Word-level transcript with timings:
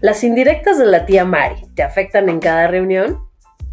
¿Las 0.00 0.22
indirectas 0.22 0.78
de 0.78 0.86
la 0.86 1.06
tía 1.06 1.24
Mari 1.24 1.66
te 1.74 1.82
afectan 1.82 2.28
en 2.28 2.38
cada 2.38 2.68
reunión? 2.68 3.28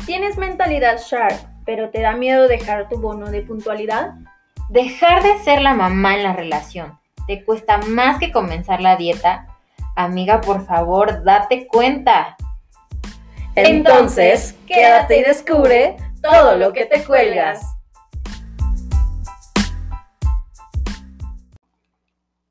¿Tienes 0.08 0.38
mentalidad 0.38 0.98
sharp, 0.98 1.38
pero 1.68 1.92
te 1.92 2.02
da 2.02 2.16
miedo 2.16 2.48
dejar 2.48 2.90
tu 2.90 3.00
bono 3.00 3.30
de 3.30 3.44
puntualidad? 3.44 4.16
Dejar 4.70 5.22
de 5.22 5.38
ser 5.44 5.62
la 5.62 5.76
mamá 5.76 6.16
en 6.16 6.24
la 6.24 6.34
relación. 6.34 6.98
¿Te 7.28 7.46
cuesta 7.46 7.78
más 7.78 8.18
que 8.18 8.32
comenzar 8.32 8.82
la 8.82 8.96
dieta? 8.96 9.46
Amiga, 9.96 10.42
por 10.42 10.66
favor, 10.66 11.24
date 11.24 11.68
cuenta. 11.68 12.36
Entonces, 13.54 14.56
quédate 14.66 15.20
y 15.20 15.24
descubre 15.24 15.96
todo 16.24 16.56
lo 16.56 16.74
que 16.74 16.86
te 16.86 17.04
cuelgas. 17.04 17.75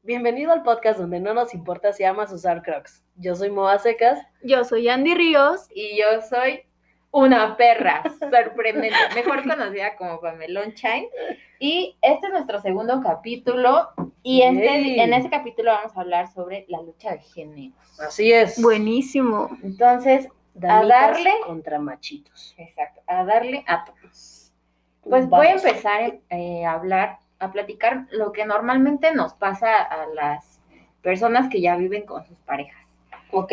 Bienvenido 0.07 0.53
al 0.53 0.63
podcast 0.63 0.99
donde 0.99 1.19
no 1.19 1.33
nos 1.33 1.55
importa 1.55 1.95
si 1.95 2.05
amas 2.05 2.31
usar 2.31 2.61
crocs. 2.63 3.03
Yo 3.17 3.35
soy 3.35 3.49
Moa 3.49 3.79
Secas. 3.79 4.19
Yo 4.43 4.63
soy 4.63 4.87
Andy 4.87 5.15
Ríos. 5.15 5.67
Y 5.75 5.99
yo 5.99 6.21
soy 6.29 6.61
una 7.11 7.57
perra 7.57 8.03
sorprendente, 8.21 8.95
mejor 9.15 9.49
conocida 9.49 9.97
como 9.97 10.21
Pamelón 10.21 10.75
Chine. 10.75 11.09
Y 11.59 11.97
este 12.03 12.27
es 12.27 12.33
nuestro 12.35 12.61
segundo 12.61 13.01
capítulo. 13.03 13.89
Y 14.23 14.43
este, 14.43 14.63
Yay. 14.63 15.01
en 15.01 15.15
este 15.15 15.31
capítulo 15.31 15.71
vamos 15.73 15.97
a 15.97 16.03
hablar 16.03 16.31
sobre 16.31 16.67
la 16.69 16.83
lucha 16.83 17.13
de 17.13 17.21
géneros. 17.21 17.99
Así 17.99 18.31
es. 18.31 18.61
Buenísimo. 18.61 19.57
Entonces, 19.63 20.29
Damitas 20.53 20.89
darle. 20.89 21.31
contra 21.47 21.79
machitos. 21.79 22.55
exacto, 22.59 23.01
a 23.07 23.25
darle 23.25 23.65
a 23.67 23.87
todos. 23.87 24.53
Pues 25.01 25.27
voy 25.31 25.47
a 25.47 25.53
empezar 25.53 26.19
eh, 26.29 26.67
a 26.67 26.73
hablar, 26.73 27.21
a 27.39 27.53
platicar 27.53 28.07
lo 28.11 28.33
que 28.33 28.45
normalmente 28.45 29.15
nos 29.15 29.35
pasa 29.35 29.83
a 29.83 30.07
las 30.07 30.61
personas 31.03 31.49
que 31.49 31.61
ya 31.61 31.77
viven 31.77 32.07
con 32.07 32.25
sus 32.25 32.39
parejas. 32.41 32.85
Ok. 33.31 33.53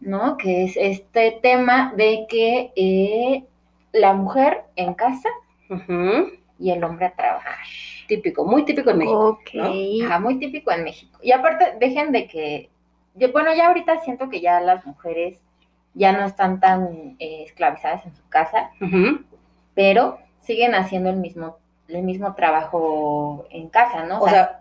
¿no? 0.00 0.36
Que 0.36 0.64
es 0.64 0.76
este 0.76 1.38
tema 1.42 1.92
de 1.96 2.26
que 2.28 2.72
eh, 2.76 3.44
la 3.92 4.14
mujer 4.14 4.64
en 4.76 4.94
casa 4.94 5.28
y 6.58 6.70
el 6.70 6.82
hombre 6.82 7.06
a 7.06 7.14
trabajar. 7.14 7.58
Típico, 8.06 8.44
muy 8.44 8.64
típico 8.64 8.90
en 8.90 8.98
México. 8.98 9.28
Ok. 9.28 9.50
¿no? 9.54 10.06
Ajá, 10.06 10.18
muy 10.18 10.38
típico 10.38 10.72
en 10.72 10.84
México. 10.84 11.18
Y 11.22 11.32
aparte, 11.32 11.76
dejen 11.78 12.10
de 12.12 12.26
que, 12.26 12.70
yo, 13.14 13.30
bueno, 13.32 13.54
ya 13.54 13.68
ahorita 13.68 14.00
siento 14.00 14.30
que 14.30 14.40
ya 14.40 14.60
las 14.60 14.86
mujeres 14.86 15.40
ya 15.94 16.12
no 16.12 16.24
están 16.24 16.60
tan 16.60 17.16
eh, 17.18 17.42
esclavizadas 17.44 18.06
en 18.06 18.14
su 18.14 18.26
casa, 18.28 18.70
pero 19.74 20.18
siguen 20.40 20.74
haciendo 20.74 21.10
el 21.10 21.16
mismo, 21.16 21.58
el 21.88 22.02
mismo 22.02 22.34
trabajo 22.34 23.46
en 23.50 23.68
casa, 23.68 24.04
¿no? 24.04 24.20
O 24.20 24.28
sea, 24.28 24.60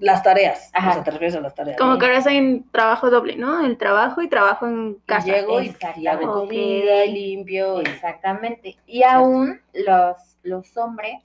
las 0.00 0.22
tareas. 0.22 0.70
Ajá. 0.74 0.90
O 0.90 0.92
sea, 0.94 1.04
te 1.04 1.10
refieres 1.10 1.34
a 1.36 1.40
las 1.40 1.54
tareas. 1.54 1.76
Como 1.78 1.92
¿no? 1.94 1.98
que 1.98 2.06
ahora 2.06 2.18
hacen 2.18 2.64
trabajo 2.70 3.10
doble, 3.10 3.36
¿no? 3.36 3.64
El 3.64 3.76
trabajo 3.78 4.22
y 4.22 4.28
trabajo 4.28 4.66
en 4.66 4.90
Y 4.98 5.06
casa. 5.06 5.26
Llego 5.26 5.60
y, 5.60 6.06
hago 6.06 6.32
comida 6.32 7.04
y 7.04 7.12
limpio. 7.12 7.80
y- 7.82 7.86
Exactamente. 7.88 8.76
Y 8.86 9.02
aún 9.02 9.60
los, 9.74 10.16
los 10.42 10.76
hombres, 10.76 11.22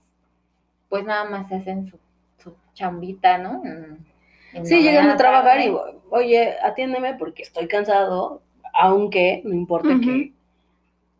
pues 0.89 1.05
nada 1.05 1.25
más 1.25 1.51
hacen 1.51 1.85
su, 1.85 1.99
su 2.37 2.55
chambita, 2.73 3.37
¿no? 3.37 3.61
En- 3.63 4.05
en 4.53 4.65
Sí, 4.65 4.81
llegan 4.81 5.09
a 5.09 5.17
trabajar 5.17 5.57
tarde. 5.57 5.65
y, 5.65 5.75
oye, 6.09 6.55
atiéndeme 6.63 7.15
porque 7.15 7.43
estoy 7.43 7.67
cansado, 7.67 8.41
aunque 8.73 9.41
no 9.45 9.53
importa 9.53 9.89
Ujú. 9.89 10.01
que 10.01 10.33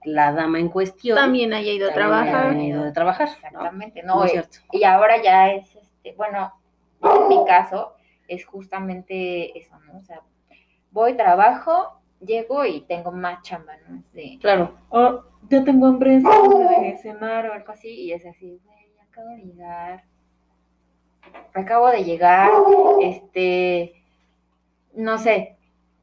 la 0.06 0.32
dama 0.34 0.60
en 0.60 0.70
cuestión 0.70 1.18
También 1.18 1.54
haya 1.54 1.72
ido 1.72 1.90
a 1.90 1.94
también 1.94 2.12
haya 2.14 2.22
trabajar. 2.32 2.50
venido 2.56 2.84
de 2.84 2.92
trabajar. 2.92 3.28
Exactamente, 3.30 4.04
¿no? 4.04 4.26
Y, 4.26 4.30
cierto. 4.30 4.58
y 4.72 4.84
ahora 4.84 5.22
ya 5.22 5.52
es, 5.54 5.76
este, 5.76 6.14
bueno, 6.16 6.54
en 7.02 7.28
mi 7.28 7.46
caso 7.46 7.94
es 8.28 8.46
justamente 8.46 9.58
eso, 9.58 9.78
¿no? 9.80 9.98
O 10.00 10.04
sea, 10.04 10.22
voy, 10.92 11.16
trabajo, 11.16 12.00
llego 12.20 12.66
y 12.66 12.82
tengo 12.82 13.12
más 13.12 13.42
chamba, 13.44 13.74
¿no? 13.88 13.98
Es 14.00 14.12
de, 14.14 14.38
Claro. 14.40 14.78
oh, 14.90 15.24
yo 15.50 15.64
tengo 15.64 15.88
hambre, 15.88 16.20
me 16.20 16.70
dejé 16.70 16.98
cenar 17.02 17.48
o 17.50 17.54
algo 17.54 17.72
así, 17.72 17.90
y 17.90 18.14
es 18.14 18.26
así, 18.26 18.60
güey, 18.64 18.86
acabo 19.10 19.30
de 19.30 19.38
llegar, 19.42 20.04
acabo 21.54 21.90
de 21.90 22.04
llegar, 22.04 22.50
este, 23.02 23.94
no 24.94 25.18
sé, 25.18 25.58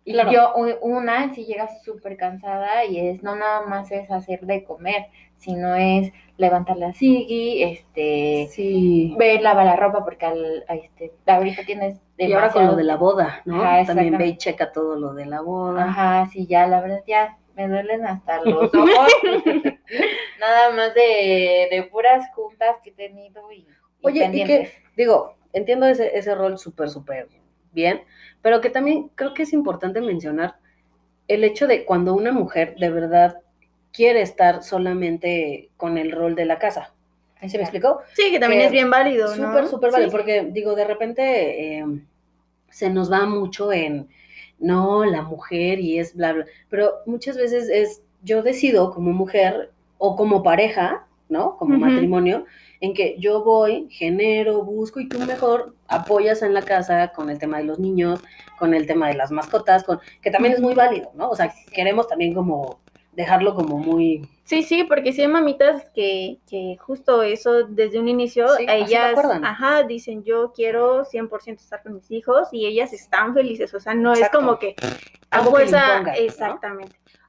y 0.05 0.13
Claro. 0.13 0.31
yo, 0.33 0.55
una, 0.83 1.33
si 1.35 1.45
llega 1.45 1.69
súper 1.85 2.17
cansada 2.17 2.85
y 2.85 2.99
es, 2.99 3.23
no 3.23 3.37
nada 3.37 3.67
más 3.67 3.91
es 3.93 4.11
hacer 4.11 4.41
de 4.41 4.65
comer, 4.65 5.07
sino 5.37 5.75
es 5.75 6.13
levantar 6.37 6.77
la 6.79 6.93
sigui, 6.93 7.63
este, 7.63 8.49
Sí. 8.51 9.15
ver, 9.19 9.43
lavar 9.43 9.67
la 9.67 9.77
ropa, 9.77 10.05
porque 10.05 10.27
al, 10.27 10.65
a 10.69 10.75
este, 10.75 11.13
ahorita 11.27 11.65
tienes 11.65 11.99
Y 12.17 12.33
ahora 12.33 12.51
con 12.51 12.67
lo 12.67 12.77
de 12.77 12.85
la 12.85 12.97
boda, 12.97 13.43
¿no? 13.45 13.63
Ajá, 13.63 13.85
También 13.95 14.17
ve 14.19 14.27
y 14.29 14.37
checa 14.39 14.73
todo 14.73 14.97
lo 14.97 15.13
de 15.15 15.27
la 15.27 15.41
boda. 15.43 15.85
Ajá, 15.85 16.27
sí, 16.33 16.47
ya, 16.47 16.67
la 16.67 16.81
verdad, 16.81 17.03
ya 17.07 17.37
me 17.55 17.69
duelen 17.69 18.07
hasta 18.07 18.43
los 18.43 18.73
ojos. 18.75 19.13
Nada 20.39 20.71
más 20.75 20.95
de, 20.95 21.69
de 21.71 21.83
puras 21.91 22.27
juntas 22.35 22.77
que 22.83 22.91
he 22.91 22.93
tenido 22.95 23.51
y, 23.53 23.59
y 23.59 23.67
Oye, 24.03 24.19
y 24.21 24.23
pendientes. 24.23 24.71
que, 24.71 24.83
digo, 24.97 25.35
entiendo 25.53 25.87
ese, 25.87 26.17
ese 26.17 26.35
rol 26.35 26.59
súper, 26.59 26.89
súper 26.91 27.29
bien, 27.73 28.03
pero 28.43 28.61
que 28.61 28.71
también 28.71 29.11
creo 29.15 29.35
que 29.35 29.43
es 29.43 29.53
importante 29.53 30.01
mencionar 30.01 30.57
el 31.29 31.45
hecho 31.45 31.67
de 31.67 31.85
cuando 31.85 32.15
una 32.15 32.33
mujer 32.33 32.75
de 32.79 32.91
verdad 32.91 33.39
quiere 33.93 34.23
estar 34.23 34.63
solamente 34.63 35.71
con 35.77 35.99
el 35.99 36.13
rol 36.13 36.35
de 36.35 36.45
la 36.45 36.59
casa. 36.59 36.93
¿Sí 37.47 37.57
me 37.57 37.63
explicó? 37.63 38.01
Sí, 38.13 38.31
que 38.31 38.39
también 38.39 38.61
Que 38.61 38.67
es 38.67 38.73
bien 38.73 38.91
válido, 38.91 39.35
¿no? 39.37 39.49
Súper, 39.49 39.67
súper 39.69 39.93
Sí. 39.93 40.11
porque 40.11 40.49
digo, 40.51 40.75
de 40.75 40.85
repente 40.85 41.79
eh, 41.79 41.85
se 42.69 42.91
nos 42.91 43.11
va 43.11 43.25
mucho 43.27 43.73
en, 43.73 44.09
no, 44.59 45.05
la 45.05 45.23
mujer 45.23 45.81
y 45.81 45.99
es 45.99 46.15
bla, 46.15 46.35
bla, 46.35 46.47
pero 46.69 46.97
muchas 47.07 47.37
veces 47.37 47.69
es, 47.71 48.03
yo 48.23 48.43
decido 48.43 48.93
como 48.93 49.13
mujer 49.13 49.71
o 49.97 50.17
como 50.17 50.43
pareja, 50.43 51.07
¿no? 51.29 51.57
Como 51.57 51.79
matrimonio, 51.79 52.45
en 52.81 52.95
que 52.95 53.17
yo 53.19 53.45
voy, 53.45 53.89
genero, 53.91 54.63
busco 54.63 55.01
y 55.01 55.09
tú 55.09 55.19
mejor 55.21 55.75
apoyas 55.87 56.43
en 56.43 56.55
la 56.55 56.63
casa 56.63 57.13
con 57.13 57.29
el 57.29 57.39
tema 57.39 57.59
de 57.59 57.65
los 57.65 57.79
niños, 57.79 58.21
con 58.59 58.75
el 58.75 58.87
tema 58.87 59.09
de 59.09 59.15
las 59.15 59.31
mascotas, 59.31 59.85
con, 59.85 60.01
que 60.23 60.31
también 60.31 60.55
es 60.55 60.61
muy 60.61 60.75
válido, 60.75 61.11
¿no? 61.15 61.29
O 61.29 61.37
sea, 61.37 61.53
queremos 61.73 62.09
también 62.09 62.33
como 62.33 62.81
dejarlo 63.13 63.55
como 63.55 63.77
muy... 63.77 64.27
Sí, 64.45 64.63
sí, 64.63 64.85
porque 64.85 65.13
sí 65.13 65.21
hay 65.21 65.29
mamitas 65.29 65.85
que, 65.95 66.39
que 66.49 66.77
justo 66.81 67.23
eso 67.23 67.65
desde 67.65 68.01
un 68.01 68.09
inicio, 68.09 68.49
Sí, 68.57 68.65
ellas, 68.69 69.15
ajá, 69.43 69.83
dicen 69.83 70.25
yo 70.25 70.53
quiero 70.53 71.05
100% 71.05 71.57
estar 71.57 71.83
con 71.83 71.95
mis 71.95 72.11
hijos 72.11 72.49
y 72.51 72.67
ellas 72.67 72.93
están 72.93 73.35
felices, 73.35 73.73
o 73.75 73.81
sea, 73.81 73.95
no 73.95 74.13
Exacto. 74.15 74.39
es 74.39 74.45
como 74.45 74.59
que 74.59 74.75
a 75.31 75.43
fuerza, 75.43 76.03
¿no? 76.03 76.11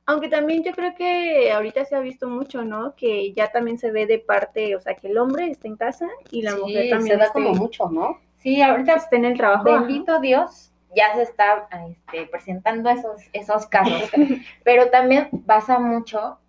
Aunque 0.05 0.29
también 0.29 0.63
yo 0.63 0.71
creo 0.73 0.93
que 0.95 1.51
ahorita 1.51 1.85
se 1.85 1.95
ha 1.95 1.99
visto 1.99 2.27
mucho, 2.27 2.63
¿no? 2.63 2.95
Que 2.95 3.33
ya 3.33 3.51
también 3.51 3.77
se 3.77 3.91
ve 3.91 4.07
de 4.07 4.19
parte, 4.19 4.75
o 4.75 4.81
sea, 4.81 4.95
que 4.95 5.07
el 5.07 5.17
hombre 5.17 5.47
está 5.49 5.67
en 5.67 5.75
casa 5.77 6.07
y 6.31 6.41
la 6.41 6.51
Sí, 6.51 6.57
mujer 6.61 6.89
también 6.89 7.13
se 7.13 7.17
da 7.17 7.25
esté- 7.25 7.33
como 7.33 7.53
mucho, 7.53 7.89
¿no? 7.89 8.17
Sí, 8.37 8.61
ahorita, 8.61 8.95
esté 8.95 9.17
en 9.17 9.25
el 9.25 9.37
trabajo. 9.37 9.69
ajá. 9.69 9.79
bendito 9.83 10.19
Dios, 10.19 10.71
ya 10.95 11.13
se 11.15 11.21
está 11.21 11.67
este, 11.89 12.25
presentando 12.25 12.89
esos, 12.89 13.21
esos 13.33 13.67
casos. 13.67 14.09
Pero 14.63 14.89
también 14.89 15.29
pasa 15.45 15.77
mucho 15.79 16.39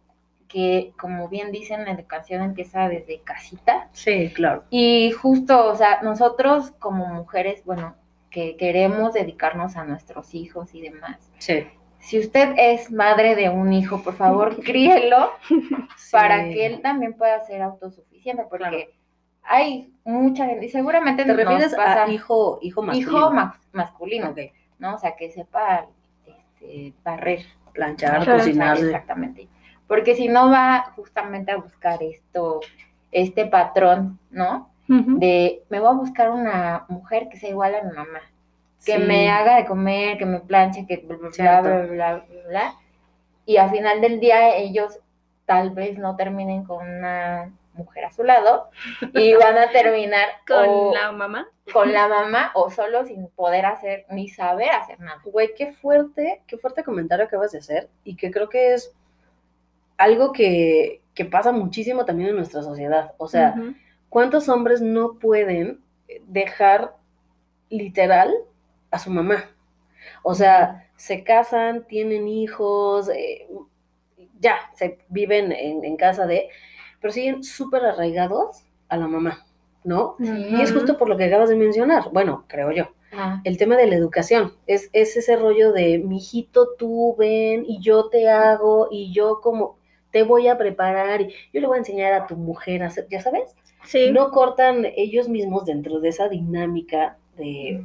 que, 0.48 0.92
como 0.98 1.28
bien 1.28 1.52
dicen, 1.52 1.84
la 1.84 1.92
educación 1.92 2.42
empieza 2.42 2.88
desde 2.88 3.20
casita. 3.20 3.88
Sí, 3.92 4.30
claro. 4.34 4.64
Y 4.70 5.12
justo, 5.12 5.66
o 5.66 5.74
sea, 5.76 6.00
nosotros 6.02 6.72
como 6.78 7.06
mujeres, 7.06 7.62
bueno, 7.64 7.94
que 8.30 8.56
queremos 8.56 9.12
dedicarnos 9.12 9.76
a 9.76 9.84
nuestros 9.84 10.34
hijos 10.34 10.74
y 10.74 10.80
demás. 10.80 11.30
Sí. 11.38 11.66
Si 12.02 12.18
usted 12.18 12.54
es 12.58 12.90
madre 12.90 13.34
de 13.36 13.48
un 13.48 13.72
hijo, 13.72 14.02
por 14.02 14.14
favor, 14.14 14.56
críelo 14.64 15.30
para 16.10 16.44
que 16.44 16.66
él 16.66 16.82
también 16.82 17.14
pueda 17.14 17.40
ser 17.46 17.62
autosuficiente, 17.62 18.44
porque 18.50 18.58
Claro. 18.68 18.76
hay 19.44 19.92
mucha 20.04 20.46
gente, 20.46 20.66
y 20.66 20.68
seguramente 20.68 21.22
¿Te 21.24 21.28
nos 21.28 21.36
refieres 21.36 21.74
pasa 21.74 22.04
a 22.04 22.08
hijo, 22.10 22.58
hijo 22.60 22.82
masculino? 22.82 23.10
hijo 23.18 23.30
ma- 23.30 23.56
masculino. 23.72 24.34
¿no? 24.78 24.94
O 24.96 24.98
sea, 24.98 25.14
que 25.16 25.30
sepa 25.30 25.86
este, 26.27 26.92
barrer, 27.04 27.41
Planchar, 27.72 28.24
cocinar. 28.24 28.77
exactamente. 28.78 29.48
Porque 29.86 30.15
si 30.16 30.28
no 30.28 30.50
va 30.50 30.92
justamente 30.97 31.53
a 31.53 31.56
buscar 31.56 32.03
esto, 32.03 32.60
este 33.12 33.47
patrón, 33.47 34.18
¿no? 34.30 34.71
De 34.88 35.62
me 35.71 35.78
voy 35.80 35.88
a 35.88 35.92
buscar 35.97 36.30
una 36.30 36.84
mujer 36.88 37.28
que 37.30 37.38
sea 37.38 37.48
igual 37.48 37.74
a 37.74 37.82
mi 37.82 37.94
mamá, 37.97 38.21
que 38.84 38.96
Sí. 38.96 39.02
me 39.02 39.30
haga 39.30 39.56
de 39.56 39.66
comer, 39.66 40.18
que 40.18 40.26
me 40.26 40.40
planche, 40.40 40.86
que 40.86 40.96
bla, 40.98 41.16
bla, 41.16 41.28
bla, 41.28 41.60
bla, 41.60 41.82
bla, 41.84 42.14
bla, 42.28 42.48
bla. 42.48 42.74
Y 43.46 43.56
al 43.56 43.70
final 43.70 44.00
del 44.00 44.20
día 44.20 44.56
ellos 44.56 44.98
tal 45.46 45.70
vez 45.70 45.98
no 45.98 46.16
terminen 46.16 46.64
con 46.64 46.88
una 46.88 47.52
mujer 47.74 48.04
a 48.04 48.10
su 48.10 48.22
lado 48.22 48.68
y 49.14 49.34
van 49.34 49.56
a 49.58 49.70
terminar 49.70 50.28
Con 50.46 50.68
o 50.68 50.94
la 50.94 51.10
mamá. 51.12 51.48
con 51.72 51.92
la 51.92 52.06
mamá 52.06 52.50
o 52.54 52.70
solo 52.70 53.04
sin 53.04 53.28
poder 53.28 53.64
hacer 53.66 54.04
ni 54.10 54.28
saber 54.28 54.70
hacer 54.70 55.00
nada. 55.00 55.20
Güey, 55.24 55.54
qué 55.56 55.72
fuerte, 55.72 56.42
qué 56.46 56.58
fuerte 56.58 56.84
comentario 56.84 57.24
acabas 57.24 57.52
de 57.52 57.58
hacer 57.58 57.88
y 58.04 58.14
que 58.16 58.30
creo 58.30 58.48
que 58.48 58.74
es 58.74 58.94
algo 59.96 60.32
que, 60.32 61.00
que 61.14 61.24
pasa 61.24 61.50
muchísimo 61.52 62.04
también 62.04 62.30
en 62.30 62.36
nuestra 62.36 62.62
sociedad. 62.62 63.12
O 63.18 63.28
sea. 63.28 63.54
¿cuántos 64.08 64.50
hombres 64.50 64.82
no 64.82 65.14
pueden 65.18 65.80
dejar 66.26 66.92
literal 67.70 68.30
a 68.92 68.98
su 69.00 69.10
mamá? 69.10 69.50
O 70.22 70.34
sea, 70.34 70.89
se 70.97 71.24
casan, 71.24 71.84
tienen 71.89 72.28
hijos, 72.28 73.09
eh, 73.09 73.48
ya, 74.41 74.56
se 74.74 74.98
viven 75.09 75.50
en, 75.53 75.84
en 75.84 75.97
casa 75.97 76.27
de, 76.27 76.48
pero 77.00 77.12
siguen 77.12 77.42
súper 77.42 77.84
arraigados 77.84 78.65
a 78.89 78.97
la 78.97 79.09
mamá, 79.09 79.44
¿no? 79.84 80.16
Y 80.21 80.60
es 80.60 80.72
justo 80.72 80.97
por 80.98 81.09
lo 81.09 81.16
que 81.16 81.24
acabas 81.24 81.48
de 81.48 81.56
mencionar, 81.56 82.10
bueno, 82.12 82.44
creo 82.48 82.71
yo, 82.71 82.89
Ah, 83.15 83.42
el 83.44 83.59
tema 83.59 83.77
de 83.77 83.86
la 83.86 83.94
educación, 83.94 84.54
es, 84.66 84.89
es 84.94 85.18
ese 85.18 85.36
rollo 85.36 85.72
de, 85.72 85.98
mijito, 85.98 86.71
tú 86.78 87.15
ven 87.18 87.62
y 87.68 87.78
yo 87.80 88.09
te 88.09 88.30
hago 88.30 88.89
y 88.91 89.12
yo 89.12 89.41
como 89.42 89.77
te 90.10 90.22
voy 90.22 90.48
a 90.48 90.56
preparar 90.56 91.21
y 91.21 91.34
yo 91.53 91.60
le 91.60 91.66
voy 91.66 91.77
a 91.77 91.80
enseñar 91.80 92.15
a 92.15 92.27
tu 92.27 92.36
mujer 92.36 92.83
a 92.83 92.86
hacer, 92.86 93.06
ya 93.10 93.21
sabes, 93.21 93.54
Sí. 93.84 94.10
no 94.12 94.30
cortan 94.30 94.86
ellos 94.97 95.28
mismos 95.28 95.66
dentro 95.66 96.00
de 96.00 96.09
esa 96.09 96.30
dinámica 96.30 97.18
de 97.36 97.84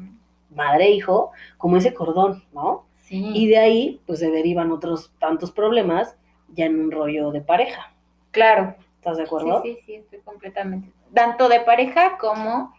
madre-hijo 0.57 1.31
como 1.57 1.77
ese 1.77 1.93
cordón, 1.93 2.43
¿no? 2.51 2.85
sí. 3.05 3.31
Y 3.33 3.47
de 3.47 3.57
ahí, 3.57 4.01
pues 4.05 4.19
se 4.19 4.29
derivan 4.29 4.69
otros 4.73 5.13
tantos 5.19 5.51
problemas 5.53 6.17
ya 6.53 6.65
en 6.65 6.77
un 6.79 6.91
rollo 6.91 7.31
de 7.31 7.39
pareja. 7.41 7.93
claro. 8.31 8.75
¿Estás 8.97 9.17
de 9.17 9.23
Sí, 9.23 9.27
acuerdo? 9.27 9.61
sí, 9.63 9.77
sí, 9.85 9.93
estoy 9.95 10.19
completamente. 10.19 10.91
Tanto 11.13 11.47
de 11.47 11.61
pareja 11.61 12.17
como 12.17 12.73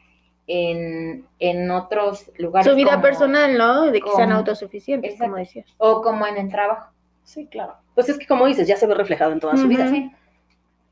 en, 0.46 1.26
en 1.38 1.70
otros 1.70 2.30
lugares. 2.36 2.70
Su 2.70 2.76
vida 2.76 2.90
como- 2.90 3.02
personal, 3.02 3.56
¿no? 3.56 3.86
De 3.86 4.00
que 4.02 4.10
sean 4.10 4.28
como- 4.28 4.38
autosuficientes, 4.40 5.12
Exacto. 5.12 5.30
como 5.32 5.38
decías. 5.42 5.66
O 5.78 6.02
como 6.02 6.26
en 6.26 6.36
el 6.36 6.50
trabajo. 6.50 6.90
Sí, 7.22 7.46
claro. 7.46 7.75
Pues 7.94 8.08
es 8.10 8.19
que 8.19 8.26
como 8.26 8.44
dices, 8.46 8.66
ya 8.69 8.76
se 8.76 8.86
ve 8.86 8.94
reflejado 8.94 9.32
en 9.32 9.40
toda 9.40 9.56
su 9.56 9.69
vida. 9.69 9.88
Sí. 9.88 10.10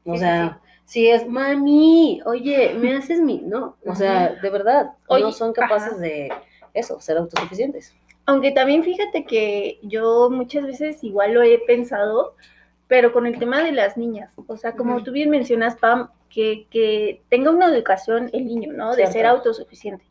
O 0.06 0.12
Sí, 0.14 0.18
sea, 0.20 0.60
si 0.84 1.08
es, 1.08 1.28
mami, 1.28 2.22
oye, 2.24 2.74
me 2.78 2.94
haces 2.96 3.20
mi, 3.20 3.38
¿no? 3.44 3.76
O 3.86 3.94
sea, 3.94 4.30
de 4.40 4.50
verdad, 4.50 4.92
Oye, 5.08 5.22
no 5.24 5.32
son 5.32 5.52
capaces 5.52 5.92
ajá. 5.94 6.00
de 6.00 6.32
eso, 6.78 7.00
ser 7.00 7.16
autosuficientes. 7.18 7.94
Aunque 8.26 8.50
también 8.52 8.82
fíjate 8.82 9.24
que 9.24 9.78
yo 9.82 10.28
muchas 10.30 10.64
veces 10.66 11.02
igual 11.04 11.32
lo 11.34 11.42
he 11.42 11.58
pensado, 11.66 12.34
pero 12.88 13.12
con 13.12 13.26
el 13.26 13.38
tema 13.38 13.62
de 13.62 13.72
las 13.72 13.96
niñas. 13.96 14.32
O 14.46 14.56
sea, 14.56 14.72
como 14.72 15.02
tú 15.02 15.12
bien 15.12 15.30
mencionas, 15.30 15.76
Pam, 15.76 16.10
que, 16.28 16.66
que 16.70 17.22
tenga 17.28 17.50
una 17.50 17.66
educación 17.68 18.30
el 18.32 18.46
niño, 18.46 18.72
¿no? 18.72 18.90
De 18.90 18.96
Cierto. 18.96 19.12
ser 19.12 19.26
autosuficiente. 19.26 20.04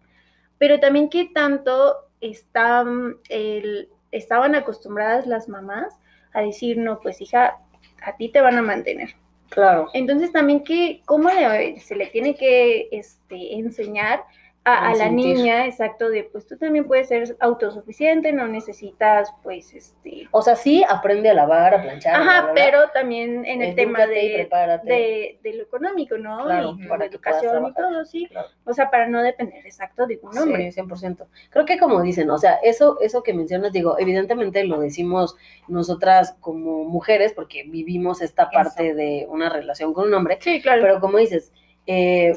Pero 0.58 0.80
también 0.80 1.10
que 1.10 1.26
tanto 1.26 1.96
están, 2.22 3.18
el- 3.30 3.90
estaban 4.12 4.56
acostumbradas 4.56 5.28
las 5.28 5.48
mamás 5.50 5.94
a 6.34 6.42
decir, 6.42 6.78
no, 6.78 7.00
pues 7.02 7.22
hija, 7.22 7.58
a 8.02 8.16
ti 8.18 8.30
te 8.30 8.42
van 8.42 8.58
a 8.58 8.62
mantener. 8.62 9.10
Claro. 9.50 9.90
Entonces 9.94 10.32
también 10.32 10.64
que, 10.64 11.02
¿cómo 11.06 11.30
le- 11.30 11.80
se 11.80 11.96
le 11.96 12.08
tiene 12.08 12.36
que 12.36 12.88
este, 12.92 13.56
enseñar 13.56 14.24
a, 14.68 14.90
a 14.90 14.96
la 14.96 15.10
niña, 15.10 15.68
exacto, 15.68 16.10
de 16.10 16.24
pues 16.24 16.48
tú 16.48 16.58
también 16.58 16.86
puedes 16.86 17.08
ser 17.08 17.38
autosuficiente, 17.40 18.34
no 18.34 18.48
necesitas 18.48 19.32
pues 19.44 19.74
este... 19.76 20.28
O 20.32 20.42
sea, 20.42 20.56
sí, 20.56 20.84
aprende 20.90 21.30
a 21.30 21.36
lavar, 21.36 21.76
a 21.76 21.82
planchar. 21.84 22.16
Ajá, 22.16 22.42
bla, 22.42 22.52
bla. 22.52 22.54
pero 22.56 22.90
también 22.90 23.46
en 23.46 23.62
el 23.62 23.76
tema 23.76 24.08
de, 24.08 24.50
de, 24.84 25.40
de 25.44 25.54
lo 25.54 25.64
económico, 25.64 26.18
¿no? 26.18 26.44
Claro, 26.46 26.76
y 26.80 26.88
para 26.88 27.06
educación 27.06 27.68
y 27.68 27.74
todo, 27.74 28.04
sí. 28.06 28.26
Claro. 28.26 28.48
O 28.66 28.74
sea, 28.74 28.90
para 28.90 29.08
no 29.08 29.22
depender 29.22 29.64
exacto 29.66 30.08
de 30.08 30.20
un 30.24 30.36
hombre. 30.36 30.72
Sí, 30.72 30.82
100%. 30.82 31.28
Creo 31.52 31.66
que 31.66 31.78
como 31.78 32.02
dicen, 32.02 32.28
o 32.32 32.38
sea, 32.40 32.56
eso, 32.64 32.98
eso 33.02 33.22
que 33.22 33.36
mencionas, 33.36 33.72
digo, 33.72 34.00
evidentemente 34.00 34.64
lo 34.64 34.80
decimos 34.80 35.36
nosotras 35.68 36.36
como 36.40 36.86
mujeres 36.86 37.34
porque 37.34 37.64
vivimos 37.68 38.24
esta 38.24 38.50
parte 38.50 38.96
de 38.96 39.28
una 39.30 39.50
relación 39.50 39.94
con 39.94 40.08
un 40.08 40.14
hombre, 40.16 40.40
Sí, 40.42 40.60
claro. 40.60 40.82
pero 40.82 41.00
como 41.00 41.20
dices, 41.20 41.54
eh, 41.86 42.34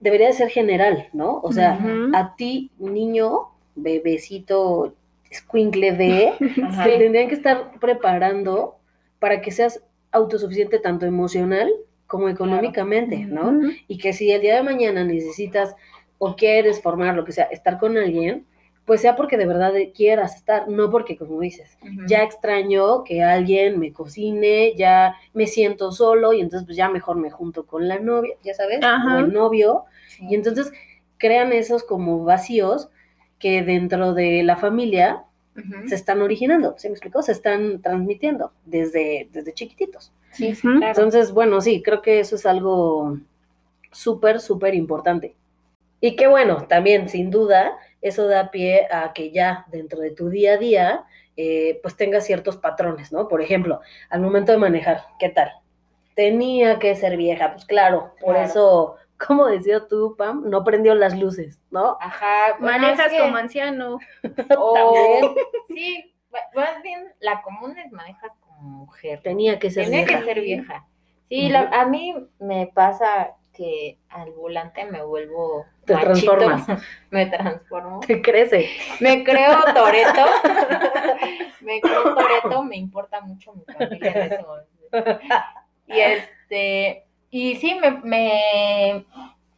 debería 0.00 0.28
de 0.28 0.32
ser 0.34 0.50
general, 0.50 1.08
¿no? 1.12 1.40
O 1.42 1.52
sea, 1.52 1.78
a 2.14 2.36
ti, 2.36 2.70
niño, 2.78 3.48
bebecito, 3.74 4.94
escuincle 5.30 5.92
de, 5.92 6.32
Ajá. 6.64 6.84
te 6.84 6.98
tendrían 6.98 7.28
que 7.28 7.34
estar 7.34 7.72
preparando 7.80 8.76
para 9.18 9.40
que 9.40 9.50
seas 9.50 9.82
autosuficiente 10.12 10.78
tanto 10.78 11.06
emocional 11.06 11.70
como 12.06 12.28
económicamente, 12.28 13.18
¿no? 13.18 13.60
Y 13.88 13.98
que 13.98 14.12
si 14.12 14.30
el 14.30 14.40
día 14.40 14.56
de 14.56 14.62
mañana 14.62 15.04
necesitas 15.04 15.74
o 16.18 16.36
quieres 16.36 16.80
formar 16.80 17.14
lo 17.14 17.24
que 17.24 17.32
sea, 17.32 17.44
estar 17.44 17.78
con 17.78 17.96
alguien, 17.96 18.46
pues 18.86 19.00
sea 19.02 19.16
porque 19.16 19.36
de 19.36 19.46
verdad 19.46 19.72
quieras 19.94 20.36
estar, 20.36 20.68
no 20.68 20.90
porque 20.90 21.16
como 21.16 21.40
dices, 21.40 21.76
ya 22.06 22.22
extraño 22.22 23.02
que 23.04 23.22
alguien 23.22 23.78
me 23.80 23.92
cocine, 23.92 24.74
ya 24.76 25.16
me 25.34 25.46
siento 25.46 25.90
solo 25.92 26.32
y 26.32 26.40
entonces 26.40 26.64
pues 26.66 26.76
ya 26.76 26.88
mejor 26.88 27.16
me 27.16 27.30
junto 27.30 27.66
con 27.66 27.88
la 27.88 27.98
novia, 27.98 28.34
ya 28.44 28.54
sabes, 28.54 28.78
Ajá. 28.82 29.16
o 29.16 29.18
el 29.18 29.32
novio, 29.32 29.84
Sí. 30.08 30.24
y 30.30 30.34
entonces 30.36 30.72
crean 31.18 31.52
esos 31.52 31.82
como 31.82 32.24
vacíos 32.24 32.88
que 33.38 33.62
dentro 33.62 34.14
de 34.14 34.42
la 34.44 34.56
familia 34.56 35.24
se 35.88 35.94
están 35.94 36.20
originando, 36.22 36.74
¿se 36.76 36.88
me 36.88 36.92
explicó? 36.92 37.22
Se 37.22 37.32
están 37.32 37.80
transmitiendo 37.82 38.52
desde, 38.66 39.28
desde 39.32 39.52
chiquititos. 39.54 40.12
Sí, 40.32 40.52
claro. 40.52 40.86
Entonces, 40.86 41.32
bueno, 41.32 41.62
sí, 41.62 41.82
creo 41.82 42.02
que 42.02 42.20
eso 42.20 42.36
es 42.36 42.44
algo 42.44 43.16
súper, 43.90 44.38
súper 44.40 44.74
importante. 44.74 45.34
Y 46.00 46.14
que 46.14 46.26
bueno, 46.26 46.66
también 46.68 47.08
sin 47.08 47.30
duda, 47.30 47.72
eso 48.08 48.26
da 48.28 48.50
pie 48.50 48.86
a 48.90 49.12
que 49.12 49.30
ya 49.30 49.64
dentro 49.68 50.00
de 50.00 50.10
tu 50.10 50.28
día 50.28 50.54
a 50.54 50.56
día, 50.56 51.04
eh, 51.36 51.78
pues 51.82 51.96
tengas 51.96 52.24
ciertos 52.24 52.56
patrones, 52.56 53.12
¿no? 53.12 53.28
Por 53.28 53.42
ejemplo, 53.42 53.80
al 54.10 54.20
momento 54.20 54.52
de 54.52 54.58
manejar, 54.58 55.02
¿qué 55.18 55.28
tal? 55.28 55.52
Tenía 56.14 56.78
que 56.78 56.94
ser 56.96 57.16
vieja, 57.16 57.52
pues 57.52 57.64
claro, 57.66 58.12
por 58.20 58.34
Claro. 58.34 58.48
eso, 58.48 58.96
como 59.26 59.46
decías 59.46 59.86
tú, 59.88 60.14
Pam, 60.16 60.48
no 60.48 60.64
prendió 60.64 60.94
las 60.94 61.18
luces, 61.18 61.60
¿no? 61.70 61.98
Ajá. 62.00 62.56
bueno, 62.58 62.78
Manejas 62.78 63.06
es 63.06 63.12
que- 63.12 63.18
como 63.20 63.36
anciano. 63.36 63.98
o- 64.58 64.72
También. 64.74 65.34
Sí, 65.68 66.14
más 66.54 66.82
bien 66.82 67.12
la 67.20 67.42
común 67.42 67.76
es 67.78 67.90
manejas 67.92 68.30
como 68.40 68.60
mujer. 68.86 69.20
Tenía 69.22 69.58
que 69.58 69.70
ser 69.70 69.88
Tiene 69.88 70.04
vieja. 70.04 70.20
que 70.20 70.24
ser 70.26 70.40
vieja. 70.40 70.86
Sí, 71.28 71.48
la- 71.48 71.68
a 71.72 71.86
mí 71.86 72.14
me 72.38 72.70
pasa 72.74 73.32
que 73.52 73.98
al 74.10 74.30
volante 74.32 74.84
me 74.84 75.02
vuelvo 75.02 75.64
Te 75.86 75.94
machito, 75.94 76.36
transformas. 76.36 76.82
me 77.10 77.26
transformo. 77.26 78.00
Te 78.00 78.20
crece. 78.20 78.68
Me 79.00 79.24
creo 79.24 79.62
Toreto. 79.74 80.24
me 81.60 81.80
creo 81.80 82.14
Toreto, 82.14 82.62
me 82.64 82.76
importa 82.76 83.20
mucho 83.22 83.52
mi 83.54 83.64
familia 83.72 84.12
en 84.12 84.32
ese 84.32 84.42
momento. 84.42 85.20
Y 85.86 86.00
este, 86.00 87.04
y 87.30 87.56
sí, 87.56 87.76
me, 87.80 87.92
me 88.02 89.04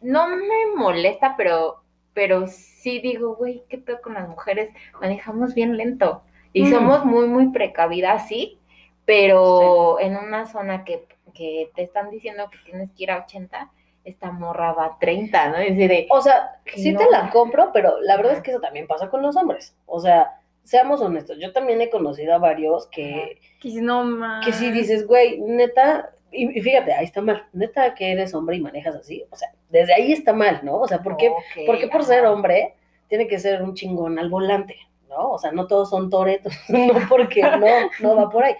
no 0.00 0.28
me 0.28 0.76
molesta, 0.76 1.34
pero, 1.36 1.82
pero 2.12 2.46
sí 2.46 3.00
digo, 3.00 3.34
güey, 3.36 3.64
¿qué 3.68 3.78
pedo 3.78 4.00
con 4.02 4.14
las 4.14 4.28
mujeres? 4.28 4.70
Manejamos 5.00 5.54
bien 5.54 5.76
lento. 5.76 6.22
Y 6.52 6.64
Mm. 6.64 6.70
somos 6.72 7.04
muy, 7.04 7.26
muy 7.26 7.48
precavidas, 7.48 8.28
sí, 8.28 8.58
pero 9.04 9.98
en 10.00 10.16
una 10.16 10.46
zona 10.46 10.84
que, 10.84 11.06
que 11.34 11.70
te 11.74 11.82
están 11.82 12.10
diciendo 12.10 12.48
que 12.50 12.58
tienes 12.64 12.90
que 12.92 13.04
ir 13.04 13.10
a 13.10 13.18
80, 13.24 13.70
esta 14.08 14.30
morra 14.30 14.72
va 14.72 14.86
a 14.86 14.98
30, 14.98 15.48
¿no? 15.50 15.56
Es 15.58 15.76
decir, 15.76 15.88
de, 15.88 16.06
O 16.10 16.20
sea, 16.20 16.60
sí 16.74 16.92
no. 16.92 16.98
te 16.98 17.10
la 17.10 17.30
compro, 17.30 17.70
pero 17.72 18.00
la 18.00 18.16
verdad 18.16 18.34
es 18.34 18.42
que 18.42 18.50
eso 18.50 18.60
también 18.60 18.86
pasa 18.86 19.08
con 19.08 19.22
los 19.22 19.36
hombres. 19.36 19.76
O 19.86 20.00
sea, 20.00 20.40
seamos 20.62 21.00
honestos, 21.00 21.38
yo 21.40 21.52
también 21.52 21.80
he 21.80 21.90
conocido 21.90 22.34
a 22.34 22.38
varios 22.38 22.86
que, 22.88 23.40
Que 23.60 23.70
si 23.70 23.80
no 23.80 24.04
que 24.44 24.52
sí 24.52 24.70
dices, 24.70 25.06
güey, 25.06 25.40
neta, 25.40 26.10
y, 26.30 26.60
fíjate, 26.60 26.92
ahí 26.92 27.04
está 27.04 27.22
mal, 27.22 27.46
neta 27.52 27.94
que 27.94 28.12
eres 28.12 28.34
hombre 28.34 28.56
y 28.56 28.60
manejas 28.60 28.94
así. 28.96 29.24
O 29.30 29.36
sea, 29.36 29.48
desde 29.70 29.94
ahí 29.94 30.12
está 30.12 30.32
mal, 30.32 30.60
¿no? 30.62 30.76
O 30.76 30.88
sea, 30.88 31.02
¿por 31.02 31.16
qué, 31.16 31.30
ok, 31.30 31.66
por, 31.66 31.78
qué 31.78 31.88
por 31.88 32.04
ser 32.04 32.26
hombre 32.26 32.74
tiene 33.08 33.26
que 33.26 33.38
ser 33.38 33.62
un 33.62 33.74
chingón 33.74 34.18
al 34.18 34.28
volante? 34.28 34.76
¿No? 35.08 35.30
O 35.30 35.38
sea, 35.38 35.52
no 35.52 35.66
todos 35.66 35.88
son 35.88 36.10
toretos, 36.10 36.52
no 36.68 36.92
porque 37.08 37.40
no, 37.42 37.90
no 38.00 38.16
va 38.16 38.28
por 38.28 38.44
ahí. 38.44 38.54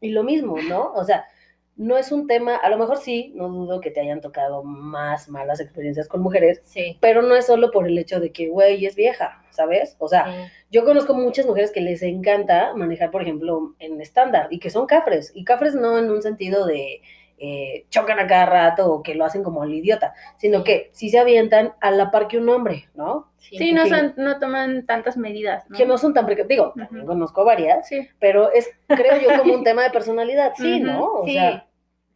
Y 0.00 0.10
lo 0.10 0.22
mismo, 0.22 0.56
¿no? 0.68 0.92
O 0.92 1.02
sea, 1.02 1.26
no 1.78 1.96
es 1.96 2.12
un 2.12 2.26
tema, 2.26 2.56
a 2.56 2.68
lo 2.68 2.76
mejor 2.76 2.98
sí, 2.98 3.32
no 3.34 3.48
dudo 3.48 3.80
que 3.80 3.90
te 3.90 4.00
hayan 4.00 4.20
tocado 4.20 4.62
más 4.64 5.28
malas 5.30 5.60
experiencias 5.60 6.08
con 6.08 6.20
mujeres, 6.20 6.60
Sí. 6.64 6.98
pero 7.00 7.22
no 7.22 7.34
es 7.36 7.46
solo 7.46 7.70
por 7.70 7.86
el 7.86 7.96
hecho 7.96 8.20
de 8.20 8.30
que, 8.32 8.48
güey, 8.48 8.84
es 8.84 8.94
vieja, 8.96 9.42
¿sabes? 9.50 9.96
O 9.98 10.08
sea, 10.08 10.26
sí. 10.26 10.52
yo 10.70 10.84
conozco 10.84 11.14
muchas 11.14 11.46
mujeres 11.46 11.70
que 11.72 11.80
les 11.80 12.02
encanta 12.02 12.74
manejar, 12.74 13.10
por 13.10 13.22
ejemplo, 13.22 13.74
en 13.78 14.00
estándar 14.00 14.48
y 14.50 14.58
que 14.58 14.68
son 14.70 14.86
cafres, 14.86 15.32
y 15.34 15.44
cafres 15.44 15.74
no 15.74 15.96
en 15.98 16.10
un 16.10 16.20
sentido 16.20 16.66
de 16.66 17.00
eh, 17.40 17.86
chocan 17.88 18.18
a 18.18 18.26
cada 18.26 18.46
rato 18.46 18.92
o 18.92 19.00
que 19.04 19.14
lo 19.14 19.24
hacen 19.24 19.44
como 19.44 19.62
al 19.62 19.72
idiota, 19.72 20.12
sino 20.38 20.64
que 20.64 20.90
sí 20.92 21.08
se 21.08 21.20
avientan 21.20 21.72
a 21.80 21.92
la 21.92 22.10
par 22.10 22.26
que 22.26 22.36
un 22.36 22.48
hombre, 22.48 22.88
¿no? 22.96 23.30
Sí, 23.36 23.70
no, 23.72 23.84
que- 23.84 23.90
son, 23.90 24.14
no 24.16 24.40
toman 24.40 24.86
tantas 24.86 25.16
medidas. 25.16 25.64
¿no? 25.70 25.78
Que 25.78 25.86
no 25.86 25.98
son 25.98 26.14
tan 26.14 26.26
precavidos, 26.26 26.48
digo, 26.48 26.86
también 26.88 27.06
conozco 27.06 27.44
varias, 27.44 27.86
Sí. 27.86 28.08
pero 28.18 28.50
es, 28.52 28.68
creo 28.88 29.20
yo, 29.20 29.38
como 29.38 29.54
un 29.54 29.62
tema 29.64 29.84
de 29.84 29.90
personalidad, 29.90 30.52
sí, 30.56 30.80
¿no? 30.80 31.04
O 31.12 31.24
sí. 31.26 31.34
sea, 31.34 31.67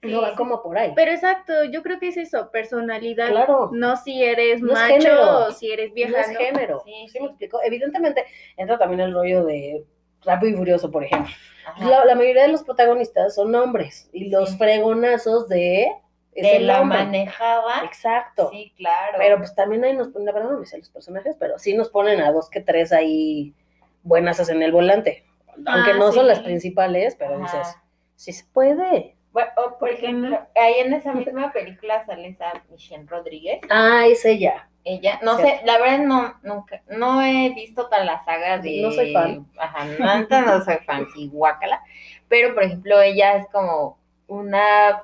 Sí, 0.02 0.10
no 0.10 0.20
va 0.20 0.34
como 0.34 0.62
por 0.62 0.76
ahí. 0.76 0.92
Pero 0.96 1.12
exacto, 1.12 1.64
yo 1.64 1.82
creo 1.82 1.98
que 2.00 2.08
es 2.08 2.16
eso, 2.16 2.50
personalidad. 2.50 3.28
Claro. 3.28 3.70
No 3.72 3.96
si 3.96 4.22
eres 4.24 4.60
No 4.60 4.72
macho 4.72 4.94
género. 4.94 5.38
o 5.46 5.50
si 5.52 5.70
eres 5.70 5.92
vieja. 5.94 6.26
no 6.32 6.38
género. 6.38 6.82
Sí, 6.84 7.06
Sí, 7.08 7.20
me 7.20 7.26
explico. 7.28 7.60
Evidentemente 7.64 8.24
entra 8.56 8.78
también 8.78 9.00
el 9.00 9.12
rollo 9.14 9.44
de 9.44 9.84
Rápido 10.24 10.52
y 10.52 10.56
Furioso, 10.56 10.90
por 10.90 11.04
ejemplo. 11.04 11.32
La, 11.78 12.04
la 12.04 12.14
mayoría 12.16 12.42
de 12.42 12.48
los 12.48 12.64
protagonistas 12.64 13.34
son 13.36 13.54
hombres 13.54 14.10
y 14.12 14.28
los 14.30 14.50
Sí. 14.50 14.56
fregonazos 14.58 15.48
de 15.48 15.86
es 16.34 16.42
de 16.42 16.56
el 16.56 16.66
la 16.66 16.80
hombre. 16.80 16.98
manejada. 16.98 17.84
Exacto. 17.84 18.48
Sí, 18.50 18.72
claro. 18.76 19.18
Pero 19.18 19.36
pues 19.38 19.54
también 19.54 19.84
ahí 19.84 19.94
nos 19.96 20.08
ponen, 20.08 20.26
la 20.26 20.32
verdad 20.32 20.50
no 20.50 20.58
me 20.58 20.66
sé 20.66 20.78
los 20.78 20.90
personajes, 20.90 21.36
pero 21.38 21.58
sí 21.58 21.74
nos 21.76 21.90
ponen 21.90 22.20
a 22.20 22.32
dos 22.32 22.50
que 22.50 22.60
tres 22.60 22.92
ahí 22.92 23.54
buenas 24.02 24.48
en 24.48 24.62
el 24.62 24.72
volante. 24.72 25.24
Aunque 25.66 25.90
Ah, 25.92 25.96
no 25.98 26.10
son 26.10 26.26
las 26.26 26.40
principales, 26.40 27.14
pero 27.16 27.34
Ajá. 27.34 27.42
dices, 27.42 27.76
sí 28.16 28.32
se 28.32 28.44
puede. 28.52 29.14
Bueno, 29.32 29.50
o, 29.56 29.62
por 29.62 29.78
¿Por 29.78 29.88
qué 29.88 29.94
ejemplo, 29.94 30.38
ahí 30.54 30.74
en 30.78 30.92
esa 30.92 31.12
misma 31.14 31.52
película 31.52 32.04
sale 32.04 32.28
esa 32.28 32.52
Michelle 32.70 33.06
Rodríguez. 33.06 33.60
Ah, 33.70 34.04
es 34.06 34.24
ella. 34.24 34.68
Ella, 34.84 35.20
no 35.22 35.36
Cierto. 35.36 35.60
sé, 35.60 35.66
la 35.66 35.78
verdad 35.78 35.98
no, 36.00 36.34
nunca, 36.42 36.82
no 36.88 37.22
he 37.22 37.50
visto 37.54 37.84
toda 37.84 38.04
la 38.04 38.22
saga 38.24 38.58
de... 38.58 38.82
No 38.82 38.90
soy 38.90 39.12
fan. 39.12 39.46
Ajá, 39.56 39.84
no, 40.28 40.42
no 40.42 40.64
soy 40.64 40.78
fan, 40.78 41.06
sí, 41.14 41.28
guácala. 41.28 41.80
Pero, 42.28 42.52
por 42.52 42.64
ejemplo, 42.64 43.00
ella 43.00 43.36
es 43.36 43.46
como 43.52 43.98
una 44.26 45.02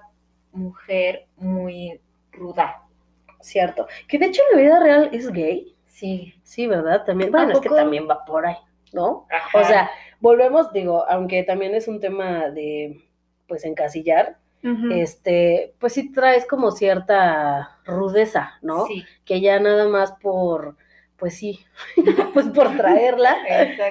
mujer 0.52 1.26
muy 1.36 2.00
ruda. 2.32 2.82
Cierto. 3.40 3.86
Que 4.08 4.18
de 4.18 4.26
hecho 4.26 4.42
en 4.50 4.56
la 4.56 4.62
vida 4.62 4.80
real 4.80 5.10
es 5.12 5.30
gay. 5.30 5.76
Sí. 5.86 6.34
Sí, 6.42 6.66
¿verdad? 6.66 7.04
También. 7.04 7.30
Bueno, 7.30 7.52
es 7.52 7.60
que 7.60 7.68
también 7.68 8.08
va 8.08 8.24
por 8.24 8.46
ahí, 8.46 8.56
¿no? 8.92 9.26
Ajá. 9.30 9.58
O 9.58 9.64
sea, 9.64 9.90
volvemos, 10.20 10.72
digo, 10.72 11.04
aunque 11.08 11.44
también 11.44 11.74
es 11.74 11.86
un 11.86 12.00
tema 12.00 12.50
de, 12.50 13.07
pues, 13.48 13.64
encasillar, 13.64 14.38
este, 14.92 15.74
pues 15.78 15.92
sí 15.94 16.12
traes 16.12 16.44
como 16.44 16.72
cierta 16.72 17.78
rudeza, 17.84 18.54
¿no? 18.60 18.86
Sí, 18.86 19.04
Que 19.24 19.40
ya 19.40 19.58
nada 19.60 19.88
más 19.88 20.12
por, 20.20 20.76
pues 21.16 21.34
sí, 21.36 21.60
pues 22.34 22.46
por 22.48 22.76
traerla, 22.76 23.36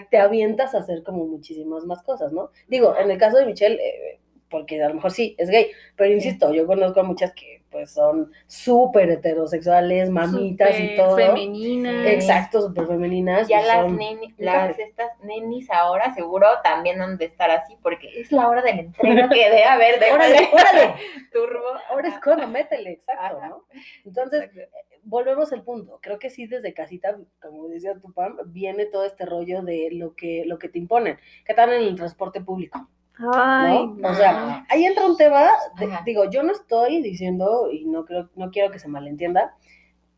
te 0.09 0.17
avientas 0.17 0.75
a 0.75 0.79
hacer 0.79 1.03
como 1.03 1.25
muchísimas 1.25 1.85
más 1.85 2.03
cosas, 2.03 2.31
¿no? 2.31 2.51
Digo, 2.67 2.95
en 2.97 3.09
el 3.09 3.17
caso 3.17 3.37
de 3.37 3.45
Michelle, 3.45 3.75
eh, 3.75 4.19
porque 4.49 4.81
a 4.81 4.89
lo 4.89 4.95
mejor 4.95 5.11
sí, 5.11 5.35
es 5.37 5.49
gay, 5.49 5.67
pero 5.95 6.13
insisto, 6.13 6.53
yo 6.53 6.65
conozco 6.67 6.99
a 6.99 7.03
muchas 7.03 7.33
que 7.33 7.56
pues 7.71 7.91
son 7.91 8.31
súper 8.47 9.09
heterosexuales, 9.09 10.09
mamitas 10.09 10.79
y 10.79 10.95
todo. 10.95 11.15
Femenina. 11.15 12.03
Sí. 12.03 12.09
Exacto, 12.09 12.61
súper 12.61 12.87
femeninas. 12.87 13.47
Ya 13.47 13.61
las, 13.61 13.81
son- 13.85 13.97
neni- 13.97 14.33
un 14.37 14.45
las 14.45 14.69
café. 14.69 14.83
estas 14.83 15.11
nenis 15.23 15.69
ahora 15.71 16.13
seguro 16.15 16.47
también 16.63 17.01
han 17.01 17.17
de 17.17 17.25
estar 17.25 17.51
así 17.51 17.77
porque 17.83 18.19
es 18.19 18.31
la 18.31 18.47
hora 18.47 18.61
de 18.61 18.73
la 18.75 18.81
entrega 18.81 19.29
que 19.29 19.43
debe 19.49 19.63
haber 19.65 19.99
de 19.99 20.11
Órale, 20.11 20.49
órale, 20.53 20.93
turbo. 21.31 21.65
ahora 21.89 22.07
es 22.09 22.15
cuando 22.23 22.47
métele, 22.47 22.91
exacto, 22.91 23.37
Ajá. 23.37 23.49
¿no? 23.49 23.65
Entonces, 24.05 24.43
Exacto. 24.43 24.77
volvemos 25.03 25.51
al 25.53 25.63
punto. 25.63 25.99
Creo 26.01 26.19
que 26.19 26.29
sí, 26.29 26.47
desde 26.47 26.73
casita, 26.73 27.17
como 27.41 27.67
decía 27.67 27.93
tu 27.99 28.11
Pam, 28.13 28.37
viene 28.47 28.85
todo 28.85 29.05
este 29.05 29.25
rollo 29.25 29.61
de 29.61 29.89
lo 29.91 30.15
que, 30.15 30.43
lo 30.45 30.57
que 30.57 30.69
te 30.69 30.79
imponen. 30.79 31.17
¿Qué 31.45 31.53
tal 31.53 31.73
en 31.73 31.81
el 31.83 31.95
transporte 31.95 32.41
público? 32.41 32.87
Ay, 33.19 33.87
¿no? 33.97 34.09
O 34.09 34.13
sea, 34.13 34.65
ahí 34.69 34.85
entra 34.85 35.05
un 35.05 35.17
tema, 35.17 35.49
de- 35.79 35.89
digo, 36.05 36.29
yo 36.29 36.43
no 36.43 36.51
estoy 36.51 37.01
diciendo, 37.01 37.69
y 37.71 37.85
no 37.85 38.05
creo, 38.05 38.29
no 38.35 38.51
quiero 38.51 38.71
que 38.71 38.79
se 38.79 38.87
malentienda, 38.87 39.55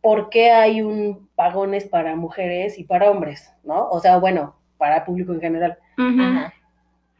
por 0.01 0.29
qué 0.29 0.51
hay 0.51 0.81
un 0.81 1.29
pagones 1.35 1.85
para 1.85 2.15
mujeres 2.15 2.77
y 2.79 2.83
para 2.85 3.11
hombres, 3.11 3.53
¿no? 3.63 3.89
O 3.89 3.99
sea, 3.99 4.17
bueno, 4.17 4.55
para 4.77 5.05
público 5.05 5.33
en 5.33 5.41
general. 5.41 5.77
Ajá. 5.97 6.53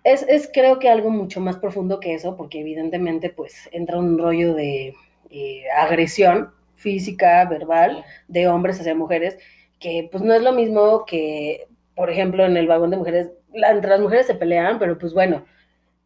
Es, 0.04 0.24
es 0.24 0.50
creo 0.54 0.80
que 0.80 0.90
algo 0.90 1.10
mucho 1.10 1.42
más 1.42 1.58
profundo 1.58 2.00
que 2.00 2.14
eso, 2.14 2.38
porque 2.38 2.62
evidentemente 2.62 3.30
pues 3.30 3.70
entra 3.74 3.98
un 4.00 4.18
rollo 4.18 4.54
de 4.54 4.96
eh, 5.30 5.64
agresión 5.78 6.52
física, 6.76 7.46
verbal, 7.46 8.04
de 8.28 8.48
hombres 8.48 8.80
hacia 8.80 8.96
mujeres, 8.96 9.38
que 9.80 10.08
pues 10.12 10.24
no 10.24 10.34
es 10.34 10.42
lo 10.42 10.54
mismo 10.54 11.06
que, 11.06 11.68
por 11.96 12.10
ejemplo, 12.10 12.46
en 12.46 12.56
el 12.58 12.68
vagón 12.68 12.92
de 12.92 12.98
mujeres, 12.98 13.32
la- 13.54 13.72
entre 13.72 13.90
las 13.92 14.00
mujeres 14.00 14.26
se 14.28 14.36
pelean, 14.36 14.80
pero 14.80 14.98
pues 14.98 15.14
bueno, 15.14 15.46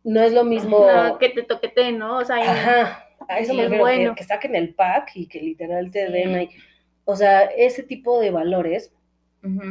no 0.03 0.21
es 0.21 0.33
lo 0.33 0.43
mismo... 0.43 0.85
No, 0.91 1.17
que 1.17 1.29
te 1.29 1.43
toquete, 1.43 1.91
¿no? 1.91 2.17
O 2.17 2.25
sea, 2.25 2.39
y- 2.39 2.47
Ajá, 2.47 3.05
a 3.27 3.39
eso 3.39 3.53
me 3.53 3.63
es 3.63 3.69
refiero, 3.69 3.85
que- 3.85 3.95
bueno. 3.97 4.15
que, 4.15 4.23
saquen 4.23 4.55
el 4.55 4.73
pack 4.75 5.11
y 5.15 5.27
que 5.27 5.39
literal 5.41 5.91
te 5.91 6.07
Sí. 6.07 6.11
den 6.13 6.35
ahí. 6.35 6.49
O 7.05 7.15
sea, 7.15 7.43
ese 7.43 7.83
tipo 7.83 8.19
de 8.19 8.31
valores 8.31 8.93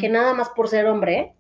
que 0.00 0.10
nada 0.10 0.34
más 0.34 0.50
por 0.50 0.68
ser 0.68 0.84
hombre, 0.86 1.32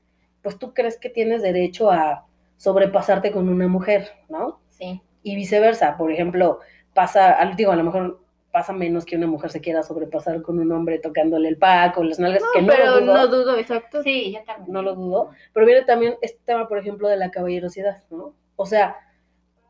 pues 0.42 0.58
tú 0.58 0.72
crees 0.72 0.98
que 0.98 1.10
tienes 1.10 1.42
derecho 1.42 1.90
a 1.90 2.24
sobrepasarte 2.56 3.30
con 3.30 3.48
una 3.50 3.68
mujer, 3.68 4.08
¿no? 4.30 4.60
Sí. 4.70 5.02
Y 5.22 5.36
viceversa, 5.36 5.96
por 5.98 6.10
ejemplo, 6.10 6.60
pasa, 6.94 7.30
al- 7.32 7.56
digo, 7.56 7.72
a 7.72 7.76
lo 7.76 7.84
mejor 7.84 8.20
pasa 8.50 8.72
menos 8.72 9.04
que 9.04 9.16
una 9.16 9.26
mujer 9.26 9.50
se 9.50 9.60
quiera 9.60 9.82
sobrepasar 9.82 10.40
con 10.42 10.58
un 10.58 10.72
hombre 10.72 10.98
tocándole 10.98 11.48
el 11.48 11.58
pack 11.58 11.98
o 11.98 12.04
las 12.04 12.18
nalgas, 12.18 12.42
que 12.54 12.62
no 12.62 12.68
pero 12.68 12.84
lo 12.86 13.00
dudo, 13.00 13.14
no 13.14 13.26
dudo, 13.26 13.58
exacto. 13.58 14.02
Sí, 14.02 14.32
yo 14.32 14.42
también. 14.44 14.72
no 14.72 14.80
lo 14.82 14.94
dudo, 14.94 15.30
pero 15.52 15.66
viene 15.66 15.82
también 15.82 16.14
este 16.22 16.40
tema, 16.46 16.68
por 16.68 16.78
ejemplo, 16.78 17.08
de 17.08 17.16
la 17.18 17.30
caballerosidad, 17.30 18.02
¿no? 18.10 18.34
O 18.56 18.66
sea, 18.66 18.96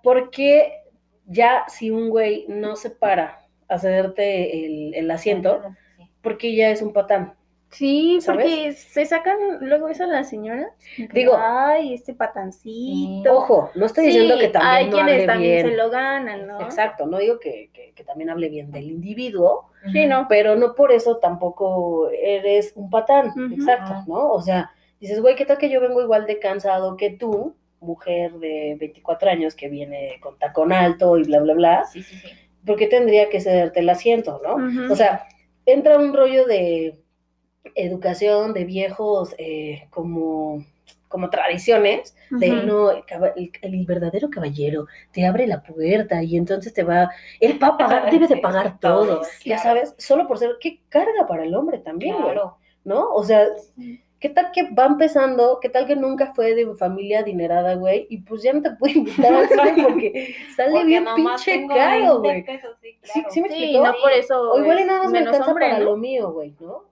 ¿por 0.03 0.31
qué 0.31 0.73
ya 1.27 1.65
si 1.69 1.91
un 1.91 2.11
güey 2.11 2.45
no 2.49 2.77
se 2.77 2.91
para 2.91 3.39
a 3.69 3.79
cederte 3.79 4.67
el, 4.67 4.95
el 4.95 5.11
asiento, 5.11 5.63
Sí. 5.97 6.05
porque 6.23 6.55
ya 6.55 6.71
es 6.71 6.83
un 6.83 6.93
patán? 6.93 7.35
Sí, 7.71 8.19
¿Sabes? 8.21 8.45
porque 8.45 8.73
se 8.73 9.07
sacan 9.07 9.39
luego 9.61 9.89
eso 9.89 10.05
a 10.05 10.07
las 10.07 10.29
señoras. 10.29 10.67
como 10.95 11.09
que, 11.09 11.19
Digo- 11.21 11.37
ay, 11.39 11.95
este 11.95 12.13
patancito. 12.13 13.35
Ojo, 13.35 13.71
no 13.75 13.87
estoy 13.87 14.05
Sí, 14.05 14.11
diciendo 14.11 14.37
que 14.39 14.49
también 14.49 14.75
hay 14.75 14.85
no 14.87 14.91
quienes 14.93 15.15
hable 15.15 15.27
también 15.27 15.53
bien. 15.55 15.67
se 15.71 15.77
lo 15.77 15.89
ganan, 15.91 16.47
¿no? 16.47 16.61
Exacto, 16.61 17.07
no 17.07 17.17
digo 17.19 17.39
que, 17.39 17.71
que- 17.73 17.93
que 17.95 18.05
también 18.05 18.29
hable 18.29 18.51
bien 18.51 18.71
del 18.71 18.85
individuo, 18.91 19.71
Sí, 19.91 20.05
no. 20.07 20.27
pero 20.29 20.55
no 20.55 20.75
por 20.75 20.93
eso 20.93 21.17
tampoco 21.17 22.11
eres 22.11 22.73
un 22.77 22.91
patán, 22.91 23.33
exacto. 23.53 24.05
¿no? 24.07 24.33
O 24.33 24.43
sea, 24.43 24.71
dices, 25.01 25.21
güey, 25.23 25.35
¿qué 25.35 25.47
tal 25.47 25.57
que 25.57 25.71
yo 25.71 25.81
vengo 25.81 26.03
igual 26.03 26.27
de 26.27 26.39
cansado 26.39 26.99
que 26.99 27.09
tú, 27.11 27.55
mujer 27.83 28.33
de 28.35 28.77
24 28.81 29.31
años 29.31 29.55
que 29.55 29.69
viene 29.69 30.19
con 30.21 30.39
tacón 30.39 30.73
alto 30.73 31.19
y 31.19 31.25
bla, 31.25 31.41
bla, 31.41 31.55
bla? 31.55 31.85
Sí, 31.85 32.03
sí, 32.03 32.17
sí. 32.17 32.29
¿Por 32.67 32.77
qué 32.77 32.87
tendría 32.87 33.29
que 33.29 33.41
cederte 33.41 33.81
el 33.81 33.89
asiento, 33.91 34.41
no? 34.45 34.57
O 34.93 34.97
sea, 34.97 35.27
entra 35.67 35.99
un 35.99 36.15
rollo 36.15 36.47
de 36.47 36.99
educación, 37.75 38.53
de 38.55 38.65
viejos 38.65 39.35
eh, 39.39 39.87
como, 39.91 40.65
como 41.09 41.31
tradiciones, 41.31 42.17
de 42.31 42.51
no, 42.51 42.91
el, 42.91 43.05
el- 43.63 43.87
verdadero 43.87 44.31
caballero 44.31 44.87
te 45.13 45.27
abre 45.27 45.47
la 45.47 45.63
puerta 45.63 46.23
y 46.23 46.37
entonces 46.37 46.73
te 46.75 46.83
va, 46.83 47.11
él 47.41 47.59
va 47.63 47.69
a 47.69 47.79
pagar, 47.79 48.11
debe 48.11 48.27
de 48.29 48.39
pagar 48.39 48.79
todo, 48.81 49.23
ya 49.45 49.59
sabes, 49.59 49.95
solo 49.99 50.27
por 50.27 50.39
ser, 50.39 50.57
qué 50.61 50.81
carga 50.89 51.27
para 51.29 51.45
el 51.45 51.55
hombre 51.55 51.79
también, 51.79 52.17
Claro. 52.17 52.59
¿no? 52.85 53.13
O 53.15 53.23
sea, 53.25 53.47
¿qué 54.23 54.29
tal 54.31 54.53
que 54.53 54.71
va 54.71 54.87
empezando? 54.87 55.59
¿Qué 55.61 55.69
tal 55.69 55.87
que 55.87 55.97
nunca 55.97 56.33
fue 56.33 56.55
de 56.55 56.75
familia 56.77 57.19
adinerada, 57.21 57.75
güey? 57.75 58.07
Y 58.09 58.19
pues 58.23 58.43
ya 58.43 58.53
no 58.55 58.63
te 58.63 58.71
puede 58.71 58.95
invitar 59.01 59.35
al 59.35 59.49
cine 59.49 59.83
porque 59.83 60.35
sale 60.57 60.71
Porque 60.71 60.87
bien 60.87 61.05
pinche 61.15 61.67
caro, 61.67 62.21
20 62.23 62.53
güey. 62.57 62.61
sí, 63.03 63.03
Sí, 63.03 63.13
claro. 63.21 63.29
sí 63.33 63.43
me 63.43 63.49
Sí, 63.49 63.55
explicó. 63.55 63.85
no 63.87 63.93
por 64.01 64.13
eso. 64.13 64.53
O 64.53 64.59
igual 64.61 64.81
y 64.81 64.85
nada 64.85 65.03
más 65.03 65.13
me 65.13 65.19
alcanza 65.19 65.47
hombre, 65.51 65.67
para 65.67 65.79
¿no? 65.81 65.85
lo 65.85 65.97
mío, 65.97 66.33
güey, 66.33 66.55
¿no? 66.61 66.85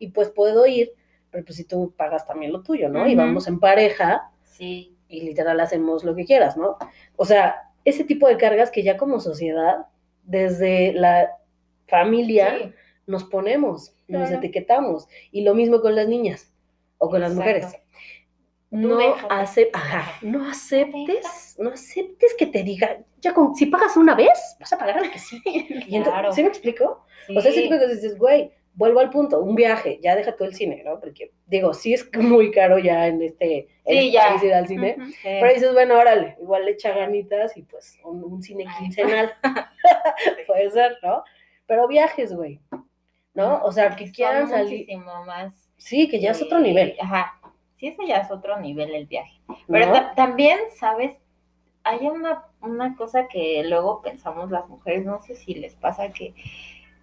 Y, 0.00 0.08
pues 0.08 0.28
puedo 0.30 0.66
ir, 0.66 0.92
pero 1.30 1.44
pues 1.44 1.56
si 1.56 1.64
tú 1.64 1.94
pagas 1.96 2.26
también 2.26 2.52
lo 2.52 2.62
tuyo, 2.62 2.88
¿no? 2.88 3.06
Y 3.06 3.14
vamos 3.14 3.46
en 3.48 3.58
pareja 3.60 4.30
Sí. 4.42 4.96
y 5.08 5.22
literal 5.22 5.60
hacemos 5.60 6.02
lo 6.04 6.14
que 6.16 6.24
quieras, 6.26 6.56
¿no? 6.56 6.76
O 7.16 7.24
sea, 7.24 7.70
ese 7.84 8.04
tipo 8.04 8.26
de 8.28 8.36
cargas 8.36 8.70
que 8.70 8.82
ya 8.82 8.96
como 8.96 9.20
sociedad, 9.20 9.86
desde 10.24 10.92
la 10.92 11.30
familia, 11.86 12.58
Sí. 12.58 12.72
nos 13.06 13.24
ponemos, 13.24 13.94
nos 14.08 14.28
Claro. 14.28 14.36
etiquetamos. 14.38 15.06
Y 15.30 15.42
lo 15.42 15.54
mismo 15.54 15.80
con 15.80 15.94
las 15.94 16.08
niñas 16.08 16.52
o 16.98 17.08
con 17.08 17.20
las 17.20 17.32
Exacto. 17.32 17.50
mujeres. 17.52 17.76
Tú 18.70 18.76
No, 18.76 18.98
acep- 19.28 19.70
ajá, 19.72 20.18
no 20.20 20.46
aceptes, 20.48 21.56
no 21.58 21.70
aceptes 21.70 22.34
que 22.34 22.44
te 22.46 22.62
digan, 22.62 23.06
ya 23.20 23.32
con, 23.32 23.54
si 23.54 23.64
pagas 23.66 23.96
una 23.96 24.14
vez, 24.14 24.56
vas 24.60 24.70
a 24.72 24.78
pagar 24.78 25.00
la 25.00 25.10
que 25.10 25.18
sí. 25.18 25.40
Y 25.46 25.96
entonces, 25.96 26.02
Claro. 26.02 26.32
¿Sí 26.32 26.42
me 26.42 26.48
explico? 26.48 27.04
O 27.34 27.40
sea, 27.40 27.50
Sí. 27.50 27.62
de 27.62 27.68
cosas 27.70 27.90
dices, 27.92 28.18
güey, 28.18 28.52
vuelvo 28.74 29.00
al 29.00 29.08
punto, 29.08 29.40
un 29.42 29.54
viaje, 29.54 29.98
ya 30.02 30.14
deja 30.14 30.36
tú 30.36 30.44
el 30.44 30.54
cine, 30.54 30.82
¿no? 30.84 31.00
Porque, 31.00 31.32
digo, 31.46 31.72
sí 31.72 31.94
es 31.94 32.08
muy 32.18 32.50
caro 32.50 32.78
ya 32.78 33.06
en 33.06 33.22
este, 33.22 33.68
en 33.86 34.00
Sí, 34.00 34.08
este 34.08 34.10
ya. 34.12 34.38
ir 34.44 34.54
al 34.54 34.68
cine, 34.68 34.96
Ujú. 34.98 35.06
Sí. 35.12 35.16
pero 35.22 35.52
dices, 35.54 35.72
bueno, 35.72 35.98
órale, 35.98 36.36
igual 36.40 36.66
le 36.66 36.72
echa 36.72 36.92
ganitas 36.94 37.56
y 37.56 37.62
pues 37.62 37.98
un, 38.04 38.22
un 38.22 38.42
cine 38.42 38.64
Ay. 38.68 38.84
quincenal, 38.84 39.32
puede 40.46 40.70
ser, 40.70 40.98
¿no? 41.02 41.24
Pero 41.66 41.88
viajes, 41.88 42.34
güey, 42.34 42.60
¿no? 43.38 43.62
O 43.62 43.72
sea, 43.72 43.96
que 43.96 44.12
quieran 44.12 44.48
salir, 44.48 44.80
muchísimo 44.80 45.24
más. 45.24 45.54
sí, 45.78 46.08
que 46.08 46.20
ya 46.20 46.32
es 46.32 46.42
otro 46.42 46.58
eh, 46.58 46.62
nivel, 46.62 46.96
Ajá. 47.00 47.40
Sí, 47.76 47.88
eso 47.88 48.02
ya 48.06 48.18
es 48.18 48.30
otro 48.30 48.58
nivel 48.60 48.94
el 48.94 49.06
viaje. 49.06 49.40
Pero 49.70 49.86
¿no? 49.86 49.92
ta- 49.92 50.14
también, 50.14 50.58
¿sabes? 50.78 51.16
Hay 51.84 52.06
una, 52.08 52.44
una 52.60 52.96
cosa 52.96 53.28
que 53.28 53.62
luego 53.64 54.02
pensamos 54.02 54.50
las 54.50 54.68
mujeres, 54.68 55.06
no 55.06 55.22
sé 55.22 55.36
si 55.36 55.54
les 55.54 55.76
pasa 55.76 56.10
que, 56.10 56.34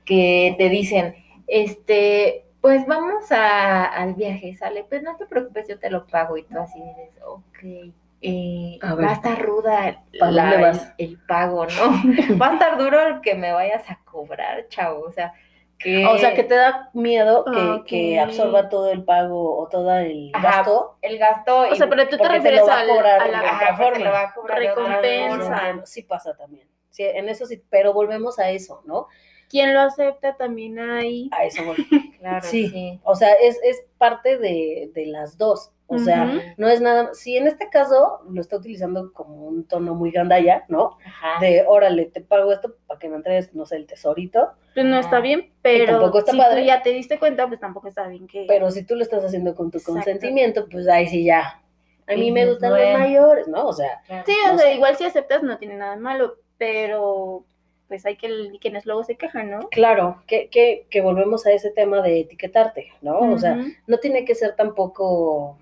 que 0.05 0.55
te 0.57 0.69
dicen, 0.69 1.15
este, 1.47 2.45
pues 2.61 2.85
vamos 2.87 3.31
a, 3.31 3.85
al 3.85 4.15
viaje, 4.15 4.53
sale, 4.55 4.83
pues 4.83 5.03
no 5.03 5.15
te 5.17 5.25
preocupes, 5.25 5.67
yo 5.67 5.79
te 5.79 5.89
lo 5.89 6.05
pago 6.07 6.37
y 6.37 6.43
tú 6.43 6.59
así 6.59 6.79
dices, 6.81 7.11
ok, 7.25 7.93
eh, 8.21 8.79
A 8.81 8.95
ver, 8.95 9.05
va 9.05 9.11
a 9.11 9.13
estar 9.13 9.41
ruda. 9.41 10.03
El, 10.11 10.19
el 10.97 11.19
pago, 11.27 11.65
¿no? 11.65 12.37
va 12.41 12.49
a 12.49 12.53
estar 12.53 12.77
duro 12.77 12.99
el 13.07 13.21
que 13.21 13.35
me 13.35 13.53
vayas 13.53 13.89
a 13.89 13.99
cobrar, 14.03 14.67
chavo, 14.69 15.01
o 15.05 15.11
sea, 15.11 15.33
que... 15.77 16.05
O 16.05 16.17
sea, 16.17 16.33
que 16.33 16.43
te 16.43 16.55
da 16.55 16.89
miedo 16.93 17.45
que, 17.45 17.51
Ah, 17.55 17.75
ok. 17.81 17.85
que 17.85 18.19
absorba 18.19 18.69
todo 18.69 18.91
el 18.91 19.03
pago 19.03 19.57
o 19.59 19.67
todo 19.67 19.91
el 19.97 20.31
Ajá, 20.33 20.57
gasto. 20.57 20.97
el 21.01 21.17
gasto... 21.17 21.61
O 21.71 21.75
sea, 21.75 21.87
pero 21.89 22.07
tú 22.07 22.17
te 22.17 22.23
te 22.23 22.29
refieres 22.29 22.61
va 22.67 22.73
a 22.77 22.79
al- 22.79 23.31
la 23.31 23.39
Ajá, 23.39 23.75
forma. 23.77 24.05
lo 24.05 24.11
va 24.11 24.21
a 24.21 24.33
Recompensa. 24.55 25.81
sí 25.85 26.03
pasa 26.03 26.35
también. 26.35 26.67
Sí, 26.89 27.03
en 27.03 27.27
eso 27.27 27.45
sí, 27.45 27.61
pero 27.69 27.91
volvemos 27.93 28.39
a 28.39 28.49
eso, 28.51 28.81
¿no? 28.85 29.07
Quien 29.49 29.73
lo 29.73 29.81
acepta 29.81 30.35
también 30.37 30.79
hay. 30.79 31.29
A 31.31 31.45
eso 31.45 31.63
voy. 31.65 31.75
Claro, 32.25 32.43
Sí. 32.47 32.69
sí. 32.69 32.99
O 33.03 33.15
sea, 33.15 33.33
es, 33.33 33.59
es 33.63 33.83
parte 33.99 34.39
de, 34.39 34.89
de 34.95 35.05
las 35.05 35.37
dos. 35.37 35.71
O 35.87 35.99
sea, 35.99 36.25
no 36.57 36.67
es 36.67 36.81
nada, 36.81 37.13
si 37.13 37.37
en 37.37 37.45
este 37.45 37.69
caso 37.69 38.21
lo 38.27 38.41
está 38.41 38.57
utilizando 38.57 39.13
como 39.13 39.45
un 39.45 39.67
tono 39.67 39.93
muy 39.93 40.09
gandalla, 40.09 40.65
¿no? 40.67 40.97
Ajá. 41.05 41.39
De, 41.39 41.63
órale, 41.67 42.05
te 42.05 42.21
pago 42.21 42.51
esto 42.51 42.75
para 42.87 42.99
que 42.99 43.07
me 43.07 43.17
entregues, 43.17 43.53
no 43.53 43.67
sé, 43.67 43.75
el 43.75 43.85
tesorito, 43.85 44.49
Pues 44.73 44.83
no 44.87 44.97
está 44.97 45.17
Ajá. 45.17 45.19
bien, 45.19 45.53
pero 45.61 45.85
tampoco 45.99 46.17
está 46.17 46.31
si 46.31 46.37
padre. 46.39 46.61
tú 46.61 46.67
ya 46.67 46.81
te 46.81 46.89
diste 46.89 47.19
cuenta, 47.19 47.47
pues 47.47 47.59
tampoco 47.59 47.87
está 47.87 48.07
bien 48.07 48.25
que. 48.25 48.45
pero 48.47 48.71
si 48.71 48.83
tú 48.83 48.95
lo 48.95 49.03
estás 49.03 49.23
haciendo 49.23 49.53
con 49.53 49.69
tu 49.69 49.77
Exacto. 49.77 49.93
consentimiento, 49.93 50.67
pues 50.71 50.87
ahí 50.87 51.05
sí 51.07 51.23
ya. 51.23 51.61
A 52.07 52.15
mí 52.15 52.31
me 52.31 52.47
gustan 52.47 52.71
los 52.73 52.99
mayores, 52.99 53.47
¿no? 53.47 53.67
O 53.67 53.73
sea. 53.73 54.01
Sí, 54.25 54.33
no 54.47 54.55
o 54.55 54.57
sea, 54.57 54.73
igual 54.73 54.95
si 54.95 55.03
aceptas 55.05 55.43
no 55.43 55.59
tiene 55.59 55.75
nada 55.75 55.91
de 55.95 56.01
malo, 56.01 56.33
pero 56.57 57.45
pues 57.87 58.05
hay 58.05 58.15
que 58.17 58.27
quienes 58.59 58.85
luego 58.85 59.03
se 59.03 59.15
quejan, 59.15 59.51
¿no? 59.51 59.69
claro, 59.69 60.23
que, 60.27 60.49
que, 60.49 60.87
que 60.89 61.01
volvemos 61.01 61.45
a 61.45 61.51
ese 61.51 61.69
tema 61.71 62.01
de 62.01 62.21
etiquetarte, 62.21 62.87
¿no? 63.01 63.19
O 63.31 63.37
sea, 63.37 63.57
no 63.87 63.97
tiene 63.99 64.25
que 64.25 64.33
ser 64.35 64.55
tampoco 64.55 65.57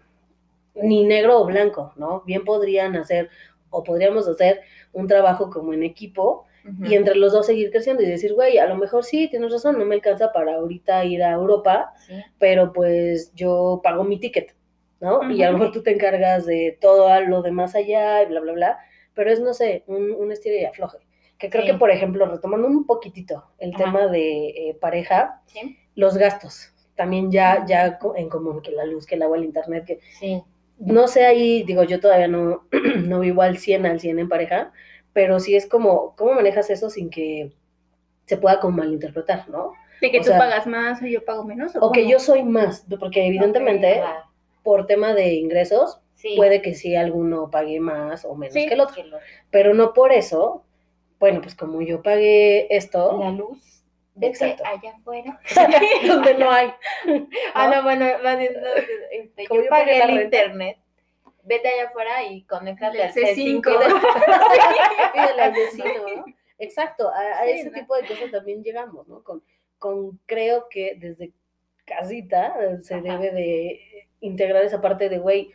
ni 0.76 1.04
negro 1.04 1.42
o 1.42 1.46
blanco, 1.46 1.94
¿no? 1.98 2.22
Bien 2.26 2.44
podrían 2.46 2.96
hacer 2.96 3.30
o 3.70 3.84
podríamos 3.84 4.28
hacer 4.28 4.62
un 4.94 5.08
trabajo 5.08 5.50
como 5.50 5.74
en 5.74 5.84
equipo 5.84 6.46
y 6.82 6.94
entre 6.96 7.16
los 7.16 7.34
dos 7.34 7.46
seguir 7.46 7.72
creciendo 7.72 8.04
y 8.04 8.06
decir, 8.06 8.34
güey, 8.34 8.58
a 8.58 8.66
lo 8.68 8.76
mejor 8.78 9.04
sí, 9.04 9.28
tienes 9.30 9.52
razón, 9.52 9.78
no 9.78 9.84
me 9.84 9.96
alcanza 9.96 10.32
para 10.32 10.56
ahorita 10.56 11.04
ir 11.04 11.22
a 11.22 11.32
Europa, 11.34 11.92
Sí. 12.08 12.14
pero 12.40 12.72
pues 12.72 13.34
yo 13.36 13.82
pago 13.84 14.06
mi 14.06 14.18
ticket, 14.18 14.56
¿no? 15.02 15.30
Y 15.30 15.44
a 15.44 15.52
lo 15.52 15.58
mejor 15.58 15.74
tú 15.74 15.84
te 15.84 15.92
encargas 15.92 16.46
de 16.46 16.78
todo 16.80 17.20
lo 17.22 17.42
demás 17.42 17.76
allá 17.76 18.24
y 18.24 18.28
bla, 18.28 18.40
bla, 18.40 18.54
bla, 18.54 18.80
pero 19.14 19.30
es, 19.30 19.42
no 19.42 19.54
sé, 19.54 19.84
un, 19.88 20.12
un 20.14 20.32
estilo 20.32 20.56
y 20.56 20.64
afloje. 20.64 21.00
Que 21.38 21.50
creo 21.50 21.64
Sí. 21.66 21.72
que, 21.72 21.78
por 21.78 21.92
ejemplo, 21.92 22.26
retomando 22.26 22.68
un 22.68 22.86
poquitito 22.86 23.44
el 23.58 23.74
Ajá. 23.74 23.84
tema 23.86 24.08
de 24.08 24.48
eh, 24.50 24.78
pareja, 24.80 25.42
Sí. 25.48 25.78
los 25.96 26.18
gastos, 26.18 26.74
también 26.96 27.32
ya, 27.32 27.66
ya 27.68 28.00
en 28.16 28.30
común, 28.30 28.62
que 28.62 28.72
la 28.72 28.86
luz, 28.86 29.06
que 29.06 29.16
el 29.16 29.24
agua, 29.24 29.38
el 29.38 29.46
internet, 29.46 29.84
que 29.86 30.00
Sí. 30.20 30.42
no 30.78 31.08
sé 31.08 31.26
ahí, 31.26 31.64
digo, 31.64 31.84
yo 31.84 32.00
todavía 32.00 32.28
no, 32.28 32.66
no 33.04 33.20
vivo 33.20 33.42
al 33.42 33.58
100 33.58 33.86
al 33.86 34.00
100 34.00 34.20
en 34.20 34.30
pareja, 34.30 34.72
pero 35.12 35.40
sí 35.40 35.56
es 35.56 35.68
como, 35.68 36.16
¿cómo 36.16 36.34
manejas 36.34 36.70
eso 36.70 36.90
sin 36.90 37.10
que 37.10 37.52
se 38.26 38.38
pueda 38.38 38.60
como 38.60 38.78
malinterpretar, 38.78 39.50
¿no? 39.50 39.74
De 40.02 40.12
que 40.12 40.20
o 40.20 40.22
tú 40.22 40.28
sea, 40.30 40.38
pagas 40.38 40.66
más 40.68 41.02
o 41.02 41.06
yo 41.06 41.24
pago 41.26 41.44
menos. 41.44 41.76
O 41.76 41.92
que 41.92 42.02
cómo? 42.02 42.12
yo 42.12 42.20
soy 42.20 42.44
más, 42.44 42.86
porque 43.00 43.26
evidentemente 43.28 44.00
Ajá. 44.00 44.30
por 44.64 44.86
tema 44.88 45.14
de 45.14 45.34
ingresos 45.34 46.00
Sí. 46.16 46.36
puede 46.38 46.62
que 46.62 46.74
sí 46.74 46.96
alguno 46.96 47.50
pague 47.52 47.80
más 47.80 48.24
o 48.24 48.34
menos 48.36 48.54
Sí. 48.54 48.66
que 48.68 48.74
el 48.76 48.82
otro, 48.82 48.96
Que 48.96 49.10
pero 49.52 49.74
no 49.74 49.94
por 49.94 50.12
eso, 50.14 50.64
bueno, 51.24 51.40
pues 51.40 51.56
como 51.56 51.82
yo 51.82 52.02
pagué 52.02 52.68
esto, 52.70 53.18
La 53.18 53.32
luz. 53.32 53.86
Vete 54.14 54.28
Exacto. 54.46 54.64
allá 54.66 54.92
afuera. 54.98 55.40
donde 56.06 56.34
no 56.34 56.52
hay. 56.52 56.74
Ah, 57.54 57.70
¿no? 57.70 57.76
no, 57.78 57.84
bueno, 57.84 58.06
más 58.22 58.38
bien, 58.38 58.54
no, 58.56 58.68
este, 59.10 59.48
yo 59.50 59.64
yo 59.64 59.70
pagué 59.70 60.04
el 60.04 60.24
internet. 60.24 60.80
Vete 61.44 61.70
allá 61.70 61.88
afuera 61.88 62.24
y 62.24 62.44
conéctate 62.44 63.02
al 63.04 63.14
C5. 63.14 63.62
C5. 63.62 63.64
Pídele 65.14 65.42
al 65.42 65.54
vecino, 65.54 65.94
¿no? 66.18 66.26
Exacto, 66.60 67.08
a, 67.08 67.40
a 67.40 67.46
Sí, 67.46 67.52
ese 67.52 67.70
¿no? 67.70 67.80
tipo 67.80 67.96
de 67.96 68.06
cosas 68.06 68.30
también 68.30 68.62
llegamos, 68.62 69.08
¿no? 69.08 69.24
Con, 69.24 69.42
con 69.80 70.20
creo 70.26 70.68
que 70.70 70.98
desde 71.00 71.32
casita 71.86 72.54
eh, 72.60 72.80
se 72.84 72.96
Ajá. 72.96 73.04
debe 73.04 73.32
de 73.32 73.80
integrar 74.20 74.66
esa 74.66 74.82
parte 74.82 75.08
de, 75.08 75.20
güey, 75.20 75.54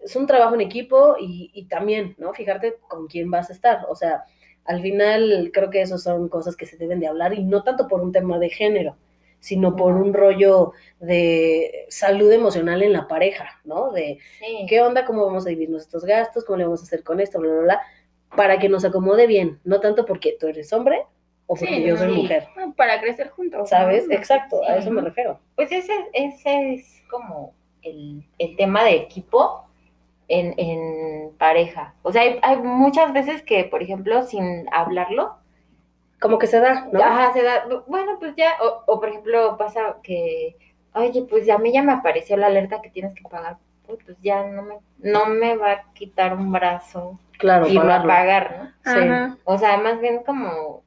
es 0.00 0.14
un 0.14 0.28
trabajo 0.28 0.54
en 0.54 0.60
equipo 0.60 1.16
y, 1.18 1.50
y 1.52 1.66
también, 1.66 2.14
¿no? 2.18 2.32
Fijarte 2.34 2.76
con 2.86 3.08
quién 3.08 3.32
vas 3.32 3.50
a 3.50 3.52
estar. 3.52 3.84
O 3.88 3.96
sea, 3.96 4.22
al 4.68 4.80
final 4.82 5.50
creo 5.52 5.70
que 5.70 5.82
eso 5.82 5.98
son 5.98 6.28
cosas 6.28 6.54
que 6.56 6.66
se 6.66 6.76
deben 6.76 7.00
de 7.00 7.08
hablar 7.08 7.34
y 7.34 7.42
no 7.42 7.64
tanto 7.64 7.88
por 7.88 8.00
un 8.00 8.12
tema 8.12 8.38
de 8.38 8.50
género, 8.50 8.96
sino 9.40 9.74
por 9.76 9.94
un 9.94 10.12
rollo 10.14 10.72
de 11.00 11.86
salud 11.88 12.30
emocional 12.30 12.82
en 12.82 12.92
la 12.92 13.08
pareja, 13.08 13.60
¿no? 13.64 13.90
De, 13.92 14.18
Sí. 14.38 14.66
¿qué 14.68 14.80
onda? 14.80 15.04
¿Cómo 15.04 15.24
vamos 15.26 15.46
a 15.46 15.48
dividirnos 15.48 15.82
estos 15.82 16.04
gastos? 16.04 16.44
¿Cómo 16.44 16.58
le 16.58 16.64
vamos 16.64 16.80
a 16.80 16.84
hacer 16.84 17.02
con 17.02 17.20
esto? 17.20 17.40
Bla, 17.40 17.50
bla, 17.52 17.62
bla. 17.62 17.80
Para 18.36 18.58
que 18.58 18.68
nos 18.68 18.84
acomode 18.84 19.26
bien, 19.26 19.58
no 19.64 19.80
tanto 19.80 20.04
porque 20.04 20.36
tú 20.38 20.48
eres 20.48 20.72
hombre 20.72 21.02
o 21.46 21.54
porque 21.56 21.76
Sí, 21.76 21.84
yo 21.84 21.96
soy 21.96 22.10
sí. 22.14 22.20
mujer, 22.22 22.46
Para 22.76 23.00
crecer 23.00 23.30
juntos. 23.30 23.70
¿sabes? 23.70 24.06
¿no? 24.06 24.14
Exacto, 24.14 24.60
a 24.68 24.76
eso 24.76 24.90
me 24.90 25.00
refiero. 25.00 25.40
Pues 25.56 25.72
ese, 25.72 25.92
ese 26.12 26.74
es 26.74 27.02
como 27.10 27.54
el, 27.82 28.22
el 28.38 28.54
tema 28.56 28.84
de 28.84 28.96
equipo 28.96 29.64
en, 30.28 30.54
en 30.58 31.32
pareja. 31.38 31.94
O 32.02 32.12
sea, 32.12 32.22
hay, 32.22 32.38
hay 32.42 32.56
muchas 32.58 33.12
veces 33.12 33.42
que, 33.42 33.64
por 33.64 33.82
ejemplo, 33.82 34.22
sin 34.22 34.66
hablarlo, 34.72 35.36
Como 36.20 36.38
que 36.38 36.46
se 36.48 36.60
da, 36.60 36.88
¿no? 36.92 37.00
Ajá, 37.02 37.32
se 37.32 37.42
da, 37.42 37.64
bueno, 37.86 38.18
pues 38.18 38.34
ya, 38.36 38.52
o, 38.62 38.82
o, 38.92 39.00
por 39.00 39.08
ejemplo 39.10 39.56
pasa 39.56 39.98
que, 40.02 40.56
oye, 40.94 41.22
pues 41.30 41.48
a 41.48 41.58
mí 41.58 41.72
ya 41.72 41.82
me 41.82 41.92
apareció 41.92 42.36
la 42.36 42.46
alerta 42.48 42.82
que 42.82 42.90
tienes 42.90 43.14
que 43.14 43.22
pagar, 43.22 43.58
Uy, 43.88 43.98
pues 44.04 44.20
ya 44.20 44.44
no 44.44 44.62
me, 44.62 44.76
no 44.98 45.26
me 45.26 45.56
va 45.56 45.72
a 45.72 45.92
quitar 45.94 46.34
un 46.34 46.50
brazo 46.52 47.18
Claro, 47.38 47.66
y 47.68 47.76
va 47.78 47.96
a 47.96 48.02
pagar, 48.06 48.74
¿no? 48.84 48.92
Sí. 48.94 49.38
O 49.44 49.56
sea, 49.58 49.78
más 49.78 50.00
bien 50.00 50.22
como 50.24 50.82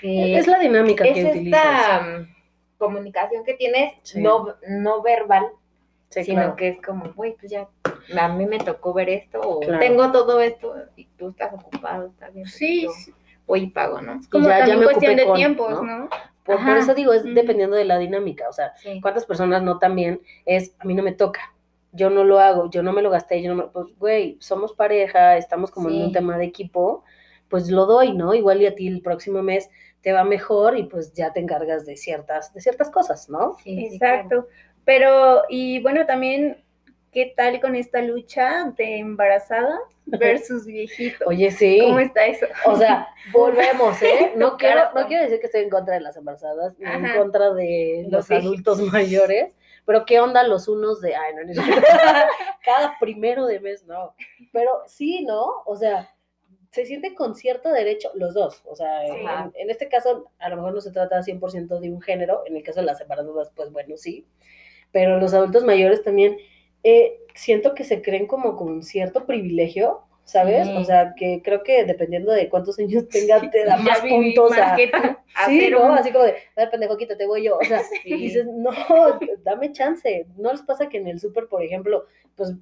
que 0.00 0.38
Es 0.38 0.46
la 0.46 0.58
dinámica 0.58 1.04
es 1.04 1.14
que 1.14 1.20
esta 1.20 1.30
utilizas. 1.30 2.02
mm, 2.02 2.22
comunicación 2.78 3.44
que 3.44 3.54
tienes 3.54 3.94
Sí. 4.02 4.20
no, 4.22 4.54
no 4.68 5.02
verbal, 5.02 5.46
Sí, 6.08 6.24
sino 6.24 6.36
claro. 6.42 6.56
que 6.56 6.68
es 6.68 6.80
como, 6.80 7.12
güey, 7.14 7.34
pues 7.38 7.50
ya, 7.50 7.68
a 8.18 8.28
mí 8.28 8.46
me 8.46 8.58
tocó 8.58 8.92
ver 8.94 9.08
esto, 9.08 9.40
o 9.40 9.60
Claro. 9.60 9.80
tengo 9.80 10.12
todo 10.12 10.40
esto, 10.40 10.74
y 10.94 11.06
tú 11.16 11.30
estás 11.30 11.52
ocupado, 11.52 12.06
está 12.06 12.30
bien. 12.30 12.46
Sí, 12.46 12.82
yo 12.84 12.90
voy 13.46 13.62
y 13.64 13.66
pago, 13.68 14.00
¿no? 14.00 14.20
Como 14.30 14.44
ya- 14.48 14.50
ya 14.50 14.58
también 14.60 14.78
me 14.80 14.84
cuestión 14.86 15.16
de 15.16 15.26
con, 15.26 15.34
tiempos, 15.36 15.82
¿no? 15.82 15.98
¿no? 15.98 16.08
Por, 16.44 16.58
eso 16.76 16.94
digo, 16.94 17.12
es 17.12 17.24
dependiendo 17.24 17.74
de 17.76 17.84
la 17.84 17.98
dinámica. 17.98 18.48
O 18.48 18.52
sea, 18.52 18.72
Sí. 18.76 19.00
¿cuántas 19.00 19.24
personas 19.26 19.62
no 19.62 19.78
también 19.80 20.20
es, 20.44 20.74
a 20.78 20.84
mí 20.84 20.94
no 20.94 21.02
me 21.02 21.10
toca? 21.12 21.40
Yo 21.90 22.08
no 22.08 22.22
lo 22.22 22.38
hago, 22.38 22.70
yo 22.70 22.84
no 22.84 22.92
me 22.92 23.02
lo 23.02 23.10
gasté, 23.10 23.42
yo 23.42 23.52
no 23.52 23.64
me... 23.64 23.68
Pues, 23.70 23.98
güey, 23.98 24.36
somos 24.40 24.72
pareja, 24.72 25.36
estamos 25.38 25.72
como 25.72 25.88
en 25.88 26.02
un 26.02 26.12
tema 26.12 26.38
de 26.38 26.44
equipo, 26.44 27.02
pues 27.48 27.68
lo 27.68 27.86
doy, 27.86 28.12
¿no? 28.12 28.32
Igual 28.32 28.62
y 28.62 28.66
a 28.66 28.74
ti 28.76 28.86
el 28.86 29.00
próximo 29.02 29.42
mes 29.42 29.70
te 30.02 30.12
va 30.12 30.22
mejor 30.22 30.76
y 30.78 30.84
pues 30.84 31.12
ya 31.14 31.32
te 31.32 31.40
encargas 31.40 31.84
de 31.84 31.96
ciertas, 31.96 32.52
de 32.54 32.60
ciertas 32.60 32.90
cosas, 32.90 33.28
¿no? 33.28 33.56
Sí, 33.64 33.88
sí, 33.90 33.98
claro. 33.98 34.46
Pero, 34.86 35.42
y 35.50 35.80
bueno, 35.82 36.06
también, 36.06 36.64
¿qué 37.12 37.34
tal 37.36 37.60
con 37.60 37.74
esta 37.74 38.00
lucha 38.00 38.72
de 38.76 38.98
embarazada 39.00 39.78
versus 40.06 40.64
viejito? 40.64 41.24
Oye, 41.26 41.50
sí. 41.50 41.80
¿Cómo 41.82 41.98
está 41.98 42.24
eso? 42.26 42.46
O 42.64 42.76
sea, 42.76 43.08
volvemos, 43.32 44.00
¿eh? 44.02 44.32
No 44.36 44.56
quiero, 44.56 44.92
no 44.94 45.06
quiero 45.08 45.24
decir 45.24 45.40
que 45.40 45.46
estoy 45.46 45.62
en 45.62 45.70
contra 45.70 45.94
de 45.94 46.00
las 46.00 46.16
embarazadas, 46.16 46.78
ni 46.78 46.86
en 46.88 47.14
contra 47.18 47.52
de 47.52 48.02
los 48.08 48.30
Los 48.30 48.30
adultos 48.30 48.78
viejitos. 48.78 48.92
mayores, 48.92 49.56
pero 49.84 50.04
¿qué 50.06 50.20
onda 50.20 50.42
los 50.44 50.68
unos 50.68 51.00
de, 51.00 51.14
ay, 51.16 51.34
no, 51.34 51.52
cada 52.64 52.94
primero 53.00 53.46
de 53.46 53.60
mes, 53.60 53.84
no. 53.84 54.14
Pero 54.52 54.82
sí, 54.86 55.24
¿no? 55.24 55.62
O 55.64 55.76
sea, 55.76 56.12
se 56.70 56.84
siente 56.86 57.14
con 57.14 57.34
cierto 57.34 57.70
derecho 57.72 58.10
los 58.14 58.34
dos. 58.34 58.62
O 58.66 58.76
sea, 58.76 59.00
Sí. 59.06 59.12
en, 59.12 59.52
en 59.54 59.70
este 59.70 59.88
caso, 59.88 60.30
a 60.38 60.48
lo 60.48 60.56
mejor 60.56 60.74
no 60.74 60.80
se 60.80 60.90
trata 60.92 61.22
100% 61.22 61.80
de 61.80 61.90
un 61.90 62.00
género, 62.02 62.42
en 62.46 62.56
el 62.56 62.62
caso 62.62 62.80
de 62.80 62.86
las 62.86 63.00
embarazadas, 63.00 63.50
pues 63.56 63.72
bueno, 63.72 63.96
sí. 63.96 64.26
Pero 64.96 65.20
los 65.20 65.34
adultos 65.34 65.62
mayores 65.62 66.02
también, 66.02 66.38
eh, 66.82 67.18
siento 67.34 67.74
que 67.74 67.84
se 67.84 68.00
creen 68.00 68.26
como 68.26 68.56
con 68.56 68.82
cierto 68.82 69.26
privilegio, 69.26 70.00
¿sabes? 70.24 70.66
O 70.68 70.82
sea, 70.84 71.12
que 71.14 71.42
creo 71.44 71.62
que 71.62 71.84
dependiendo 71.84 72.32
de 72.32 72.48
cuántos 72.48 72.78
años 72.78 73.06
tengas, 73.10 73.50
te 73.50 73.66
da 73.66 73.76
más 73.76 74.00
puntos 74.00 74.52
más 74.52 74.72
a... 74.72 74.74
que 74.74 74.86
tú. 74.86 74.98
Sí, 75.44 75.68
¿no? 75.70 75.92
Así 75.92 76.12
como 76.12 76.24
de, 76.24 76.30
a 76.30 76.60
ver, 76.60 76.70
pendejo, 76.70 76.96
quítate, 76.96 77.26
voy 77.26 77.42
yo. 77.42 77.58
O 77.58 77.64
sea, 77.64 77.80
Sí. 77.82 77.98
y 78.04 78.16
dices, 78.16 78.46
no, 78.46 78.70
dame 79.44 79.70
chance. 79.72 80.24
¿No 80.38 80.50
les 80.50 80.62
pasa 80.62 80.88
que 80.88 80.96
en 80.96 81.08
el 81.08 81.20
súper, 81.20 81.46
por 81.46 81.62
ejemplo, 81.62 82.06
pues 82.34 82.54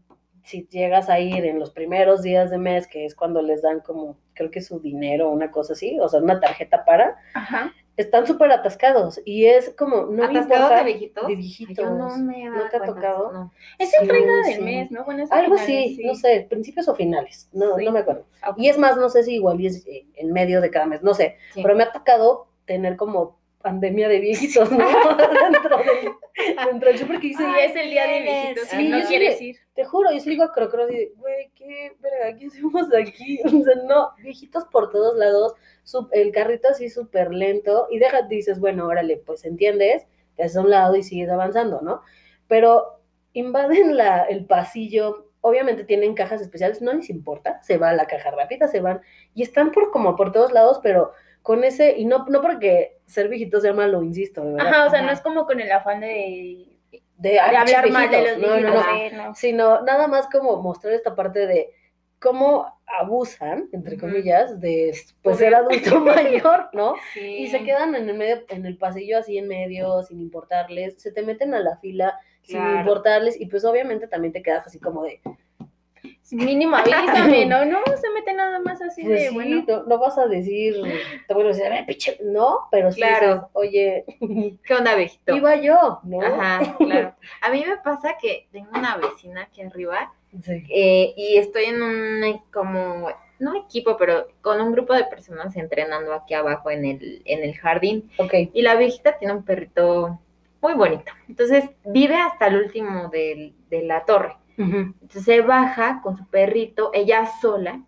si 0.43 0.67
llegas 0.73 1.09
a 1.09 1.21
ir 1.21 1.45
en 1.45 1.61
los 1.61 1.71
primeros 1.71 2.23
días 2.23 2.51
de 2.51 2.59
mes, 2.59 2.89
que 2.89 3.05
es 3.05 3.15
cuando 3.15 3.43
les 3.43 3.63
dan 3.63 3.79
como, 3.79 4.19
creo 4.33 4.51
que 4.51 4.61
su 4.61 4.81
dinero 4.81 5.29
o 5.29 5.33
una 5.33 5.53
cosa 5.53 5.75
así, 5.75 6.01
o 6.01 6.09
sea, 6.09 6.19
una 6.19 6.41
tarjeta 6.41 6.85
para, 6.85 7.17
Ajá. 7.35 7.73
Están 7.97 8.27
súper 8.27 8.51
atascados 8.51 9.21
y 9.25 9.47
es 9.47 9.75
como, 9.79 10.07
no 10.07 10.11
me 10.11 10.25
¿Atascados 10.25 10.71
importa. 10.71 10.77
de 10.79 10.85
viejitos? 10.85 11.27
de 11.29 11.37
viejitos. 11.37 11.91
No 11.91 12.17
me 12.19 12.45
¿No 12.51 12.69
te 12.69 12.77
ha 12.77 12.83
tocado? 12.85 13.33
no. 13.33 13.53
Es 13.79 13.91
Sí, 13.91 13.97
el 14.01 14.09
30 14.09 14.33
del 14.49 14.55
sí. 14.57 14.61
mes, 14.63 14.91
¿no? 14.91 15.05
Bueno, 15.05 15.25
Algo 15.31 15.57
finales, 15.57 15.97
sí, 15.97 16.03
no 16.05 16.15
sé, 16.15 16.47
principios 16.49 16.89
o 16.89 16.95
finales, 16.95 17.49
no, 17.53 17.77
no 17.79 17.93
me 17.93 18.01
acuerdo. 18.01 18.27
Ok. 18.49 18.59
Y 18.59 18.69
es 18.69 18.79
más, 18.79 18.97
no 18.97 19.09
sé 19.09 19.23
si 19.23 19.35
igual 19.35 19.61
y 19.61 19.67
es 19.69 19.87
eh, 19.87 20.07
en 20.17 20.33
medio 20.33 20.61
de 20.61 20.71
cada 20.71 20.87
mes, 20.87 21.03
no 21.03 21.15
sé, 21.15 21.37
pero 21.55 21.75
me 21.77 21.85
ha 21.85 21.93
tocado 21.93 22.49
tener 22.65 22.97
como 22.97 23.39
pandemia 23.65 24.09
de 24.09 24.21
viejitos, 24.21 24.71
¿no? 24.71 24.77
dentro 25.51 25.79
del, 25.79 26.67
dentro 26.71 26.89
del 26.91 26.99
súper 26.99 27.19
que 27.19 27.29
dice, 27.29 27.43
Sí, 27.43 27.51
es 27.61 27.75
el 27.75 27.91
día 27.91 28.07
de 28.07 28.21
viejitos. 28.21 28.69
Sí, 28.69 28.89
no 28.89 29.03
quieres 29.09 29.41
ir. 29.41 29.57
te 29.75 29.87
juro, 29.87 30.13
yo 30.13 30.21
sí 30.21 30.29
digo 30.29 30.45
a 30.45 30.53
Crocro 30.53 30.87
güey, 30.87 31.51
qué 31.57 31.97
verga, 31.99 32.39
¿qué 32.39 32.47
hacemos 32.47 32.93
aquí? 32.95 33.41
O 33.47 33.65
sea, 33.65 33.75
no, 33.87 34.11
viejitos 34.23 34.67
por 34.67 34.91
todos 34.91 35.17
lados, 35.17 35.55
el 36.13 36.31
carrito 36.31 36.69
así 36.69 36.91
súper 36.91 37.33
lento, 37.33 37.89
y 37.91 37.99
deja, 37.99 38.23
dices, 38.23 38.61
bueno, 38.61 38.87
órale, 38.87 39.17
pues 39.17 39.47
entiendes, 39.47 40.07
te 40.37 40.43
haces 40.43 40.59
a 40.59 40.61
un 40.61 40.71
lado 40.71 40.95
y 40.97 41.03
sigues 41.03 41.31
avanzando, 41.31 41.81
¿no? 41.81 42.03
Pero 42.47 43.01
invaden 43.33 43.97
la, 43.97 44.25
el 44.25 44.45
pasillo, 44.45 45.31
obviamente 45.41 45.85
tienen 45.85 46.15
cajas 46.15 46.43
especiales, 46.43 46.83
no 46.83 46.93
les 46.93 47.09
importa, 47.09 47.63
se 47.63 47.79
va 47.79 47.89
a 47.89 47.95
la 47.95 48.07
caja 48.07 48.31
rápida, 48.31 48.69
se 48.69 48.81
van, 48.81 49.01
y 49.35 49.43
están 49.43 49.73
por 49.73 49.91
como 49.91 50.17
por 50.17 50.33
todos 50.33 50.53
lados, 50.53 50.81
pero 50.83 51.13
con 51.45 51.63
ese, 51.63 51.95
y 51.99 52.07
no, 52.07 52.25
no 52.29 52.41
porque 52.41 52.97
ser 53.05 53.29
viejito 53.29 53.61
sea 53.61 53.75
malo, 53.75 54.03
insisto, 54.03 54.43
de 54.43 54.55
verdad. 54.55 54.67
Ajá, 54.67 54.87
o 54.87 54.91
sea, 54.91 55.03
no 55.03 55.13
es 55.13 55.21
como 55.21 55.45
con 55.45 55.61
el 55.61 55.71
afán 55.71 56.01
de, 56.01 56.67
De, 56.91 57.03
de 57.19 57.39
"Ay, 57.39 57.55
hablar 57.55 57.91
mal 57.91 58.11
de 58.11 58.17
viejitos". 58.17 58.41
los 58.43 58.49
No, 58.51 58.61
no, 58.61 58.73
viejitos. 58.73 59.13
no. 59.19 59.25
no. 59.29 59.35
Sino 59.35 59.83
nada 59.83 60.09
más 60.09 60.27
como 60.29 60.57
mostrar 60.63 60.95
esta 60.95 61.15
parte 61.15 61.47
de 61.47 61.69
cómo 62.19 62.67
abusan, 62.87 63.69
entre 63.73 63.99
comillas, 63.99 64.59
de 64.59 64.97
pues 65.23 65.37
ser 65.37 65.55
adulto 65.55 66.01
mayor, 66.01 66.71
¿no? 66.73 66.95
Sí. 67.13 67.21
Y 67.21 67.49
se 67.49 67.63
quedan 67.63 67.95
en 67.95 68.09
el 68.09 68.17
medio, 68.17 68.43
en 68.49 68.65
el 68.65 68.79
pasillo 68.79 69.19
así 69.19 69.37
en 69.37 69.47
medio, 69.47 70.03
sin 70.03 70.21
importarles, 70.23 70.95
se 71.03 71.13
te 71.13 71.21
meten 71.23 71.53
a 71.53 71.61
la 71.61 71.77
fila 71.77 72.19
sin 72.41 72.57
Claro. 72.61 72.79
importarles, 72.79 73.39
y 73.41 73.47
pues 73.47 73.65
obviamente 73.67 74.09
también 74.09 74.33
te 74.33 74.43
quedas 74.43 74.67
así 74.67 74.79
como 74.81 75.03
de, 75.05 75.21
Mínimo 76.31 76.77
avísame, 76.77 77.47
¿no? 77.47 77.65
No 77.65 77.79
se 78.01 78.11
mete 78.11 78.33
nada 78.35 78.59
más 78.59 78.81
así 78.83 79.03
pues 79.03 79.21
de, 79.23 79.29
sí, 79.29 79.35
bueno. 79.35 79.65
no, 79.67 79.83
no 79.85 79.99
vas 79.99 80.19
a 80.19 80.27
decir, 80.27 80.75
te 81.29 81.35
voy 81.35 81.45
a 81.45 81.47
decir, 81.49 81.65
"Eh, 81.67 81.85
pinche", 81.87 82.19
no, 82.23 82.61
pero 82.71 82.91
sí 82.91 83.01
Claro. 83.01 83.27
dices, 83.35 83.43
oye, 83.53 84.05
¿Qué 84.65 84.75
onda, 84.75 84.95
viejito? 84.97 85.35
iba 85.37 85.55
yo, 85.57 86.01
¿no? 86.03 86.21
Ajá, 86.23 86.77
claro. 86.79 87.15
A 87.43 87.51
mí 87.51 87.65
me 87.67 87.77
pasa 87.79 88.17
que 88.21 88.49
tengo 88.51 88.71
una 88.75 88.97
vecina 88.97 89.43
aquí 89.43 89.63
arriba 89.63 90.13
Sí. 90.43 90.65
eh, 90.71 91.15
y 91.17 91.37
estoy 91.37 91.67
en 91.67 91.81
un 91.83 92.43
como 92.53 93.09
no 93.39 93.55
equipo, 93.55 93.97
pero 93.97 94.27
con 94.41 94.61
un 94.61 94.73
grupo 94.73 94.95
de 94.95 95.05
personas 95.05 95.55
entrenando 95.57 96.13
aquí 96.13 96.35
abajo 96.35 96.71
en 96.71 96.85
el 96.85 97.23
en 97.25 97.45
el 97.45 97.55
jardín 97.57 98.11
Ok. 98.19 98.33
y 98.53 98.63
la 98.63 98.75
viejita 98.75 99.17
tiene 99.19 99.35
un 99.35 99.45
perrito 99.45 100.19
muy 100.61 100.73
bonito. 100.75 101.13
Entonces 101.29 101.65
vive 101.85 102.17
hasta 102.17 102.47
el 102.49 102.57
último 102.57 103.09
de 103.11 103.53
la 103.71 104.05
torre. 104.05 104.35
Entonces 104.57 105.25
se 105.25 105.41
baja 105.41 106.01
con 106.03 106.17
su 106.17 106.27
perrito, 106.27 106.91
ella 106.95 107.27
sola 107.41 107.81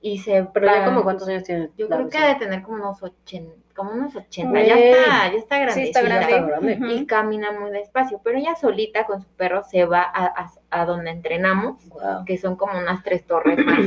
y 0.00 0.18
se 0.18 0.44
Pero 0.52 0.68
como 0.84 1.02
cuántos 1.02 1.28
años 1.28 1.42
tiene. 1.44 1.70
yo 1.76 1.86
creo 1.88 1.98
que 1.98 2.04
vecina? 2.04 2.24
ha 2.24 2.28
de 2.28 2.34
tener 2.36 2.62
como 2.62 2.76
unos 2.76 3.02
80, 3.02 3.52
como 3.74 3.90
unos 3.92 4.14
80, 4.14 4.50
Güey. 4.50 4.66
ya 4.68 4.74
está, 4.78 5.32
ya 5.32 5.38
está 5.38 5.58
grande. 5.58 5.74
Sí, 5.82 5.88
está 5.88 6.02
grande. 6.02 6.78
y 6.94 7.06
camina 7.06 7.52
muy 7.52 7.70
despacio, 7.72 8.20
pero 8.22 8.38
ella 8.38 8.54
solita 8.54 9.06
con 9.06 9.20
su 9.22 9.28
perro 9.30 9.62
se 9.64 9.84
va 9.84 10.02
a, 10.02 10.26
a- 10.26 10.52
a 10.70 10.84
donde 10.84 11.10
entrenamos, 11.10 11.80
que 12.26 12.38
son 12.38 12.56
como 12.56 12.78
unas 12.78 13.02
tres 13.02 13.24
torres 13.26 13.58
más. 13.64 13.80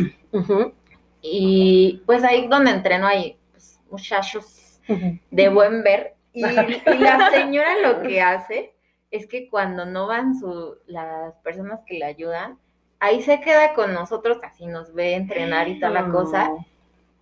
Y 1.21 2.01
pues 2.05 2.23
ahí 2.23 2.47
donde 2.47 2.71
entreno 2.71 3.07
hay 3.07 3.37
pues, 3.51 3.79
muchachos 3.89 4.81
de 5.29 5.49
buen 5.49 5.83
ver. 5.83 6.15
Y, 6.33 6.43
y 6.45 6.97
la 6.97 7.29
señora 7.29 7.71
lo 7.83 8.01
que 8.07 8.21
hace 8.21 8.73
es 9.11 9.27
que 9.27 9.49
cuando 9.49 9.85
no 9.85 10.07
van 10.07 10.39
su, 10.39 10.77
las 10.87 11.33
personas 11.43 11.81
que 11.85 11.99
le 11.99 12.05
ayudan, 12.05 12.57
ahí 12.99 13.21
se 13.21 13.41
queda 13.41 13.73
con 13.73 13.93
nosotros, 13.93 14.37
así 14.43 14.65
nos 14.65 14.93
ve 14.93 15.15
entrenar 15.15 15.67
y 15.67 15.79
toda 15.79 15.91
la 15.91 16.09
cosa. 16.09 16.47
No. 16.49 16.65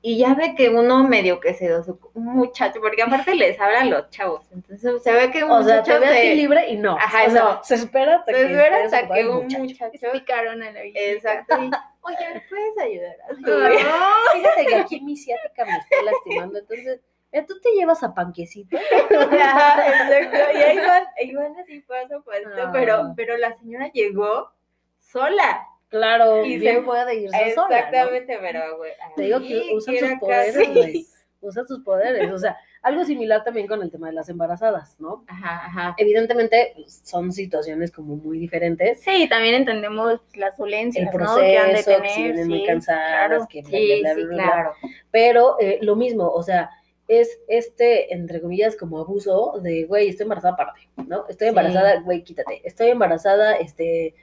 Y 0.02 0.17
ya 0.17 0.34
ve 0.34 0.56
que 0.56 0.69
uno 0.69 1.04
medio 1.04 1.41
que 1.41 1.54
se 1.54 1.67
da 1.67 1.84
su 1.84 1.99
un 2.13 2.23
muchacho, 2.23 2.80
porque 2.80 3.02
aparte 3.02 3.36
les 3.36 3.60
habla 3.60 3.82
a 3.82 3.86
los 3.86 4.10
chavos. 4.12 4.45
Entonces 4.54 5.04
se 5.04 5.12
ve 5.12 5.30
que 5.30 5.43
un 5.43 5.52
O 5.52 5.62
sea, 5.63 5.80
muchacho 5.80 5.99
te 5.99 6.06
ve 6.06 6.08
a 6.08 6.21
ti 6.21 6.28
se- 6.30 6.36
libre 6.36 6.69
y 6.69 6.78
no. 6.78 6.95
Ajá, 6.95 7.25
o 7.28 7.32
sea, 7.32 7.43
no. 7.43 7.63
se 7.65 7.75
espera 7.75 8.15
hasta 8.15 8.32
se 8.32 8.38
que 8.38 8.43
espera 8.45 8.86
hasta 8.86 9.08
que 9.13 9.28
un 9.28 9.43
muchacho. 9.43 9.63
muchacho. 9.63 10.08
Picaron 10.13 10.63
a 10.63 10.71
la 10.71 10.82
viejita. 10.84 11.02
Exacto. 11.34 11.56
y, 11.63 11.71
Oye, 12.02 12.17
¿me 12.34 12.41
puedes 12.49 12.78
ayudar? 12.82 13.15
Fíjate 14.34 14.65
que 14.67 14.75
aquí 14.75 15.02
mi 15.02 15.17
ciática 15.17 15.65
me 15.65 15.71
está 15.78 16.02
lastimando, 16.06 16.60
entonces, 16.60 17.02
¿tú 17.48 17.60
te 17.62 17.70
llevas 17.78 18.02
a 18.04 18.13
panquecito? 18.13 18.78
Exacto. 19.10 20.38
Y 20.54 20.58
ahí 20.62 20.78
van, 20.88 21.04
ahí 21.20 21.34
van 21.34 21.56
así 21.60 21.80
paso 21.82 22.18
a 22.18 22.22
paso, 22.24 22.50
Ah. 22.58 22.70
pero, 22.74 23.13
pero 23.15 23.38
la 23.38 23.58
señora 23.58 23.89
llegó 23.94 24.52
sola. 25.00 25.65
Claro, 25.89 26.46
Y 26.46 26.60
bien 26.60 26.78
se- 26.78 26.82
puede 26.84 27.15
irse 27.15 27.54
sola, 27.56 27.68
¿no? 27.68 27.76
Exactamente, 27.76 28.38
pero 28.39 28.78
güey. 28.78 28.92
Te 29.15 29.24
digo 29.24 29.39
que 29.39 29.70
usan 29.74 29.96
era 29.96 30.10
sus 30.10 30.20
poderes, 30.20 30.74
güey. 30.74 31.06
Usan 31.42 31.68
sus 31.68 31.80
poderes. 31.84 32.32
O 32.32 32.38
sea, 32.38 32.58
algo 32.82 33.04
similar 33.06 33.44
también 33.44 33.65
con 33.65 33.82
el 33.82 33.89
tema 33.89 34.08
de 34.08 34.13
las 34.13 34.30
embarazadas, 34.30 35.00
¿no? 35.00 35.24
Ajá, 35.28 35.65
ajá. 35.65 35.96
Evidentemente 35.98 36.76
son 36.86 37.32
situaciones 37.32 37.92
como 37.92 38.18
muy 38.18 38.38
diferentes. 38.38 39.02
Sí, 39.02 39.28
también 39.30 39.56
entendemos 39.56 40.20
las 40.36 40.58
dolencias, 40.58 41.12
El 41.12 41.20
¿no? 41.20 41.36
que 41.38 41.58
han 41.58 41.68
de 41.68 41.72
proceso, 41.84 41.89
que 41.89 41.96
tener. 41.96 42.12
si 42.12 42.24
vienen 42.24 42.48
muy 42.50 42.60
sí, 42.60 42.65
cansadas, 42.68 43.28
claro. 43.30 43.48
que 43.50 43.62
bla, 43.62 43.70
Sí, 43.72 44.00
bla, 44.02 44.13
sí, 44.15 44.24
bla. 44.26 44.44
claro. 44.44 44.74
Pero 45.12 45.56
eh, 45.60 45.80
lo 45.82 45.96
mismo, 45.96 46.28
o 46.30 46.44
sea, 46.44 46.70
es 47.10 47.39
este, 47.50 48.13
entre 48.13 48.39
comillas, 48.41 48.78
como 48.78 49.00
abuso 49.00 49.60
de, 49.62 49.84
güey, 49.84 50.08
estoy 50.10 50.24
embarazada, 50.24 50.56
párate, 50.56 50.88
¿no? 51.08 51.26
Estoy 51.28 51.48
Sí. 51.48 51.50
embarazada, 51.50 52.00
güey, 52.02 52.24
quítate. 52.24 52.62
Estoy 52.63 52.89
embarazada, 52.89 53.56
este, 53.58 54.15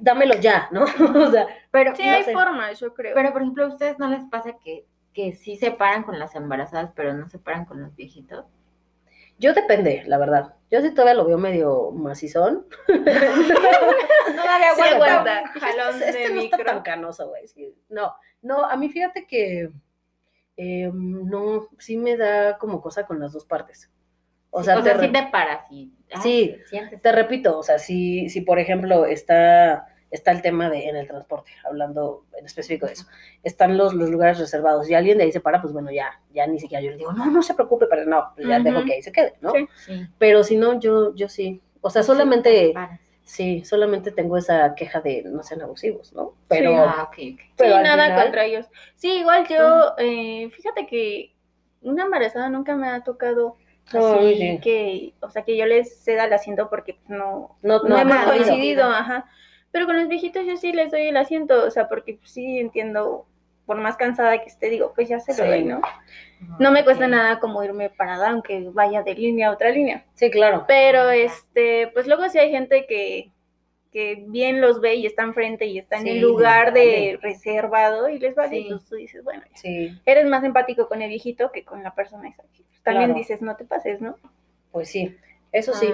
dámelo 0.00 0.34
ya, 0.40 0.68
¿no? 0.72 0.84
o 1.28 1.30
sea, 1.30 1.46
Pero, 1.70 1.94
Sí, 1.94 2.04
no 2.06 2.12
hay 2.12 2.24
sé. 2.24 2.32
formas, 2.32 2.80
yo 2.80 2.94
creo. 2.94 3.14
pero 3.14 3.32
por 3.32 3.42
ejemplo, 3.42 3.64
¿a 3.64 3.68
ustedes 3.68 3.98
no 3.98 4.08
les 4.08 4.24
pasa 4.24 4.56
que, 4.64 4.86
que 5.12 5.32
sí 5.34 5.56
se 5.56 5.70
paran 5.70 6.02
con 6.02 6.18
las 6.18 6.34
embarazadas, 6.34 6.90
pero 6.96 7.12
no 7.12 7.28
se 7.28 7.38
paran 7.38 7.64
con 7.66 7.80
los 7.82 7.94
viejitos? 7.94 8.44
yo 9.40 9.54
depende, 9.54 10.02
la 10.06 10.18
verdad. 10.18 10.54
Yo 10.68 10.80
sí 10.80 10.90
todavía 10.90 11.14
lo 11.14 11.24
veo 11.24 11.38
medio 11.38 11.92
macizón. 11.92 12.66
Todavía 12.88 14.74
Sí, 14.76 14.82
aguanta. 14.94 15.46
Jalón 15.60 15.94
este 16.02 16.08
este 16.08 16.18
de 16.28 16.34
no 16.34 16.40
está 16.40 16.56
micro. 16.56 16.72
tan 16.72 16.82
canoso, 16.82 17.28
güey. 17.28 17.46
sí. 17.48 17.74
No, 17.88 18.14
no, 18.42 18.64
a 18.64 18.76
mí 18.76 18.88
fíjate 18.88 19.26
que 19.26 19.70
eh, 20.58 20.90
no, 20.92 21.68
sí 21.78 21.96
me 21.96 22.16
da 22.16 22.58
como 22.58 22.82
cosa 22.82 23.06
con 23.06 23.20
las 23.20 23.32
dos 23.32 23.44
partes. 23.44 23.90
O 24.50 24.64
sea, 24.64 24.76
o 24.76 24.82
te 24.82 24.90
sea, 24.90 25.00
sí 25.00 25.12
te 25.12 25.22
paras 25.30 25.64
y 25.70 25.92
ah, 26.12 26.20
Sí, 26.20 26.56
te 27.00 27.12
repito, 27.12 27.58
o 27.58 27.62
sea, 27.62 27.78
si, 27.78 28.28
si 28.28 28.40
por 28.40 28.58
ejemplo 28.58 29.06
está, 29.06 29.86
está 30.10 30.32
el 30.32 30.42
tema 30.42 30.68
de 30.68 30.88
en 30.88 30.96
el 30.96 31.06
transporte, 31.06 31.52
hablando 31.64 32.24
en 32.36 32.46
específico 32.46 32.86
de 32.86 32.94
eso, 32.94 33.06
están 33.44 33.76
los, 33.76 33.94
los 33.94 34.10
lugares 34.10 34.38
reservados 34.38 34.90
y 34.90 34.94
alguien 34.94 35.18
de 35.18 35.24
ahí 35.24 35.32
se 35.32 35.40
para, 35.40 35.62
pues 35.62 35.72
bueno, 35.72 35.92
ya, 35.92 36.20
ya 36.32 36.46
ni 36.48 36.58
siquiera 36.58 36.82
yo 36.82 36.90
le 36.90 36.96
digo, 36.96 37.12
no, 37.12 37.30
no 37.30 37.42
se 37.42 37.54
preocupe, 37.54 37.86
pero 37.88 38.04
no, 38.06 38.32
pues 38.34 38.48
ya 38.48 38.56
Ujú. 38.56 38.64
dejo 38.64 38.84
que 38.84 38.94
ahí 38.94 39.02
se 39.02 39.12
quede, 39.12 39.34
¿no? 39.40 39.52
Sí. 39.52 39.68
Sí. 39.86 40.08
Pero 40.18 40.42
si 40.42 40.56
no, 40.56 40.80
yo, 40.80 41.14
yo 41.14 41.28
sí. 41.28 41.62
O 41.82 41.90
sea, 41.90 42.02
solamente, 42.02 42.50
te 42.50 42.72
paras. 42.74 43.00
Sí, 43.28 43.62
solamente 43.62 44.10
tengo 44.10 44.38
esa 44.38 44.74
queja 44.74 45.02
de 45.02 45.22
no 45.22 45.42
sean 45.42 45.60
abusivos, 45.60 46.14
¿no? 46.14 46.32
Pero, 46.48 46.74
Ah, 46.76 47.10
pero 47.58 47.76
sí, 47.76 47.82
nada 47.82 48.04
final- 48.06 48.22
contra 48.22 48.44
ellos. 48.46 48.66
Sí, 48.94 49.18
igual 49.18 49.46
yo, 49.46 49.92
eh, 49.98 50.48
fíjate 50.50 50.86
que 50.86 51.34
una 51.82 52.04
embarazada 52.04 52.48
nunca 52.48 52.74
me 52.74 52.88
ha 52.88 53.04
tocado 53.04 53.56
así 53.86 54.58
que, 54.62 55.14
o 55.20 55.28
sea, 55.30 55.42
que 55.42 55.58
yo 55.58 55.66
les 55.66 56.02
ceda 56.02 56.24
el 56.24 56.32
asiento 56.32 56.70
porque 56.70 56.94
pues, 56.94 57.10
no, 57.10 57.58
no, 57.60 57.82
no, 57.82 57.88
no, 57.90 57.98
hemos 57.98 58.24
coincidido, 58.24 58.84
ajá. 58.84 59.26
Pero 59.72 59.84
con 59.84 59.98
los 59.98 60.08
viejitos 60.08 60.46
yo 60.46 60.56
sí 60.56 60.72
les 60.72 60.90
doy 60.90 61.02
el 61.08 61.16
asiento, 61.18 61.66
o 61.66 61.70
sea, 61.70 61.86
porque 61.86 62.14
pues, 62.14 62.30
sí 62.30 62.58
entiendo, 62.58 63.26
por 63.68 63.76
más 63.78 63.96
cansada 63.98 64.38
que 64.40 64.46
esté, 64.48 64.70
digo, 64.70 64.92
pues 64.94 65.08
ya 65.10 65.20
se 65.20 65.32
lo 65.32 65.44
Sí. 65.44 65.48
doy, 65.48 65.64
¿no? 65.64 65.80
No 66.58 66.72
me 66.72 66.84
cuesta 66.84 67.06
nada 67.06 67.38
como 67.38 67.62
irme 67.62 67.90
parada, 67.90 68.30
aunque 68.30 68.68
vaya 68.72 69.02
de 69.02 69.14
línea 69.14 69.48
a 69.48 69.52
otra 69.52 69.68
línea. 69.70 70.06
Sí, 70.14 70.30
claro. 70.30 70.64
Pero 70.66 71.10
este, 71.10 71.88
pues 71.88 72.06
luego 72.06 72.26
sí 72.30 72.38
hay 72.38 72.50
gente 72.50 72.86
que, 72.88 73.30
que 73.92 74.24
bien 74.26 74.62
los 74.62 74.80
ve 74.80 74.94
y 74.94 75.04
está 75.06 75.22
enfrente 75.22 75.66
y 75.66 75.78
está 75.78 75.96
en 75.98 76.04
Sí, 76.04 76.08
el 76.12 76.20
lugar 76.20 76.72
de 76.72 76.86
vale. 76.86 77.18
reservado 77.20 78.08
y 78.08 78.18
les 78.18 78.34
vale. 78.34 78.56
Sí. 78.56 78.66
Y 78.66 78.68
pues 78.70 78.84
tú 78.86 78.94
dices, 78.96 79.22
bueno, 79.22 79.42
ya. 79.50 79.56
Sí, 79.58 80.00
eres 80.06 80.24
más 80.26 80.42
empático 80.44 80.88
con 80.88 81.02
el 81.02 81.10
viejito 81.10 81.52
que 81.52 81.62
con 81.64 81.82
la 81.82 81.94
persona 81.94 82.28
esa. 82.30 82.42
También 82.82 83.08
Claro. 83.10 83.18
dices, 83.18 83.42
no 83.42 83.54
te 83.56 83.64
pases, 83.66 84.00
¿no? 84.00 84.16
pues 84.72 84.88
sí. 84.90 85.14
Eso 85.52 85.74
sí. 85.74 85.92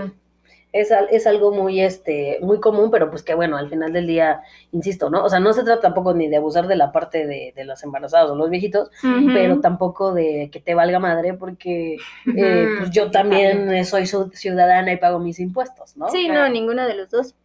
Es, 0.74 0.90
es 1.10 1.26
algo 1.28 1.52
muy, 1.52 1.80
este, 1.80 2.38
muy 2.42 2.58
común, 2.58 2.90
pero 2.90 3.08
pues 3.08 3.22
que 3.22 3.34
bueno, 3.34 3.56
al 3.56 3.70
final 3.70 3.92
del 3.92 4.08
día, 4.08 4.42
insisto, 4.72 5.08
¿no? 5.08 5.22
O 5.22 5.28
sea, 5.28 5.38
no 5.38 5.52
se 5.52 5.62
trata 5.62 5.80
tampoco 5.80 6.14
ni 6.14 6.26
de 6.28 6.36
abusar 6.38 6.66
de 6.66 6.74
la 6.74 6.90
parte 6.90 7.28
de, 7.28 7.52
de 7.54 7.64
las 7.64 7.84
embarazadas 7.84 8.28
o 8.30 8.34
los 8.34 8.50
viejitos, 8.50 8.90
pero 9.32 9.60
tampoco 9.60 10.12
de 10.12 10.50
que 10.52 10.58
te 10.58 10.74
valga 10.74 10.98
madre 10.98 11.34
porque 11.34 11.96
eh, 12.36 12.66
pues 12.78 12.90
yo 12.90 13.10
también 13.12 13.84
soy 13.84 14.06
ciudadana 14.06 14.92
y 14.92 14.96
pago 14.96 15.20
mis 15.20 15.38
impuestos, 15.38 15.96
¿no? 15.96 16.08
Sí, 16.08 16.26
Claro. 16.26 16.48
no, 16.48 16.48
ninguno 16.52 16.84
de 16.86 16.94
los 16.96 17.08
dos. 17.08 17.36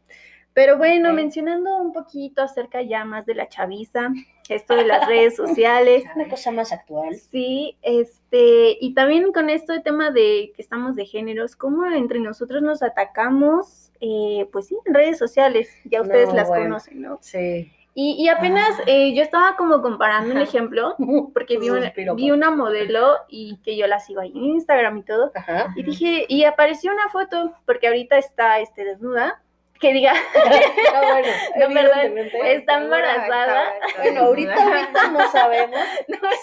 Pero 0.53 0.77
bueno, 0.79 1.13
mencionando 1.13 1.77
un 1.77 1.93
poquito 1.93 2.41
acerca 2.41 2.81
ya 2.81 3.05
más 3.05 3.27
de 3.27 3.35
la 3.35 3.47
chaviza, 3.47 4.09
esto 4.55 4.75
de 4.75 4.85
las 4.85 5.07
redes 5.07 5.35
sociales. 5.35 6.03
Una 6.15 6.27
cosa 6.29 6.51
más 6.51 6.71
actual. 6.71 7.15
Sí, 7.15 7.77
este, 7.81 8.77
y 8.79 8.93
también 8.93 9.31
con 9.31 9.49
esto 9.49 9.73
de 9.73 9.81
tema 9.81 10.11
de 10.11 10.51
que 10.55 10.61
estamos 10.61 10.95
de 10.95 11.05
géneros, 11.05 11.55
cómo 11.55 11.85
entre 11.85 12.19
nosotros 12.19 12.61
nos 12.61 12.81
atacamos, 12.83 13.91
eh, 14.01 14.47
pues 14.51 14.67
sí, 14.67 14.77
en 14.85 14.93
redes 14.93 15.17
sociales, 15.17 15.69
ya 15.85 16.01
ustedes 16.01 16.29
No, 16.29 16.35
las 16.35 16.47
bueno. 16.47 16.63
conocen, 16.65 17.01
¿no? 17.01 17.17
Sí. 17.21 17.71
Y, 17.95 18.15
y 18.23 18.29
apenas 18.29 18.69
Ah. 18.79 18.83
eh, 18.87 19.13
yo 19.13 19.23
estaba 19.23 19.55
como 19.57 19.81
comparando 19.81 20.33
un 20.33 20.39
ejemplo, 20.39 20.95
porque 21.33 21.57
vi 21.57 21.69
una, 21.69 21.91
vi 22.15 22.31
una 22.31 22.49
modelo 22.51 23.15
y 23.27 23.57
que 23.63 23.75
yo 23.75 23.87
la 23.87 23.99
sigo 23.99 24.21
ahí 24.21 24.31
en 24.33 24.43
Instagram 24.43 24.97
y 24.99 25.03
todo, 25.03 25.31
Ajá. 25.35 25.73
y 25.75 25.83
dije, 25.83 26.25
y 26.29 26.43
apareció 26.45 26.93
una 26.93 27.09
foto, 27.09 27.53
porque 27.65 27.87
ahorita 27.87 28.17
está 28.17 28.59
este, 28.59 28.85
desnuda, 28.85 29.41
que 29.79 29.93
diga, 29.93 30.13
No, 30.13 31.01
bueno, 31.11 31.27
No, 31.55 31.73
perdón, 31.73 31.99
evidentemente. 31.99 32.55
está 32.55 32.77
embarazada. 32.83 33.63
Bueno, 33.97 34.21
ahorita, 34.21 34.53
ahorita 34.63 35.11
no 35.11 35.31
sabemos. 35.31 35.79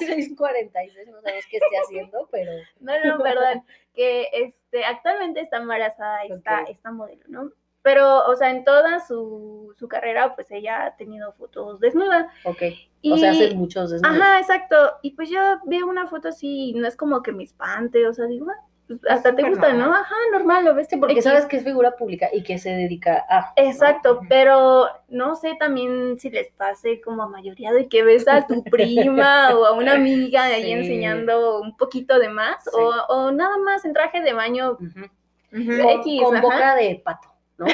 6.46, 0.01 1.07
no 1.11 1.21
sabemos 1.21 1.45
qué 1.51 1.57
esté 1.59 1.79
haciendo, 1.85 2.29
pero. 2.31 2.53
No, 2.81 2.93
no, 3.05 3.23
perdón. 3.23 3.65
Que 3.95 4.29
este, 4.33 4.85
actualmente 4.85 5.41
está 5.41 5.59
embarazada 5.59 6.25
esta, 6.25 6.63
Ok. 6.63 6.69
esta 6.71 6.91
modelo, 6.91 7.25
¿no? 7.29 7.51
pero, 7.83 8.27
o 8.27 8.35
sea, 8.35 8.51
en 8.51 8.65
toda 8.65 8.99
su, 8.99 9.73
su 9.79 9.87
carrera, 9.87 10.35
pues 10.35 10.51
ella 10.51 10.87
ha 10.87 10.97
tenido 10.97 11.33
fotos 11.35 11.79
desnuda. 11.79 12.33
Ok. 12.43 12.63
Y, 13.01 13.13
O 13.13 13.17
sea, 13.17 13.31
hace 13.31 13.55
muchos 13.55 13.93
desnudos. 13.93 14.19
Ajá, 14.19 14.41
exacto. 14.41 14.95
Y 15.03 15.13
pues 15.13 15.31
yo 15.31 15.39
veo 15.67 15.87
una 15.87 16.09
foto 16.09 16.27
así, 16.31 16.71
y 16.71 16.73
no 16.75 16.89
es 16.89 16.97
como 16.97 17.23
que 17.23 17.31
me 17.31 17.45
espante, 17.45 18.05
o 18.09 18.13
sea, 18.13 18.27
digo, 18.27 18.49
ah, 18.51 18.67
pues, 18.87 19.01
hasta 19.09 19.35
te 19.35 19.43
gusta, 19.49 19.73
¿no? 19.73 19.93
Ajá, 19.93 20.15
normal, 20.33 20.65
lo 20.65 20.75
ves. 20.75 20.87
Sí, 20.89 20.97
porque 20.97 21.21
sabes 21.23 21.47
que 21.47 21.57
es 21.57 21.65
figura 21.65 21.97
pública 21.97 22.29
y 22.33 22.43
que 22.43 22.59
se 22.59 22.71
dedica 22.71 23.25
a. 23.29 23.53
Exacto, 23.57 24.21
pero 24.29 24.87
no 25.09 25.35
sé 25.37 25.57
también 25.59 26.19
si 26.19 26.31
les 26.31 26.49
pase 26.53 27.01
como 27.01 27.23
a 27.25 27.29
mayoría 27.29 27.73
de 27.73 27.89
que 27.89 28.03
ves 28.05 28.27
a 28.29 28.47
tu 28.47 28.63
prima 28.71 29.55
o 29.57 29.65
a 29.67 29.73
una 29.73 29.95
amiga 29.95 30.45
ahí 30.45 30.63
Sí. 30.65 30.73
enseñando 30.73 31.61
un 31.61 31.77
poquito 31.77 32.19
de 32.19 32.29
más 32.29 32.63
Sí. 32.65 32.71
o, 32.75 32.91
o 33.15 33.31
nada 33.33 33.59
más 33.59 33.85
en 33.85 33.93
traje 33.93 34.21
de 34.23 34.33
baño 34.33 34.77
Con, 34.77 35.11
X, 35.53 36.23
con 36.23 36.37
ajá. 36.37 36.43
boca 36.43 36.75
de 36.77 37.01
pato, 37.05 37.29
¿no? 37.59 37.67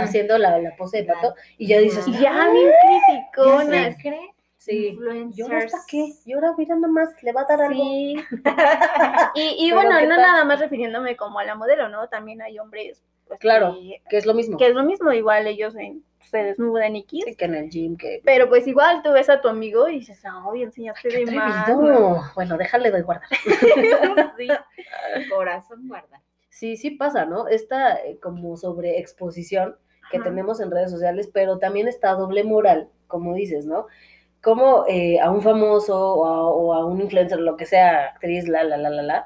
Haciendo 0.00 0.38
la, 0.38 0.58
la 0.58 0.74
pose 0.76 0.98
de 0.98 1.04
pato. 1.04 1.34
Y 1.58 1.66
ya 1.68 1.78
dices, 1.78 2.06
ya 2.06 2.48
bien 2.50 2.70
criticonas. 2.82 3.96
¿Se 3.96 4.02
cree? 4.02 4.30
Sí. 4.68 4.98
¿Y 5.34 5.42
ahora 5.42 5.58
está 5.58 5.78
qué? 5.88 6.12
¿Y 6.24 6.32
ahora 6.34 6.54
mira 6.56 6.76
nomás? 6.76 7.08
¿Le 7.22 7.32
va 7.32 7.42
a 7.42 7.46
dar 7.46 7.62
algo? 7.62 7.82
Y, 9.34 9.72
bueno, 9.72 9.96
¿qué 9.98 10.06
no 10.06 10.16
tal? 10.16 10.22
nada 10.22 10.44
más 10.44 10.60
refiriéndome 10.60 11.16
como 11.16 11.38
a 11.38 11.44
la 11.44 11.54
modelo, 11.54 11.88
¿no? 11.88 12.08
También 12.08 12.42
hay 12.42 12.58
hombres 12.58 13.02
pues, 13.26 13.40
Claro. 13.40 13.74
que, 13.74 14.02
Que 14.08 14.16
es 14.16 14.26
lo 14.26 14.34
mismo. 14.34 14.56
que 14.56 14.66
es 14.68 14.74
lo 14.74 14.82
mismo, 14.84 15.12
igual 15.12 15.46
ellos 15.46 15.74
en- 15.76 16.02
se 16.20 16.38
desnudan 16.38 16.94
y 16.96 17.06
Sí, 17.08 17.36
que 17.36 17.44
en 17.46 17.54
el 17.54 17.70
gym, 17.70 17.96
que. 17.96 18.20
Pero 18.24 18.48
pues 18.50 18.66
igual 18.66 19.02
tú 19.02 19.12
ves 19.12 19.30
a 19.30 19.40
tu 19.40 19.48
amigo 19.48 19.88
y 19.88 20.00
dices, 20.00 20.22
ay, 20.24 20.62
enseñaste 20.62 21.08
¡Qué 21.08 21.24
de 21.24 21.32
más. 21.32 21.66
Bueno, 22.34 22.58
déjale 22.58 22.90
de 22.90 23.02
guardar. 23.02 23.28
Sí. 24.36 24.48
Corazón 25.30 25.88
guarda. 25.88 26.20
Sí, 26.50 26.76
sí 26.76 26.90
pasa, 26.90 27.24
¿no? 27.24 27.48
Esta 27.48 27.96
eh, 28.04 28.18
como 28.20 28.56
sobreexposición 28.56 29.76
que 30.10 30.16
Ajá. 30.18 30.24
tenemos 30.28 30.60
en 30.60 30.70
redes 30.70 30.90
sociales, 30.90 31.30
pero 31.32 31.58
también 31.58 31.86
esta 31.88 32.12
doble 32.14 32.42
moral, 32.44 32.88
como 33.06 33.34
dices, 33.34 33.64
¿no? 33.66 33.86
Como 34.48 34.86
eh, 34.88 35.20
a 35.20 35.30
un 35.30 35.42
famoso 35.42 35.94
o 35.94 36.24
a, 36.26 36.42
o 36.50 36.72
a 36.72 36.86
un 36.86 37.02
influencer, 37.02 37.38
lo 37.38 37.56
que 37.58 37.66
sea, 37.66 38.06
actriz, 38.06 38.48
la, 38.48 38.64
la, 38.64 38.78
la, 38.78 38.88
la, 38.90 39.02
la, 39.02 39.24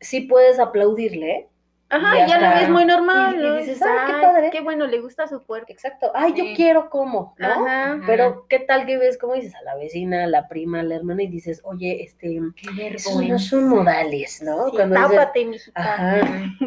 sí 0.00 0.22
puedes 0.22 0.60
aplaudirle. 0.60 1.48
Ajá, 1.92 2.24
Y 2.24 2.28
ya 2.28 2.38
lo 2.40 2.48
ves 2.58 2.68
muy 2.70 2.84
normal. 2.84 3.36
y- 3.36 3.46
y 3.46 3.56
dices, 3.66 3.82
"Ay, 3.82 3.98
qué 4.06 4.12
padre". 4.22 4.50
Qué 4.50 4.60
bueno, 4.62 4.86
le 4.86 5.00
gusta 5.00 5.26
su 5.28 5.42
cuerpo. 5.44 5.66
Exacto. 5.70 6.10
Ay, 6.14 6.32
yo 6.34 6.44
quiero 6.56 6.88
como, 6.90 7.34
¿no? 7.38 7.46
Ajá. 7.48 8.00
Pero, 8.06 8.46
¿qué 8.48 8.58
tal 8.60 8.86
que 8.86 8.96
ves, 8.98 9.18
como 9.18 9.34
dices, 9.34 9.54
a 9.54 9.62
la 9.62 9.76
vecina, 9.76 10.24
a 10.24 10.26
la 10.26 10.48
prima, 10.48 10.80
a 10.80 10.82
la 10.82 10.96
hermana 10.96 11.22
y 11.22 11.26
dices, 11.28 11.60
oye, 11.64 12.02
este, 12.02 12.40
Qué 12.56 12.96
no 13.28 13.38
son 13.38 13.68
modales, 13.68 14.42
¿no? 14.42 14.66
Sí, 14.70 14.76
Cuando 14.76 14.96
dices, 14.96 15.10
tápate, 15.16 15.44
mijita. 15.44 15.80
ajá, 15.94 16.20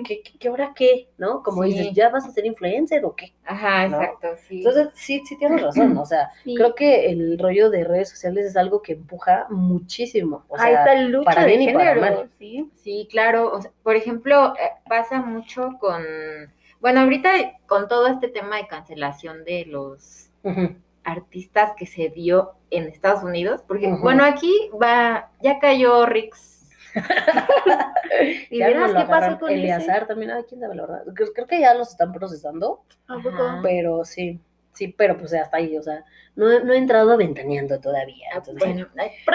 ¿qué, 0.08 0.22
qué, 0.22 0.38
qué 0.40 0.50
hora 0.50 0.74
qué? 0.76 1.10
¿No? 1.18 1.42
Como 1.44 1.64
Sí. 1.64 1.70
dices, 1.74 1.94
¿ya 1.94 2.10
vas 2.10 2.26
a 2.26 2.32
ser 2.32 2.46
influencer 2.46 3.04
o 3.04 3.16
qué? 3.16 3.34
Ajá, 3.46 3.88
¿no? 3.88 4.02
exacto, 4.02 4.28
sí. 4.48 4.58
Entonces, 4.60 4.90
sí, 4.94 5.22
sí 5.26 5.38
tienes 5.38 5.62
razón, 5.62 5.98
o 5.98 6.06
sea, 6.06 6.30
creo 6.56 6.76
que 6.76 7.10
el 7.10 7.38
rollo 7.40 7.70
de 7.70 7.84
redes 7.84 8.10
sociales 8.10 8.46
es 8.46 8.58
algo 8.58 8.82
que 8.82 8.94
empuja 8.94 9.48
muchísimo, 9.50 10.46
o 10.48 10.58
sea, 10.58 10.66
Ahí 10.68 10.74
está 10.74 10.96
lucha 11.02 11.26
para 11.26 11.42
de 11.42 11.48
bien 11.48 11.62
y 11.70 11.74
para 11.74 11.94
género, 11.96 12.02
mal. 12.18 12.30
sí. 12.38 12.70
Sí, 12.84 13.08
claro. 13.10 13.52
o 13.52 13.62
sea, 13.62 13.72
por 13.84 13.96
ejemplo, 13.96 14.54
eh, 14.56 14.70
pasa 15.16 15.26
mucho 15.28 15.78
con, 15.80 16.04
bueno, 16.80 17.02
ahorita 17.02 17.30
con 17.66 17.88
todo 17.88 18.08
este 18.08 18.28
tema 18.28 18.58
de 18.58 18.68
cancelación 18.68 19.44
de 19.44 19.66
los 19.66 20.30
artistas 21.04 21.72
que 21.78 21.86
se 21.86 22.10
dio 22.10 22.54
en 22.72 22.86
Estados 22.86 23.24
Unidos, 23.24 23.64
porque 23.68 23.92
bueno, 23.94 24.24
aquí 24.24 24.70
va, 24.82 25.30
ya 25.42 25.60
cayó 25.60 26.06
Rix. 26.06 26.70
¿Y 28.50 28.60
ya 28.60 28.68
verás 28.68 28.94
qué 28.94 29.04
pasó 29.04 29.40
con 29.40 29.50
ese? 29.50 29.60
Eleazar 29.60 30.08
también, 30.08 30.32
ay, 30.32 30.44
quién 30.48 30.62
la 30.62 30.70
verdad, 30.70 31.04
creo, 31.14 31.34
creo 31.34 31.48
que 31.48 31.60
ya 31.60 31.74
los 31.74 31.90
están 31.90 32.14
procesando, 32.14 32.84
¿A 33.08 33.18
poco? 33.22 33.60
Pero 33.62 34.06
sí, 34.06 34.40
sí, 34.76 34.90
pero 34.90 35.18
pues 35.18 35.34
hasta 35.34 35.58
ahí, 35.58 35.76
o 35.78 35.82
sea, 35.82 36.04
no, 36.36 36.52
he- 36.52 36.64
no 36.64 36.74
he 36.74 36.78
entrado 36.78 37.18
ventaneando 37.18 37.80
todavía, 37.80 38.28
entonces, 38.36 38.62
Ah, 38.64 38.66
Bueno, 38.66 38.88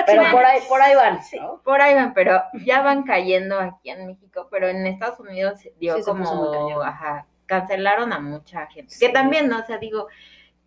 pero 0.07 0.23
por 0.31 0.45
ahí, 0.45 0.61
por 0.69 0.81
ahí 0.83 0.95
van, 0.95 1.19
por 1.65 1.81
ahí 1.81 1.95
van, 1.95 2.15
pero 2.15 2.43
ya 2.65 2.83
van 2.83 3.03
cayendo 3.03 3.59
aquí 3.59 3.91
en 3.91 4.07
México, 4.07 4.47
pero 4.51 4.69
en 4.69 4.87
Estados 4.87 5.19
Unidos 5.19 5.61
dio 5.81 5.97
Sí, 5.97 6.03
como, 6.05 6.81
ajá, 6.83 7.27
cancelaron 7.47 8.13
a 8.13 8.21
mucha 8.21 8.67
gente. 8.69 8.95
Sí. 8.95 9.05
Que 9.07 9.13
también, 9.13 9.49
¿no? 9.49 9.59
O 9.59 9.65
sea, 9.65 9.79
digo, 9.79 10.07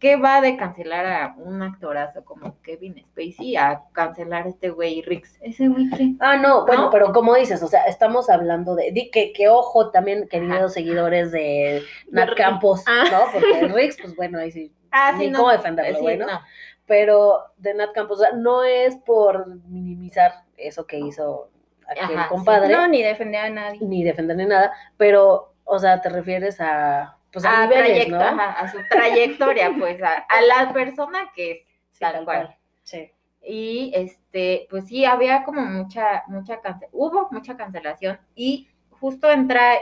¿qué 0.04 0.18
va 0.18 0.42
de 0.42 0.58
cancelar 0.58 1.06
a 1.06 1.34
un 1.38 1.62
actorazo 1.64 2.26
como 2.26 2.60
Kevin 2.62 3.02
Spacey 3.06 3.56
a 3.56 3.84
cancelar 3.94 4.46
a 4.46 4.50
este 4.50 4.70
güey 4.70 5.02
Rix? 5.02 5.40
Ese 5.42 5.70
güey 5.70 5.90
qué? 5.98 6.12
Ah, 6.20 6.36
no, 6.36 6.66
bueno, 6.66 6.84
¿No? 6.84 6.90
pero 6.92 7.14
como 7.14 7.34
dices, 7.36 7.64
o 7.64 7.68
sea, 7.70 7.86
estamos 7.86 8.30
hablando 8.30 8.76
de, 8.76 8.92
di 8.92 9.10
que, 9.12 9.32
que 9.32 9.48
ojo 9.48 9.92
también, 9.92 10.28
queridos 10.28 10.58
Ajá. 10.58 10.70
seguidores 10.70 11.32
de 11.32 11.82
Nat. 12.12 12.36
Campos, 12.36 12.84
Ah. 12.86 13.06
¿no? 13.10 13.32
Porque 13.32 13.68
Rix, 13.74 13.96
pues 14.02 14.14
bueno, 14.18 14.40
ahí 14.40 14.52
sí, 14.52 14.74
Ah, 14.92 15.14
ni 15.18 15.32
cómo 15.32 15.50
defenderlo, 15.50 15.96
sí, 15.96 16.02
güey, 16.02 16.18
¿no? 16.18 16.28
no. 16.28 16.42
Pero 16.86 17.38
de 17.56 17.74
Nat 17.74 17.94
Campos, 17.94 18.18
o 18.20 18.22
sea, 18.24 18.34
no 18.34 18.66
es 18.66 18.98
por 18.98 19.48
minimizar 19.70 20.34
eso 20.58 20.86
que 20.86 21.00
hizo 21.00 21.50
aquel 21.88 22.18
Ajá, 22.18 22.24
sí. 22.24 22.30
compadre, 22.30 22.74
No, 22.76 22.88
ni 22.90 23.02
defender 23.02 23.40
a 23.46 23.50
nadie. 23.50 23.80
ni 23.82 24.04
defender 24.04 24.36
ni 24.36 24.46
nada, 24.46 24.74
pero, 24.98 25.54
o 25.64 25.80
sea, 25.80 26.02
te 26.02 26.10
refieres 26.10 26.60
a, 26.60 27.16
pues 27.34 27.44
a, 27.46 27.64
a, 27.64 27.68
niveles, 27.68 28.08
trayecto- 28.08 28.12
¿no? 28.12 28.22
ajá, 28.22 28.52
a 28.60 28.72
su 28.72 28.78
trayectoria, 28.90 29.74
pues, 29.78 30.02
a, 30.02 30.14
a 30.20 30.42
la 30.42 30.72
persona 30.72 31.32
que 31.36 31.52
es 31.52 31.58
Sí, 31.92 32.00
tal, 32.00 32.24
cual. 32.24 32.56
Sí. 32.84 33.12
Y 33.46 33.92
este, 33.94 34.68
pues 34.70 34.88
sí, 34.88 35.04
había 35.06 35.44
como 35.44 35.62
mucha, 35.62 36.24
mucha 36.28 36.62
cance- 36.62 36.88
hubo 36.92 37.28
mucha 37.32 37.58
cancelación 37.58 38.20
y 38.36 38.70
justo 38.90 39.30
entra 39.30 39.74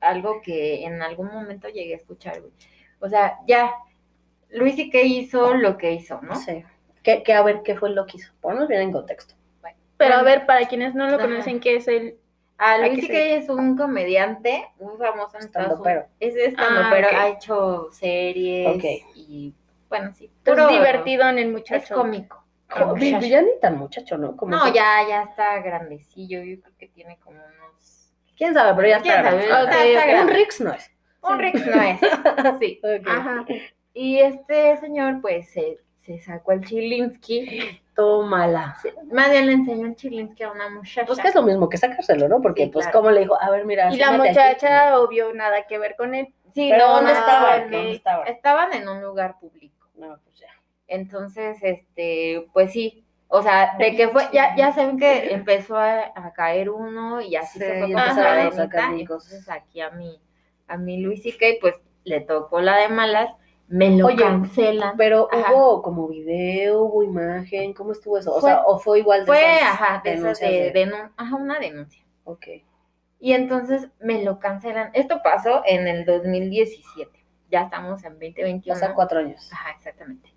algo 0.00 0.42
que 0.42 0.84
en 0.84 1.00
algún 1.00 1.28
momento 1.32 1.68
llegué 1.68 1.94
a 1.94 1.96
escuchar, 1.96 2.40
güey. 2.40 2.52
O 3.00 3.08
sea, 3.08 3.38
ya, 3.46 3.72
Luis 4.50 4.78
y 4.78 4.90
qué 4.90 5.04
hizo 5.04 5.54
lo 5.54 5.78
que 5.78 5.92
hizo, 5.92 6.20
¿no? 6.22 6.34
Sí. 6.36 6.62
Que, 7.02 7.22
que 7.22 7.32
a 7.32 7.42
ver, 7.42 7.62
¿qué 7.62 7.74
fue 7.76 7.90
lo 7.90 8.04
que 8.06 8.18
hizo? 8.18 8.32
Ponnos 8.40 8.68
bien 8.68 8.82
en 8.82 8.92
contexto. 8.92 9.34
Pero 9.96 10.14
a 10.16 10.22
ver, 10.22 10.44
para 10.44 10.66
quienes 10.68 10.94
no 10.94 11.06
lo 11.08 11.16
Ajá. 11.16 11.24
conocen, 11.24 11.58
¿qué 11.58 11.76
es 11.76 11.88
el...? 11.88 12.18
A 12.58 12.72
Hay 12.74 12.94
Luis 12.96 13.06
que 13.06 13.12
C.K. 13.12 13.42
es 13.44 13.48
un 13.50 13.76
comediante 13.76 14.66
muy 14.80 14.96
famoso 14.96 15.36
en 15.38 15.44
Estados. 15.44 15.78
Unidos. 15.80 16.04
Es 16.20 16.34
estando, 16.36 16.80
Ah, 16.84 16.88
pero 16.90 17.08
ha 17.16 17.28
hecho 17.28 17.88
series 17.92 18.68
Ok. 18.76 18.84
y 19.14 19.54
bueno, 19.88 20.12
sí. 20.14 20.24
Es 20.26 20.30
puro- 20.42 20.68
divertido 20.68 21.28
en 21.28 21.38
el 21.38 21.46
Es 21.48 21.52
muchacho. 21.52 21.94
cómico. 21.94 22.42
Como- 22.68 22.96
muchacho. 22.96 23.26
ya 23.26 23.42
ni 23.42 23.60
tan 23.60 23.76
muchacho, 23.78 24.18
¿no? 24.18 24.36
Como 24.36 24.56
No, 24.56 24.64
que- 24.64 24.72
ya, 24.72 25.06
ya 25.08 25.22
está 25.24 25.60
grandecillo. 25.60 26.42
Yo 26.42 26.60
creo 26.62 26.74
que 26.78 26.88
tiene 26.88 27.18
como 27.20 27.36
unos. 27.38 28.12
¿Quién 28.36 28.52
sabe? 28.54 28.74
Pero 28.74 28.88
ya 28.88 29.00
¿Quién 29.00 29.14
está. 29.16 29.30
sabe? 29.30 29.42
Está- 29.44 29.84
está. 29.86 30.22
Un 30.22 30.28
Rix 30.28 30.60
no 30.60 30.72
es. 30.72 30.90
Un 31.22 31.38
Rix 31.38 31.66
no 31.66 31.82
es. 31.82 32.00
Sí. 32.60 32.80
Ajá. 33.06 33.44
Y 33.94 34.18
este 34.18 34.76
señor, 34.78 35.20
pues, 35.20 35.50
se, 35.52 35.78
se 36.06 36.20
sacó 36.20 36.52
el 36.52 36.64
Chilinsky. 36.64 37.80
Tómala. 37.94 38.76
Se- 38.80 38.94
Más 39.12 39.30
bien 39.30 39.46
le 39.46 39.52
enseñó 39.52 39.86
el 39.86 39.96
Chilinsky 39.96 40.44
a 40.44 40.52
una 40.52 40.68
muchacha. 40.70 41.06
Pues 41.06 41.18
que 41.18 41.28
es 41.28 41.34
lo 41.34 41.42
mismo 41.42 41.68
que 41.68 41.76
sacárselo, 41.76 42.28
¿no? 42.28 42.40
Porque 42.40 42.64
Sí, 42.64 42.70
pues 42.70 42.86
claro. 42.86 43.00
como 43.00 43.10
le 43.10 43.20
dijo, 43.20 43.40
a 43.40 43.50
ver, 43.50 43.64
mira. 43.64 43.92
Y 43.92 43.96
la 43.96 44.06
súmate 44.08 44.30
aquí. 44.30 44.38
muchacha, 44.38 44.98
obvio, 45.00 45.34
nada 45.34 45.66
que 45.66 45.78
ver 45.78 45.96
con 45.96 46.14
él. 46.14 46.32
Sí, 46.54 46.68
Pero 46.70 46.86
no, 46.86 46.94
¿dónde 46.96 47.12
no, 47.12 47.18
estaban? 47.18 47.64
ok. 47.64 47.70
¿Dónde 47.70 47.92
estaban? 47.92 48.28
Estaban 48.28 48.72
en 48.74 48.88
un 48.88 49.02
lugar 49.02 49.38
público. 49.38 49.88
No, 49.96 50.18
pues 50.24 50.38
ya. 50.38 50.46
Entonces, 50.86 51.58
este, 51.62 52.46
pues 52.52 52.72
sí. 52.72 53.02
O 53.28 53.42
sea, 53.42 53.74
de 53.76 53.96
que 53.96 54.08
fue, 54.08 54.22
ya, 54.32 54.54
ya 54.56 54.72
saben 54.72 54.98
que 54.98 55.32
empezó 55.34 55.76
a, 55.76 56.12
a 56.14 56.32
caer 56.32 56.70
uno 56.70 57.20
y 57.20 57.34
así 57.34 57.58
Sí, 57.58 57.64
se 57.64 57.80
fue 57.84 57.94
a. 57.96 58.90
Entonces 58.92 59.48
aquí 59.50 59.80
a 59.80 59.90
mi, 59.90 60.20
a 60.68 60.76
mi 60.76 61.00
Luis 61.00 61.26
y 61.26 61.36
pues 61.60 61.74
le 62.04 62.20
tocó 62.20 62.60
la 62.60 62.76
de 62.76 62.88
malas, 62.88 63.30
me 63.68 63.90
lo 63.96 64.06
Oye, 64.06 64.16
cancelan. 64.16 64.96
Pero 64.96 65.28
Ajá. 65.32 65.52
hubo 65.54 65.82
como 65.82 66.08
video, 66.08 66.82
hubo 66.82 67.02
imagen, 67.02 67.72
¿cómo 67.74 67.92
estuvo 67.92 68.18
eso? 68.18 68.34
O 68.34 68.40
Fue- 68.40 68.50
sea, 68.50 68.62
o 68.64 68.78
fue 68.78 69.00
igual 69.00 69.20
de 69.20 69.26
Fue, 69.26 69.56
esas 69.56 69.62
ajá, 69.72 70.00
de 70.04 70.14
esas 70.14 70.38
de, 70.40 70.46
de- 70.48 70.72
denun- 70.74 71.10
ajá, 71.16 71.36
una 71.36 71.58
denuncia. 71.58 72.02
Ok. 72.24 72.46
Y 73.18 73.32
entonces 73.32 73.88
me 73.98 74.22
lo 74.22 74.38
cancelan. 74.38 74.90
Esto 74.92 75.20
pasó 75.22 75.62
en 75.66 75.86
el 75.88 76.04
2017. 76.04 77.10
Ya 77.50 77.62
estamos 77.62 78.04
en 78.04 78.12
2021. 78.14 78.74
O 78.74 78.78
sea, 78.78 78.94
cuatro 78.94 79.20
años. 79.20 79.50
Ajá, 79.52 79.70
exactamente. 79.70 80.32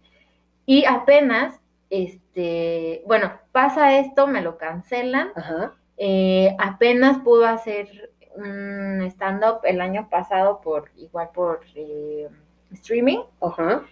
Y 0.66 0.86
apenas, 0.86 1.60
este, 1.90 3.04
bueno, 3.08 3.34
pasa 3.52 3.98
esto, 4.00 4.28
me 4.28 4.42
lo 4.42 4.58
cancelan. 4.58 5.32
Ajá. 5.36 5.76
Eh, 5.98 6.56
apenas 6.60 7.18
pudo 7.20 7.46
hacer 7.46 8.12
un 8.36 9.02
stand-up 9.10 9.60
el 9.64 9.82
año 9.82 10.08
pasado 10.10 10.62
por, 10.62 10.92
igual 10.96 11.30
por 11.34 11.62
eh, 11.76 12.30
streaming. 12.72 13.20
Ajá. 13.42 13.84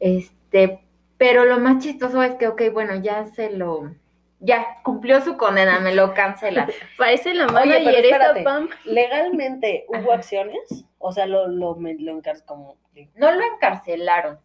Este, 0.00 0.80
pero 1.18 1.44
lo 1.44 1.58
más 1.60 1.82
chistoso 1.82 2.22
es 2.22 2.34
que, 2.34 2.48
ok, 2.48 2.62
bueno, 2.72 2.96
ya 2.96 3.24
se 3.26 3.50
lo, 3.50 3.94
ya 4.40 4.82
cumplió 4.82 5.20
su 5.20 5.36
condena, 5.36 5.78
me 5.80 5.94
lo 5.94 6.14
cancelan. 6.14 6.68
Parece 6.98 7.34
la 7.34 7.46
manager 7.46 7.94
pero 8.10 8.24
esta. 8.24 8.42
Pam. 8.44 8.68
¿Legalmente 8.84 9.84
hubo 9.88 10.10
Ajá. 10.10 10.14
acciones? 10.14 10.84
O 10.98 11.12
sea, 11.12 11.26
lo, 11.26 11.48
lo, 11.48 11.76
lo 11.78 12.12
encar- 12.12 12.44
como... 12.44 12.76
No 13.14 13.32
lo 13.32 13.40
encarcelaron, 13.54 14.38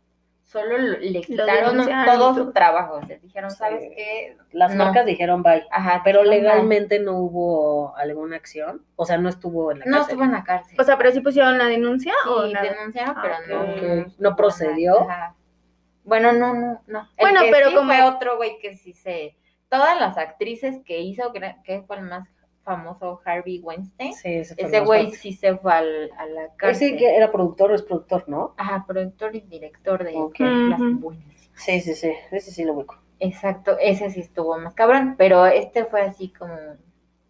solo 0.48 0.78
lo- 0.78 0.98
le 0.98 1.22
quitaron 1.22 1.86
todo 2.06 2.34
su 2.34 2.52
trabajo. 2.54 2.96
O 2.96 3.06
sea, 3.06 3.18
dijeron, 3.20 3.52
Sí. 3.52 3.58
¿sabes 3.58 3.84
qué? 3.96 4.38
Las 4.54 4.74
No. 4.74 4.86
marcas 4.86 5.06
dijeron 5.06 5.44
bye. 5.44 5.66
Ajá, 5.72 6.02
Pero 6.06 6.24
legalmente 6.24 7.00
no 7.00 7.18
hubo 7.20 7.96
alguna 7.98 8.38
acción. 8.38 8.84
O 8.96 9.06
sea, 9.06 9.18
no 9.18 9.28
estuvo 9.30 9.72
en 9.74 9.80
la 9.80 9.86
No 9.86 9.98
cárcel. 9.98 10.10
estuvo 10.14 10.24
en 10.24 10.32
la 10.32 10.44
cárcel. 10.46 10.78
O 10.80 10.84
sea, 10.84 10.98
pero 10.98 11.12
sí 11.12 11.20
pusieron 11.20 11.58
la 11.58 11.66
denuncia 11.66 12.14
o 12.30 12.48
Sí, 12.48 12.54
denunciaron, 12.62 13.16
Ah, 13.18 13.22
pero 13.22 13.62
ok. 13.62 13.82
no. 14.08 14.14
¿No 14.18 14.36
procedió? 14.38 15.02
Ajá. 15.02 15.36
Bueno, 16.06 16.32
no, 16.32 16.54
no, 16.54 16.82
no. 16.88 17.00
El 17.18 17.24
Bueno, 17.26 17.42
que 17.42 17.52
pero 17.52 17.68
sí 17.70 17.76
como- 17.76 17.94
fue 17.94 18.04
otro 18.04 18.38
güey 18.38 18.58
que 18.60 18.74
sí 18.76 18.94
se. 18.94 19.36
Todas 19.70 20.00
las 20.00 20.18
actrices 20.18 20.80
que 20.86 21.02
hizo, 21.02 21.34
que 21.34 21.84
fue 21.86 21.98
el 21.98 22.04
más 22.04 22.30
famoso, 22.68 23.22
Harvey 23.26 23.60
Weinstein. 23.64 24.14
Sí, 24.14 24.34
ese 24.36 24.54
Ese 24.58 24.80
güey 24.82 25.04
fuerte. 25.06 25.18
sí 25.18 25.34
se 25.34 25.56
fue 25.58 25.72
al- 25.74 26.12
a 26.18 26.26
la 26.26 26.54
cárcel. 26.58 26.90
Ese 26.90 26.98
que 26.98 27.16
era 27.16 27.32
productor 27.32 27.72
o 27.72 27.76
es 27.76 27.82
productor, 27.82 28.28
¿no? 28.28 28.54
Ajá, 28.58 28.84
productor 28.86 29.36
y 29.36 29.42
director 29.42 30.04
de 30.04 30.14
Ujú. 30.16 31.00
buenísimas. 31.00 31.50
Sí, 31.56 31.80
sí, 31.82 31.96
sí. 31.96 32.12
Ese 32.32 32.52
sí 32.52 32.64
lo 32.66 32.74
ubico. 32.74 33.00
Exacto, 33.20 33.78
ese 33.80 34.10
sí 34.12 34.20
estuvo 34.20 34.58
más 34.60 34.74
cabrón, 34.76 35.16
pero 35.18 35.46
este 35.48 35.86
fue 35.86 36.02
así 36.02 36.32
como. 36.34 36.54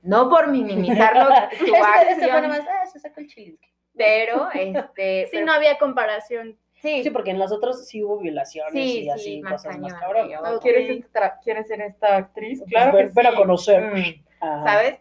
No 0.02 0.30
por 0.30 0.48
minimizarlo, 0.50 1.26
su 1.60 1.66
Este, 1.66 1.78
acción, 1.78 2.08
este 2.10 2.28
fue 2.32 2.42
nomás, 2.42 2.60
ah, 2.62 2.86
se 2.88 3.00
sacó 3.00 3.20
el 3.22 3.28
chilinque. 3.28 3.68
pero 3.96 4.50
este. 4.54 5.26
Sí, 5.26 5.30
pero- 5.34 5.46
no 5.46 5.54
había 5.54 5.78
comparación. 5.78 6.58
sí, 6.82 7.04
Sí, 7.04 7.10
porque 7.10 7.32
en 7.32 7.40
los 7.40 7.52
otros 7.52 7.88
sí 7.88 8.04
hubo 8.04 8.18
violaciones 8.20 8.74
Sí, 8.74 9.00
y 9.00 9.04
sí, 9.04 9.10
así, 9.10 9.42
más 9.42 9.54
cosas 9.54 9.80
más 9.80 9.94
cabrón. 9.96 10.30
¿Quieres, 10.62 10.90
esta- 10.90 11.40
¿Quieres 11.44 11.68
ser 11.68 11.82
esta 11.82 12.16
actriz? 12.18 12.62
Claro 12.70 12.94
Ven- 12.94 13.08
que 13.08 13.14
ven 13.16 13.26
a 13.28 13.32
sí. 13.32 13.36
conocer. 13.38 13.82
Mm. 13.94 14.24
¿sabes? 14.64 15.00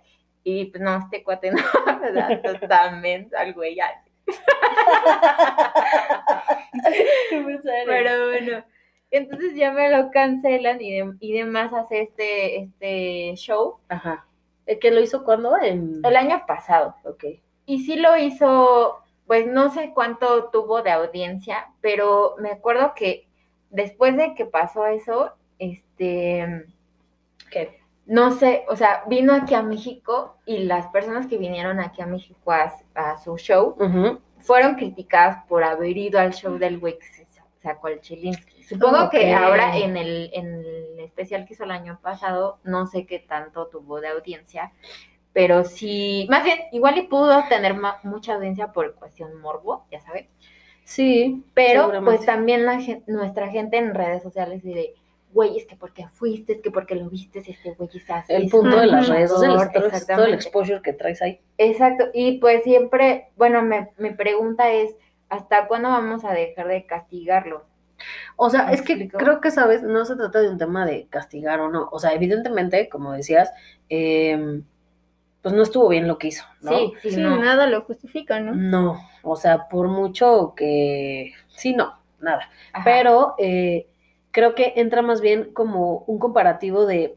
Y 0.48 0.66
pues 0.66 0.80
no, 0.80 0.96
este 0.98 1.24
cuate 1.24 1.50
no, 1.50 1.58
¿verdad? 2.00 2.40
totalmente 2.60 3.36
al 3.36 3.52
güey 3.52 3.74
ya. 3.74 3.86
Pero 7.86 8.28
bueno, 8.28 8.64
entonces 9.10 9.56
ya 9.56 9.72
me 9.72 9.90
lo 9.90 10.12
cancelan 10.12 10.80
y, 10.80 10.92
de- 11.00 11.16
y 11.18 11.32
demás 11.32 11.72
hace 11.72 12.02
este, 12.02 12.58
este 12.60 13.34
show 13.34 13.78
Ajá. 13.88 14.24
¿El 14.66 14.78
que 14.78 14.92
lo 14.92 15.00
hizo 15.00 15.24
cuándo? 15.24 15.56
En... 15.60 16.00
el 16.04 16.16
año 16.16 16.44
pasado. 16.46 16.94
Ok. 17.04 17.24
Y 17.66 17.80
sí 17.84 17.96
lo 17.96 18.16
hizo, 18.16 18.98
pues 19.26 19.48
no 19.48 19.70
sé 19.70 19.90
cuánto 19.94 20.50
tuvo 20.50 20.82
de 20.82 20.92
audiencia, 20.92 21.72
pero 21.80 22.36
me 22.38 22.50
acuerdo 22.50 22.94
que 22.94 23.26
después 23.70 24.16
de 24.16 24.34
que 24.34 24.46
pasó 24.46 24.86
eso, 24.86 25.32
este, 25.58 26.66
¿Qué? 27.50 27.80
No 28.06 28.30
sé, 28.32 28.64
o 28.68 28.76
sea, 28.76 29.02
vino 29.08 29.34
aquí 29.34 29.54
a 29.54 29.62
México 29.62 30.36
y 30.46 30.58
las 30.58 30.86
personas 30.88 31.26
que 31.26 31.38
vinieron 31.38 31.80
aquí 31.80 32.00
a 32.02 32.06
México 32.06 32.52
a, 32.52 32.72
a 32.94 33.16
su 33.18 33.36
show 33.36 33.76
fueron 34.38 34.76
criticadas 34.76 35.44
por 35.48 35.64
haber 35.64 35.96
ido 35.96 36.18
al 36.20 36.32
show 36.32 36.56
del 36.58 36.78
güey 36.78 36.98
que 36.98 37.06
se 37.06 37.26
sacó 37.62 37.88
el 37.88 38.00
Chilinsky. 38.00 38.62
Supongo 38.62 39.10
que 39.10 39.34
ahora 39.34 39.76
en 39.76 39.96
el, 39.96 40.30
en 40.32 40.46
el 40.54 41.00
especial 41.00 41.44
que 41.46 41.54
hizo 41.54 41.64
el 41.64 41.72
año 41.72 41.98
pasado, 42.00 42.58
no 42.62 42.86
sé 42.86 43.06
qué 43.06 43.18
tanto 43.18 43.66
tuvo 43.66 44.00
de 44.00 44.08
audiencia, 44.08 44.72
pero 45.32 45.64
sí, 45.64 46.26
más 46.30 46.44
bien, 46.44 46.60
igual 46.72 46.96
y 46.98 47.02
pudo 47.02 47.42
tener 47.48 47.74
ma- 47.74 47.98
mucha 48.04 48.34
audiencia 48.34 48.72
por 48.72 48.94
cuestión 48.94 49.40
morbo, 49.40 49.84
ya 49.90 50.00
sabes. 50.00 50.26
Sí. 50.84 51.42
Pero 51.54 51.90
pues 52.04 52.24
también 52.24 52.64
la 52.64 52.78
nuestra 53.08 53.48
gente 53.48 53.76
en 53.78 53.94
redes 53.94 54.22
sociales 54.22 54.62
dice, 54.62 54.94
güey, 55.36 55.58
es 55.58 55.66
que 55.66 55.76
porque 55.76 56.08
fuiste, 56.08 56.54
es 56.54 56.60
que 56.62 56.70
porque 56.70 56.94
lo 56.94 57.10
viste, 57.10 57.40
este 57.40 57.72
güey 57.74 57.90
es 57.92 58.10
así. 58.10 58.32
El 58.32 58.44
es 58.44 58.50
punto 58.50 58.80
de 58.80 58.86
las 58.86 59.06
redes 59.06 59.28
sociales, 59.30 59.60
abusador", 59.60 60.06
todo, 60.16 60.24
el 60.24 60.34
exposure 60.34 60.80
que 60.80 60.94
traes 60.94 61.20
ahí. 61.20 61.40
Exacto, 61.58 62.06
y 62.14 62.38
pues 62.38 62.64
siempre, 62.64 63.28
bueno, 63.36 63.60
me, 63.60 63.90
mi 63.98 64.14
pregunta 64.14 64.72
es, 64.72 64.96
¿hasta 65.28 65.68
cuándo 65.68 65.90
vamos 65.90 66.24
a 66.24 66.32
dejar 66.32 66.68
de 66.68 66.86
castigarlo? 66.86 67.66
O 68.36 68.48
sea, 68.48 68.64
¿Me 68.64 68.74
es 68.74 68.80
que 68.80 69.08
creo 69.08 69.42
que, 69.42 69.50
¿sabes? 69.50 69.82
No 69.82 70.06
se 70.06 70.16
trata 70.16 70.40
de 70.40 70.48
un 70.48 70.56
tema 70.56 70.86
de 70.86 71.06
castigar 71.10 71.60
o 71.60 71.68
no. 71.68 71.88
O 71.92 71.98
sea, 71.98 72.14
evidentemente, 72.14 72.88
como 72.88 73.12
decías, 73.12 73.52
eh, 73.90 74.62
pues 75.42 75.54
no 75.54 75.62
estuvo 75.62 75.88
bien 75.88 76.08
lo 76.08 76.16
que 76.16 76.28
hizo, 76.28 76.44
¿no? 76.62 76.70
Sí, 76.70 76.92
sí, 77.02 77.10
Sí, 77.10 77.20
no. 77.20 77.36
nada 77.36 77.66
lo 77.66 77.82
justifica, 77.82 78.40
¿no? 78.40 78.54
No, 78.54 79.06
o 79.22 79.36
sea, 79.36 79.68
por 79.68 79.88
mucho 79.88 80.54
que... 80.56 81.32
Sí, 81.48 81.74
no, 81.74 81.94
nada. 82.20 82.48
Ajá. 82.72 82.84
Pero 82.84 83.34
eh, 83.38 83.86
creo 84.36 84.54
que 84.54 84.74
entra 84.76 85.00
más 85.00 85.22
bien 85.22 85.50
como 85.54 86.04
un 86.06 86.18
comparativo 86.18 86.84
de, 86.84 87.16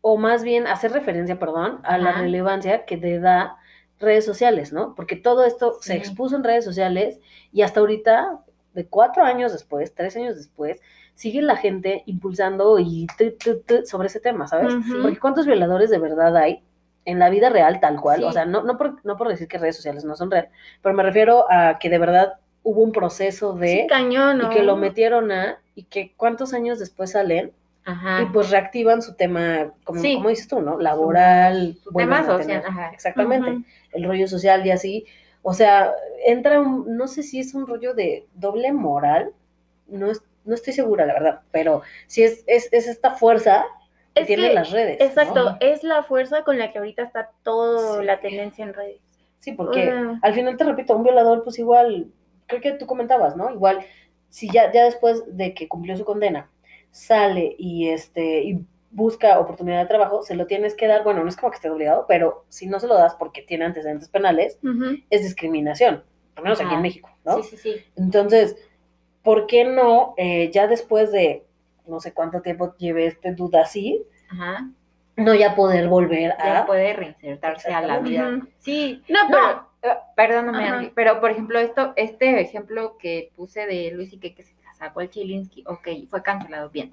o 0.00 0.16
más 0.16 0.42
bien 0.42 0.66
hacer 0.66 0.90
referencia, 0.92 1.38
perdón, 1.38 1.80
a 1.82 1.98
la 1.98 2.12
relevancia 2.12 2.86
que 2.86 2.96
te 2.96 3.20
da 3.20 3.58
redes 4.00 4.24
sociales, 4.24 4.72
¿no? 4.72 4.94
Porque 4.94 5.16
todo 5.16 5.44
esto 5.44 5.76
se 5.82 5.96
expuso 5.96 6.34
en 6.36 6.42
redes 6.42 6.64
sociales 6.64 7.20
y 7.52 7.60
hasta 7.60 7.80
ahorita, 7.80 8.40
de 8.72 8.86
cuatro 8.86 9.22
años 9.22 9.52
después, 9.52 9.94
tres 9.94 10.16
años 10.16 10.34
después, 10.36 10.80
sigue 11.12 11.42
la 11.42 11.56
gente 11.56 12.04
impulsando 12.06 12.78
y 12.78 13.06
tu, 13.18 13.32
tu, 13.32 13.60
tu 13.60 13.84
sobre 13.84 14.06
ese 14.06 14.18
tema, 14.18 14.46
¿sabes? 14.46 14.72
Porque 15.02 15.20
¿cuántos 15.20 15.44
violadores 15.44 15.90
de 15.90 15.98
verdad 15.98 16.34
hay 16.38 16.62
en 17.04 17.18
la 17.18 17.28
vida 17.28 17.50
real 17.50 17.80
tal 17.80 18.00
cual? 18.00 18.20
Sí. 18.20 18.24
O 18.24 18.32
sea, 18.32 18.46
no, 18.46 18.62
no, 18.62 18.78
por, 18.78 19.04
no 19.04 19.18
por 19.18 19.28
decir 19.28 19.46
que 19.46 19.58
redes 19.58 19.76
sociales 19.76 20.06
no 20.06 20.16
son 20.16 20.30
real, 20.30 20.48
pero 20.80 20.94
me 20.94 21.02
refiero 21.02 21.44
a 21.52 21.78
que 21.78 21.90
de 21.90 21.98
verdad 21.98 22.36
hubo 22.62 22.80
un 22.80 22.92
proceso 22.92 23.52
de... 23.52 23.82
Sí, 23.82 23.86
cañón, 23.90 24.38
¿no? 24.38 24.50
y 24.50 24.54
que 24.54 24.62
lo 24.62 24.78
metieron 24.78 25.30
a, 25.30 25.58
y 25.74 25.84
que 25.84 26.12
cuántos 26.16 26.54
años 26.54 26.78
después 26.78 27.12
salen 27.12 27.52
Ajá. 27.84 28.22
y 28.22 28.26
pues 28.26 28.50
reactivan 28.50 29.02
su 29.02 29.14
tema, 29.14 29.72
como, 29.84 30.00
Sí. 30.00 30.14
como 30.16 30.28
dices 30.30 30.48
tú, 30.48 30.60
¿no? 30.60 30.78
Laboral, 30.78 31.76
Su 31.82 31.90
vuelven 31.90 32.16
tema 32.24 32.38
social, 32.38 32.62
ajá. 32.66 32.90
Exactamente, 32.92 33.66
el 33.92 34.04
rollo 34.04 34.26
social 34.28 34.64
y 34.66 34.70
así. 34.70 35.04
O 35.42 35.52
sea, 35.52 35.92
entra 36.26 36.60
un, 36.60 36.96
no 36.96 37.06
sé 37.06 37.22
si 37.22 37.40
es 37.40 37.54
un 37.54 37.66
rollo 37.66 37.92
de 37.94 38.26
doble 38.34 38.72
moral, 38.72 39.32
no, 39.88 40.10
es- 40.10 40.22
no 40.46 40.54
estoy 40.54 40.72
segura, 40.72 41.04
la 41.06 41.12
verdad, 41.14 41.40
pero 41.50 41.82
sí 42.06 42.22
es, 42.22 42.44
es, 42.46 42.68
es 42.72 42.86
esta 42.88 43.10
fuerza 43.12 43.64
que 44.14 44.22
Es 44.22 44.26
tienen 44.26 44.48
que- 44.50 44.54
las 44.54 44.70
redes. 44.70 44.98
¿no? 45.00 45.04
Exacto, 45.06 45.56
es 45.60 45.82
la 45.84 46.02
fuerza 46.02 46.44
con 46.44 46.58
la 46.58 46.72
que 46.72 46.78
ahorita 46.78 47.02
está 47.02 47.30
toda 47.42 48.00
Sí. 48.00 48.04
la 48.06 48.20
tendencia 48.20 48.64
en 48.64 48.72
redes. 48.74 49.00
Sí, 49.40 49.52
porque 49.52 49.92
al 50.22 50.32
final 50.34 50.56
te 50.56 50.64
repito, 50.64 50.96
un 50.96 51.02
violador, 51.02 51.44
pues 51.44 51.58
igual, 51.58 52.06
creo 52.46 52.62
que 52.62 52.72
tú 52.72 52.86
comentabas, 52.86 53.36
¿no? 53.36 53.50
Igual, 53.50 53.84
si 54.34 54.48
ya, 54.50 54.72
ya 54.72 54.82
después 54.84 55.22
de 55.36 55.54
que 55.54 55.68
cumplió 55.68 55.96
su 55.96 56.04
condena, 56.04 56.50
sale 56.90 57.54
y 57.56 57.88
este, 57.90 58.42
y 58.42 58.58
busca 58.90 59.38
oportunidad 59.38 59.80
de 59.80 59.86
trabajo, 59.86 60.24
se 60.24 60.34
lo 60.34 60.48
tienes 60.48 60.74
que 60.74 60.88
dar, 60.88 61.04
bueno, 61.04 61.22
no 61.22 61.28
es 61.28 61.36
como 61.36 61.52
que 61.52 61.56
esté 61.56 61.70
obligado, 61.70 62.06
pero 62.08 62.44
si 62.48 62.66
no 62.66 62.80
se 62.80 62.88
lo 62.88 62.94
das 62.94 63.14
porque 63.14 63.42
tiene 63.42 63.64
antecedentes 63.64 64.08
penales, 64.08 64.58
es 65.08 65.22
discriminación, 65.22 66.02
al 66.34 66.42
menos 66.42 66.60
aquí 66.60 66.74
en 66.74 66.82
México, 66.82 67.08
¿no? 67.24 67.42
Sí, 67.44 67.50
sí, 67.50 67.56
sí. 67.58 67.84
Entonces, 67.94 68.56
¿por 69.22 69.46
qué 69.46 69.64
no, 69.64 70.14
eh, 70.16 70.50
ya 70.52 70.66
después 70.66 71.12
de 71.12 71.44
no 71.86 72.00
sé 72.00 72.12
cuánto 72.12 72.40
tiempo 72.42 72.74
lleve 72.76 73.06
este 73.06 73.34
duda 73.34 73.62
así, 73.62 74.02
Ajá. 74.30 74.68
no 75.16 75.32
ya 75.34 75.54
poder 75.54 75.88
volver 75.88 76.34
Ya 76.38 76.62
a... 76.62 76.66
puede 76.66 76.92
reinsertarse 76.92 77.72
a 77.72 77.82
la 77.82 78.00
vida. 78.00 78.40
Sí, 78.58 79.00
No, 79.08 79.18
pero 79.28 79.40
No, 79.42 79.68
perdóname, 80.16 80.64
Ajá. 80.64 80.76
Andy, 80.78 80.92
pero 80.94 81.20
por 81.20 81.30
ejemplo, 81.30 81.58
esto, 81.58 81.92
este 81.96 82.40
ejemplo 82.40 82.96
que 82.98 83.32
puse 83.36 83.66
de 83.66 83.90
Luis 83.92 84.12
y 84.12 84.18
que, 84.18 84.34
que 84.34 84.42
se 84.42 84.54
sacó 84.78 85.00
el 85.00 85.10
Chilinsky, 85.10 85.64
ok, 85.66 85.88
fue 86.08 86.22
cancelado 86.22 86.70
bien. 86.70 86.92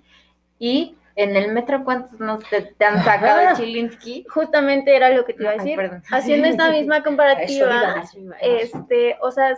Y 0.60 0.96
en 1.16 1.36
el 1.36 1.52
metro, 1.52 1.84
¿cuántos 1.84 2.20
no 2.20 2.38
te, 2.38 2.62
te 2.62 2.86
han 2.86 3.04
sacado 3.04 3.50
el. 3.50 3.56
Chilinsky? 3.56 4.26
justamente 4.30 4.96
era 4.96 5.10
lo 5.10 5.26
que 5.26 5.34
te 5.34 5.44
iba 5.44 5.52
a 5.52 5.56
decir. 5.56 5.80
Haciendo 6.12 6.48
esta 6.48 6.72
misma 6.72 6.98
eso 6.98 7.06
comparativa, 7.06 7.66
iba. 7.66 8.02
Eso 8.02 8.20
iba, 8.20 8.38
este, 8.38 9.18
o 9.22 9.32
sea, 9.32 9.56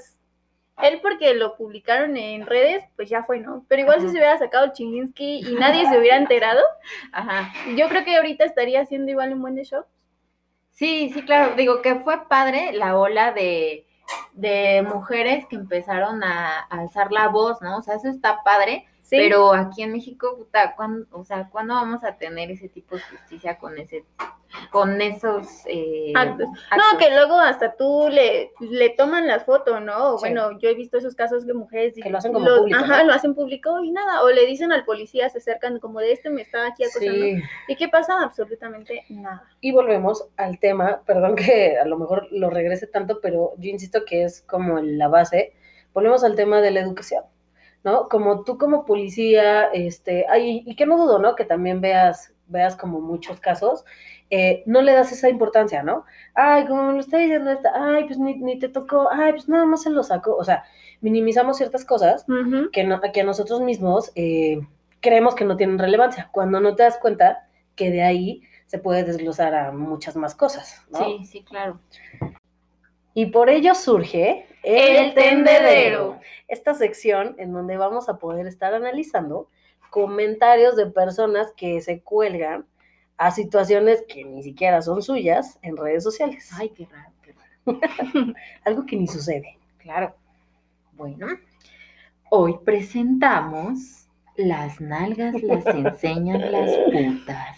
él 0.81 0.99
porque 1.01 1.33
lo 1.35 1.55
publicaron 1.55 2.17
en 2.17 2.45
redes, 2.45 2.83
pues 2.95 3.09
ya 3.09 3.23
fue, 3.23 3.39
¿no? 3.39 3.65
Pero 3.67 3.83
igual 3.83 4.01
si 4.01 4.07
se 4.07 4.13
hubiera 4.13 4.37
sacado 4.37 4.65
el 4.65 4.71
Chilinsky 4.71 5.47
y 5.47 5.55
nadie 5.55 5.87
se 5.87 5.97
hubiera 5.97 6.17
enterado, 6.17 6.61
Ajá. 7.11 7.51
yo 7.75 7.87
creo 7.89 8.03
que 8.03 8.15
ahorita 8.15 8.45
estaría 8.45 8.81
haciendo 8.81 9.11
igual 9.11 9.33
un 9.33 9.41
buen 9.41 9.55
de 9.55 9.65
show. 9.65 9.83
Sí, 10.73 11.11
sí, 11.13 11.23
claro. 11.23 11.55
Digo 11.55 11.81
que 11.81 11.95
fue 11.95 12.27
padre 12.27 12.73
la 12.73 12.97
ola 12.97 13.31
de, 13.31 13.87
de 14.33 14.81
mujeres 14.81 15.45
que 15.47 15.55
empezaron 15.55 16.23
a, 16.23 16.59
a 16.59 16.79
alzar 16.79 17.11
la 17.11 17.29
voz, 17.29 17.61
¿no? 17.61 17.77
O 17.77 17.81
sea, 17.81 17.95
eso 17.95 18.09
está 18.09 18.43
padre. 18.43 18.85
Sí. 19.01 19.17
Pero 19.17 19.53
aquí 19.53 19.83
en 19.83 19.91
México, 19.91 20.35
puta, 20.35 20.75
¿cuándo, 20.75 21.05
o 21.11 21.23
sea, 21.23 21.49
¿cuándo 21.49 21.75
vamos 21.75 22.03
a 22.03 22.17
tener 22.17 22.49
ese 22.51 22.69
tipo 22.69 22.95
de 22.95 23.01
justicia 23.01 23.57
con 23.57 23.77
ese, 23.77 24.05
con 24.69 25.01
esos 25.01 25.47
eh, 25.65 26.11
Actos. 26.15 26.47
No, 26.47 26.83
actos? 26.83 26.99
que 26.99 27.13
luego 27.13 27.39
hasta 27.39 27.75
tú 27.75 28.07
le, 28.09 28.51
le 28.59 28.89
toman 28.91 29.27
las 29.27 29.45
fotos, 29.45 29.81
¿no? 29.81 30.17
Sí. 30.17 30.21
Bueno, 30.21 30.59
yo 30.59 30.69
he 30.69 30.75
visto 30.75 30.97
esos 30.97 31.15
casos 31.15 31.45
de 31.45 31.53
mujeres 31.53 31.93
Que 32.01 32.09
lo 32.09 32.17
hacen 32.17 32.33
como 32.33 32.45
público, 32.45 32.79
Ajá, 32.79 32.99
¿no? 32.99 33.07
lo 33.09 33.13
hacen 33.13 33.35
público 33.35 33.83
y 33.83 33.91
nada. 33.91 34.23
O 34.23 34.29
le 34.29 34.45
dicen 34.45 34.71
al 34.71 34.85
policía, 34.85 35.29
se 35.29 35.39
acercan 35.39 35.79
como 35.79 35.99
de 35.99 36.11
este 36.11 36.29
me 36.29 36.41
está 36.41 36.67
aquí 36.67 36.83
acosando. 36.83 37.13
Sí. 37.13 37.41
¿Y 37.67 37.75
qué 37.75 37.87
pasa? 37.87 38.21
Absolutamente 38.21 39.05
nada. 39.09 39.47
Y 39.61 39.71
volvemos 39.71 40.27
al 40.37 40.59
tema, 40.59 41.01
perdón 41.05 41.35
que 41.35 41.77
a 41.77 41.85
lo 41.85 41.97
mejor 41.97 42.27
lo 42.31 42.49
regrese 42.49 42.87
tanto, 42.87 43.19
pero 43.21 43.53
yo 43.57 43.69
insisto 43.69 44.05
que 44.05 44.23
es 44.23 44.41
como 44.41 44.79
la 44.79 45.07
base. 45.07 45.53
Volvemos 45.93 46.23
al 46.23 46.35
tema 46.35 46.61
de 46.61 46.71
la 46.71 46.79
educación, 46.79 47.23
¿no? 47.83 48.09
Como 48.09 48.43
tú 48.43 48.57
como 48.57 48.85
policía, 48.85 49.65
este, 49.65 50.25
ay, 50.27 50.63
y 50.65 50.75
que 50.75 50.85
no 50.85 50.97
dudo, 50.97 51.19
¿no? 51.19 51.35
Que 51.35 51.45
también 51.45 51.81
veas 51.81 52.33
veas 52.47 52.75
como 52.75 53.01
muchos 53.01 53.39
casos, 53.39 53.85
eh, 54.35 54.63
no 54.65 54.81
le 54.81 54.93
das 54.93 55.11
esa 55.11 55.29
importancia, 55.29 55.83
¿no? 55.83 56.05
Ay, 56.33 56.65
como 56.65 56.87
me 56.87 56.93
lo 56.93 56.99
está 57.01 57.19
diciendo 57.19 57.51
esta, 57.51 57.71
ay, 57.75 58.05
pues 58.05 58.17
ni, 58.17 58.33
ni 58.33 58.57
te 58.57 58.67
tocó, 58.67 59.07
ay, 59.11 59.33
pues 59.33 59.47
nada 59.47 59.63
más 59.67 59.83
se 59.83 59.91
lo 59.91 60.01
sacó. 60.01 60.35
O 60.35 60.43
sea, 60.43 60.63
minimizamos 61.01 61.57
ciertas 61.57 61.85
cosas 61.85 62.25
que, 62.71 62.83
no, 62.83 62.99
que 62.99 63.23
nosotros 63.23 63.61
mismos 63.61 64.11
eh, 64.15 64.59
creemos 65.01 65.35
que 65.35 65.45
no 65.45 65.55
tienen 65.55 65.77
relevancia, 65.77 66.29
cuando 66.31 66.59
no 66.59 66.75
te 66.75 66.81
das 66.81 66.97
cuenta 66.97 67.47
que 67.75 67.91
de 67.91 68.01
ahí 68.01 68.41
se 68.65 68.79
puede 68.79 69.03
desglosar 69.03 69.53
a 69.53 69.71
muchas 69.71 70.15
más 70.15 70.33
cosas, 70.33 70.81
¿no? 70.89 71.05
Sí, 71.05 71.25
sí, 71.25 71.43
claro. 71.43 71.79
Y 73.13 73.27
por 73.27 73.51
ello 73.51 73.75
surge 73.75 74.47
El 74.63 75.13
tendedero. 75.13 76.19
esta 76.47 76.73
sección 76.73 77.35
en 77.37 77.53
donde 77.53 77.77
vamos 77.77 78.09
a 78.09 78.17
poder 78.17 78.47
estar 78.47 78.73
analizando 78.73 79.47
comentarios 79.91 80.75
de 80.75 80.87
personas 80.87 81.53
que 81.55 81.81
se 81.81 82.01
cuelgan 82.01 82.65
a 83.17 83.31
situaciones 83.31 84.03
que 84.07 84.23
ni 84.23 84.43
siquiera 84.43 84.81
son 84.81 85.01
suyas 85.01 85.57
en 85.61 85.77
redes 85.77 86.03
sociales. 86.03 86.49
Ay, 86.53 86.69
qué 86.69 86.85
raro, 86.91 87.11
qué 87.21 87.33
raro. 87.33 88.33
Algo 88.65 88.85
que 88.85 88.95
ni 88.95 89.07
sucede. 89.07 89.57
Claro. 89.77 90.15
Bueno, 90.93 91.27
hoy 92.29 92.57
presentamos 92.65 94.07
las 94.35 94.79
nalgas 94.81 95.41
las 95.43 95.65
enseñan 95.67 96.51
las 96.51 96.71
putas. 96.91 97.57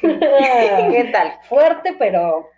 ¿Qué 0.00 1.10
tal? 1.12 1.32
Fuerte, 1.48 1.94
pero 1.98 2.48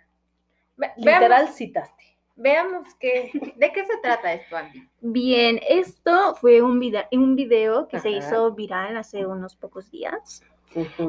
Ve- 0.77 0.91
literal 0.97 1.29
Veamos, 1.29 1.55
citaste. 1.55 2.03
veamos 2.35 2.87
qué, 2.99 3.31
de 3.55 3.71
qué 3.71 3.85
se 3.85 3.97
trata 4.01 4.33
esto, 4.33 4.57
Andy. 4.57 4.87
Bien, 5.01 5.59
esto 5.67 6.35
fue 6.35 6.61
un, 6.61 6.79
vida- 6.79 7.07
un 7.11 7.35
video 7.35 7.87
que 7.87 7.99
se 7.99 8.09
hizo 8.09 8.51
viral 8.53 8.97
hace 8.97 9.25
unos 9.25 9.55
pocos 9.55 9.89
días, 9.91 10.41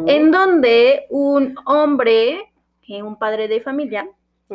En 0.06 0.30
donde 0.30 1.06
un 1.10 1.56
hombre, 1.66 2.52
un 2.88 3.18
padre 3.18 3.48
de 3.48 3.60
familia, 3.60 4.08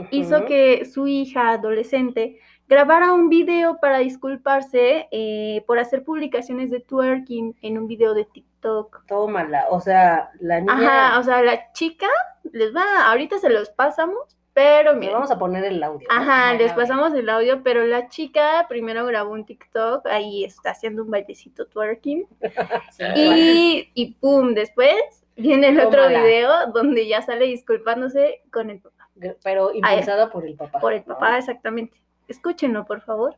hizo 0.09 0.45
que 0.45 0.85
su 0.85 1.07
hija 1.07 1.51
adolescente 1.51 2.39
grabara 2.67 3.13
un 3.13 3.27
video 3.27 3.79
para 3.81 3.97
disculparse 3.97 5.09
eh, 5.11 5.63
por 5.67 5.77
hacer 5.77 6.05
publicaciones 6.05 6.71
de 6.71 6.79
twerking 6.79 7.57
en 7.61 7.77
un 7.77 7.87
video 7.87 8.13
de 8.13 8.23
TikTok. 8.23 9.05
Tómala, 9.07 9.65
o 9.69 9.81
sea, 9.81 10.31
la 10.39 10.61
niña... 10.61 10.73
Ajá, 10.73 11.19
o 11.19 11.23
sea, 11.23 11.41
la 11.41 11.73
chica 11.73 12.07
les 12.53 12.73
va, 12.73 13.09
ahorita 13.09 13.39
se 13.39 13.49
los 13.49 13.69
pasamos, 13.71 14.37
pero 14.53 14.95
miren, 14.95 15.13
vamos 15.15 15.31
a 15.31 15.39
poner 15.39 15.63
el 15.63 15.81
audio. 15.81 16.07
Ajá, 16.11 16.53
les 16.53 16.73
pasamos 16.73 17.13
el 17.13 17.29
audio, 17.29 17.63
pero 17.63 17.85
la 17.85 18.09
chica 18.09 18.65
primero 18.67 19.05
grabó 19.05 19.31
un 19.31 19.45
TikTok, 19.45 20.05
ahí 20.07 20.43
está 20.43 20.71
haciendo 20.71 21.03
un 21.03 21.11
bailecito 21.11 21.67
twerking. 21.67 22.27
Y, 23.15 23.89
y 23.93 24.13
pum, 24.15 24.53
después 24.53 24.95
viene 25.35 25.69
el 25.69 25.79
otro 25.79 26.07
video 26.07 26.67
donde 26.73 27.07
ya 27.07 27.21
sale 27.21 27.45
disculpándose 27.45 28.41
con 28.51 28.69
el 28.69 28.79
papá. 28.79 29.09
Pero 29.43 29.73
impulsada 29.73 30.29
por 30.29 30.45
el 30.45 30.55
papá. 30.55 30.79
Por 30.79 30.93
el 30.93 31.03
¿no? 31.05 31.13
papá, 31.13 31.37
exactamente. 31.37 32.01
Escúchenlo, 32.27 32.85
por 32.85 33.01
favor. 33.01 33.35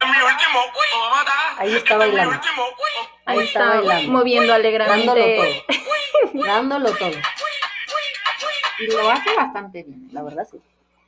mi 0.00 0.08
último 0.08 0.60
uy. 0.74 1.08
Ahí 1.58 1.70
Es 1.70 1.76
está 1.76 1.96
bailando. 1.96 2.40
Ahí 3.26 3.38
está 3.40 3.68
bailando. 3.68 4.12
moviendo 4.12 4.52
Dándolo 4.52 4.68
alegremente. 4.68 5.62
todo. 6.32 6.44
Dándolo 6.44 6.90
todo. 6.96 7.10
Y 8.78 8.86
lo 8.86 9.10
hace 9.10 9.34
bastante 9.36 9.82
bien. 9.82 10.08
La 10.12 10.22
verdad 10.22 10.46
sí. 10.50 10.58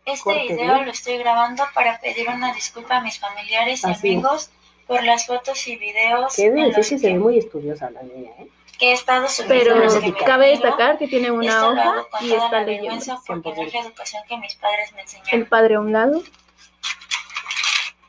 Este 0.06 0.22
Corte, 0.24 0.54
video 0.54 0.82
lo 0.82 0.90
estoy 0.90 1.18
grabando 1.18 1.62
para 1.74 2.00
pedir 2.00 2.28
una 2.28 2.52
disculpa 2.54 2.96
a 2.96 3.00
mis 3.00 3.18
familiares 3.18 3.82
y 3.84 3.90
Así 3.90 4.08
es. 4.08 4.14
amigos 4.14 4.50
por 4.86 5.02
las 5.04 5.26
fotos 5.26 5.66
y 5.68 5.76
videos 5.76 6.34
Que 6.34 6.44
debe 6.50 6.60
en 6.62 6.66
decir 6.72 6.78
los 6.78 6.88
que 6.88 6.98
se 6.98 7.12
ve 7.12 7.18
muy 7.18 7.38
estudiosa 7.38 7.90
la 7.90 8.02
niña, 8.02 8.30
¿eh? 8.38 8.48
que 8.78 8.90
he 8.90 8.92
estado 8.94 9.28
subiendo 9.28 9.74
Pero 9.74 10.00
que 10.00 10.06
me 10.10 10.14
cabe 10.14 10.48
destacar 10.48 10.96
que 10.98 11.06
tiene 11.06 11.30
una 11.30 11.46
Esto 11.52 11.68
hoja 11.70 12.06
y 12.22 12.32
está 12.32 12.50
la 12.50 12.62
leyendo. 12.62 12.96
es 12.96 13.06
la 13.06 13.16
100%. 13.18 13.80
educación 13.84 14.22
que 14.26 14.36
mis 14.38 14.54
padres 14.56 14.92
me 14.94 15.02
El 15.02 15.06
enseñaron. 15.06 15.46
padre 15.46 15.74
a 15.74 15.80
un 15.80 15.92
lado. 15.92 16.22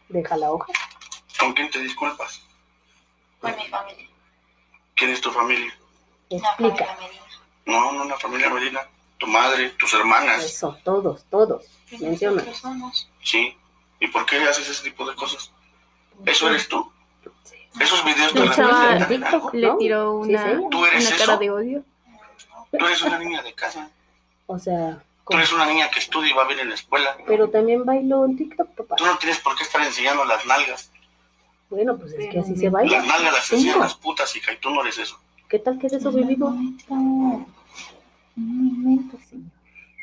Deja 0.09 0.37
la 0.37 0.51
hoja. 0.51 0.71
¿Con 1.39 1.53
quién 1.53 1.69
te 1.69 1.79
disculpas? 1.79 2.41
Con 3.39 3.55
mi 3.57 3.67
familia. 3.67 4.07
¿Quién 4.95 5.11
es 5.11 5.21
tu 5.21 5.31
familia? 5.31 5.73
Una 6.29 6.49
familia 6.53 6.73
Explica. 6.75 6.97
medina. 7.01 7.21
No, 7.65 7.91
no 7.91 8.03
una 8.03 8.17
familia 8.17 8.49
Medina. 8.49 8.81
Tu 9.21 9.27
madre, 9.27 9.69
tus 9.77 9.93
hermanas. 9.93 10.43
Eso, 10.43 10.75
todos, 10.83 11.23
todos. 11.29 11.63
Menciona. 11.99 12.43
Sí. 13.23 13.55
¿Y 13.99 14.07
por 14.07 14.25
qué 14.25 14.37
haces 14.41 14.67
ese 14.67 14.83
tipo 14.83 15.07
de 15.07 15.15
cosas? 15.15 15.51
¿Eso 16.25 16.49
eres 16.49 16.67
tú? 16.67 16.91
Sí. 17.43 17.55
¿Esos 17.79 18.03
videos 18.03 18.33
te 18.33 18.39
representan 18.39 19.07
TikTok. 19.07 19.53
Le 19.53 19.71
tiró 19.77 20.15
una, 20.17 20.43
sí. 20.43 20.61
¿Tú 20.71 20.85
eres 20.87 21.05
una 21.05 21.15
eso? 21.15 21.25
cara 21.25 21.37
de 21.37 21.51
odio. 21.51 21.83
Tú 22.71 22.85
eres 22.85 23.01
una 23.03 23.19
niña 23.19 23.43
de 23.43 23.53
casa. 23.53 23.91
O 24.47 24.57
sea, 24.57 25.03
Tú 25.29 25.37
eres 25.37 25.53
una 25.53 25.67
niña 25.67 25.89
que 25.91 25.99
estudia 25.99 26.31
y 26.31 26.33
va 26.33 26.45
bien 26.47 26.59
en 26.59 26.69
la 26.69 26.75
escuela. 26.75 27.15
pero 27.27 27.47
también 27.49 27.85
bailó 27.85 28.25
en 28.25 28.35
TikTok, 28.37 28.69
papá. 28.75 28.95
Tú 28.95 29.05
no 29.05 29.17
tienes 29.19 29.37
por 29.39 29.55
qué 29.55 29.63
estar 29.63 29.81
enseñando 29.83 30.25
las 30.25 30.43
nalgas. 30.47 30.91
Bueno, 31.69 31.95
pues 31.95 32.13
es 32.13 32.27
que 32.31 32.39
así 32.39 32.51
mi- 32.53 32.57
se 32.57 32.69
baila. 32.69 32.97
Las 32.97 33.05
nalgas 33.05 33.33
las 33.33 33.51
enseñan 33.51 33.79
las 33.79 33.93
putas, 33.93 34.35
hija, 34.35 34.51
y 34.51 34.57
tú 34.57 34.71
no 34.71 34.81
eres 34.81 34.97
eso. 34.97 35.19
¿Qué 35.47 35.59
tal 35.59 35.77
que 35.77 35.87
de 35.89 35.97
eso 35.97 36.11
vivimos? 36.11 36.55
Un 38.37 38.81
momento, 38.83 39.17
señor. 39.27 39.51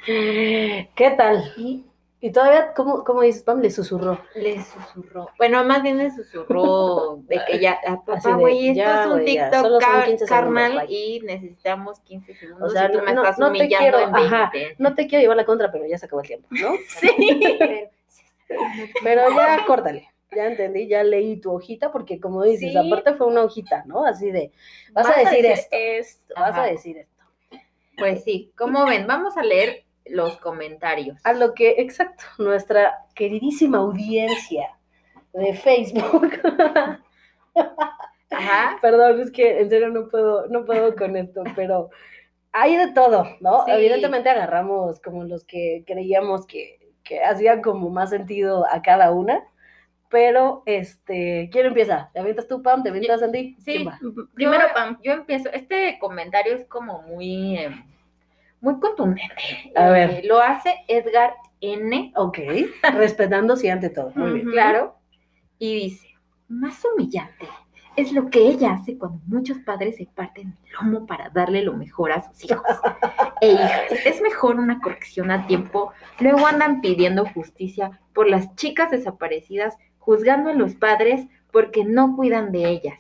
¿Qué 0.07 1.15
tal? 1.17 1.53
Y 1.57 1.85
Y 2.21 2.33
todavía, 2.33 2.73
¿cómo, 2.75 3.05
cómo 3.05 3.23
dices, 3.23 3.45
Pam? 3.45 3.61
Le 3.61 3.71
susurró. 3.71 4.19
le 4.35 4.61
susurró. 4.63 5.29
Bueno, 5.39 5.63
más 5.65 5.83
bien 5.85 5.99
le 5.99 6.11
susurró 6.11 7.21
de 7.29 7.41
que 7.47 7.61
ya, 7.61 7.79
ah, 7.87 8.03
papá, 8.05 8.35
güey, 8.35 8.71
esto 8.71 8.79
ya, 8.79 9.05
es 9.05 9.11
un 9.11 9.25
TikTok 9.25 9.81
car- 9.81 10.05
15 10.07 10.27
segundos, 10.27 10.29
carnal 10.29 10.87
y 10.91 11.21
necesitamos 11.25 12.01
15 12.01 12.35
segundos 12.35 12.71
O 12.71 12.73
sea, 12.75 12.87
y 12.89 12.93
tú 12.93 12.99
me 13.05 13.13
no- 13.13 13.23
estás 13.23 13.39
no 13.39 13.53
te 13.53 13.59
humillando 13.61 13.99
quiero- 13.99 14.09
en 14.09 14.15
ajá. 14.17 14.51
20. 14.53 14.75
No 14.79 14.95
te 14.97 15.07
quiero 15.07 15.23
llevar 15.23 15.37
la 15.37 15.45
contra, 15.45 15.71
pero 15.71 15.87
ya 15.87 15.97
se 15.97 16.07
acabó 16.07 16.23
el 16.23 16.27
tiempo, 16.27 16.49
¿no? 16.51 16.71
Sí. 16.89 17.09
Pero 19.05 19.23
ya, 19.37 19.65
córtale. 19.67 20.09
Ya 20.35 20.47
entendí, 20.47 20.89
ya 20.89 21.05
leí 21.05 21.37
tu 21.37 21.53
hojita, 21.53 21.93
porque 21.93 22.19
como 22.19 22.43
dices, 22.43 22.73
Sí. 22.73 22.77
aparte 22.79 23.15
fue 23.15 23.27
una 23.27 23.43
hojita, 23.43 23.85
¿no? 23.87 24.05
Así 24.07 24.31
de, 24.31 24.51
vas, 24.93 25.07
a 25.07 25.21
decir 25.21 25.45
esto, 25.47 25.69
esto. 25.71 26.35
vas 26.35 26.45
a 26.55 26.63
Ajá. 26.63 26.65
decir 26.67 26.97
esto. 26.99 27.18
Pues 27.99 28.25
sí, 28.25 28.53
como 28.57 28.87
ven, 28.87 29.07
vamos 29.07 29.37
a 29.37 29.43
leer 29.43 29.85
los 30.07 30.37
comentarios. 30.39 31.19
A 31.25 31.33
lo 31.33 31.55
que, 31.55 31.77
exacto, 31.79 32.25
nuestra 32.39 33.07
queridísima 33.15 33.79
audiencia 33.79 34.71
de 35.33 35.55
Facebook. 35.55 36.33
Ajá. 38.31 38.79
Perdón, 38.81 39.21
es 39.21 39.31
que 39.31 39.61
en 39.61 39.71
serio 39.71 39.89
no 39.89 40.09
puedo, 40.09 40.47
no 40.49 40.65
puedo 40.65 40.95
con 40.95 41.17
esto, 41.17 41.43
pero 41.57 41.91
hay 42.53 42.77
de 42.77 42.93
todo, 42.93 43.27
¿no? 43.41 43.65
Sí. 43.65 43.73
Evidentemente 43.73 44.31
agarramos 44.31 45.01
como 45.01 45.25
los 45.25 45.45
que 45.45 45.85
creíamos 45.87 46.47
que, 46.47 46.79
que 47.05 47.23
hacían 47.23 47.63
como 47.63 47.91
más 47.91 48.11
sentido 48.11 48.67
a 48.71 48.83
cada 48.83 49.13
una, 49.13 49.45
pero 50.11 50.63
este, 50.67 51.49
¿quién 51.53 51.67
empieza? 51.67 52.11
¿Te 52.13 52.21
avientas 52.21 52.47
tú, 52.49 52.63
Pam? 52.63 52.83
¿Te 52.83 52.89
avientas 52.91 53.23
Andy? 53.23 53.57
Sí. 53.61 53.85
¿Quién 53.85 53.89
va? 53.89 53.99
Primero, 54.35 54.69
Yo- 54.69 54.75
Pam. 54.75 54.99
Yo 55.03 55.13
empiezo. 55.13 55.51
Este 55.53 55.99
comentario 56.01 56.55
es 56.55 56.65
como 56.67 57.03
muy, 57.03 57.57
eh, 57.59 57.71
muy 58.61 58.79
contundente. 58.81 59.73
A 59.75 59.89
Eh, 59.89 59.93
ver. 59.93 60.25
Lo 60.25 60.41
hace 60.41 60.75
Edgar 60.89 61.35
N. 61.61 62.13
Ok, 62.17 62.39
respetando 62.95 63.57
sí 63.57 63.69
ante 63.69 63.91
todo. 63.91 64.13
Muy 64.15 64.33
bien. 64.35 64.51
Claro. 64.51 64.97
Y 65.59 65.75
dice, 65.75 66.09
más 66.49 66.83
humillante 66.85 67.47
es 67.97 68.13
lo 68.13 68.31
que 68.31 68.39
ella 68.47 68.75
hace 68.75 68.97
cuando 68.97 69.19
muchos 69.27 69.59
padres 69.59 69.97
se 69.97 70.07
parten 70.07 70.55
el 70.65 70.73
lomo 70.73 71.05
para 71.05 71.31
darle 71.31 71.63
lo 71.63 71.73
mejor 71.75 72.13
a 72.13 72.23
sus 72.23 72.45
hijos 72.45 72.63
e 73.41 73.49
hijas. 73.51 73.91
Es 74.07 74.21
mejor 74.23 74.55
una 74.61 74.81
corrección 74.81 75.33
a 75.33 75.49
tiempo. 75.49 75.93
Luego 76.21 76.47
andan 76.47 76.81
pidiendo 76.81 77.27
justicia 77.27 77.99
por 78.15 78.29
las 78.29 78.55
chicas 78.55 78.93
desaparecidas, 78.93 79.77
juzgando 80.09 80.49
a 80.49 80.55
los 80.55 80.75
padres 80.75 81.27
porque 81.53 81.85
no 81.85 82.17
cuidan 82.17 82.51
de 82.51 82.65
ellas. 82.67 82.99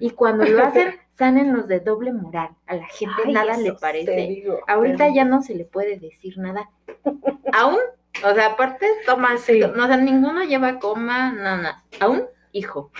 Y 0.00 0.10
cuando 0.10 0.44
lo 0.44 0.64
hacen, 0.64 0.94
salen 1.16 1.52
los 1.52 1.68
de 1.68 1.78
doble 1.78 2.12
moral. 2.12 2.48
A 2.66 2.74
la 2.74 2.86
gente 2.88 3.22
Ay, 3.24 3.32
nada 3.32 3.56
le 3.56 3.72
parece. 3.74 4.16
digo, 4.26 4.58
Ahorita 4.66 5.08
ya 5.14 5.24
no 5.24 5.42
se 5.42 5.54
le 5.54 5.64
puede 5.64 6.00
decir 6.00 6.38
nada. 6.38 6.68
Aún, 7.52 7.78
o 8.24 8.34
sea, 8.34 8.46
aparte, 8.46 8.84
toma, 9.06 9.36
Sí. 9.38 9.60
no, 9.60 9.84
o 9.84 9.86
sea, 9.86 9.96
ninguno 9.96 10.42
lleva 10.42 10.80
coma, 10.80 11.30
nada. 11.32 11.84
Aún, 12.00 12.24
hijo. 12.50 12.90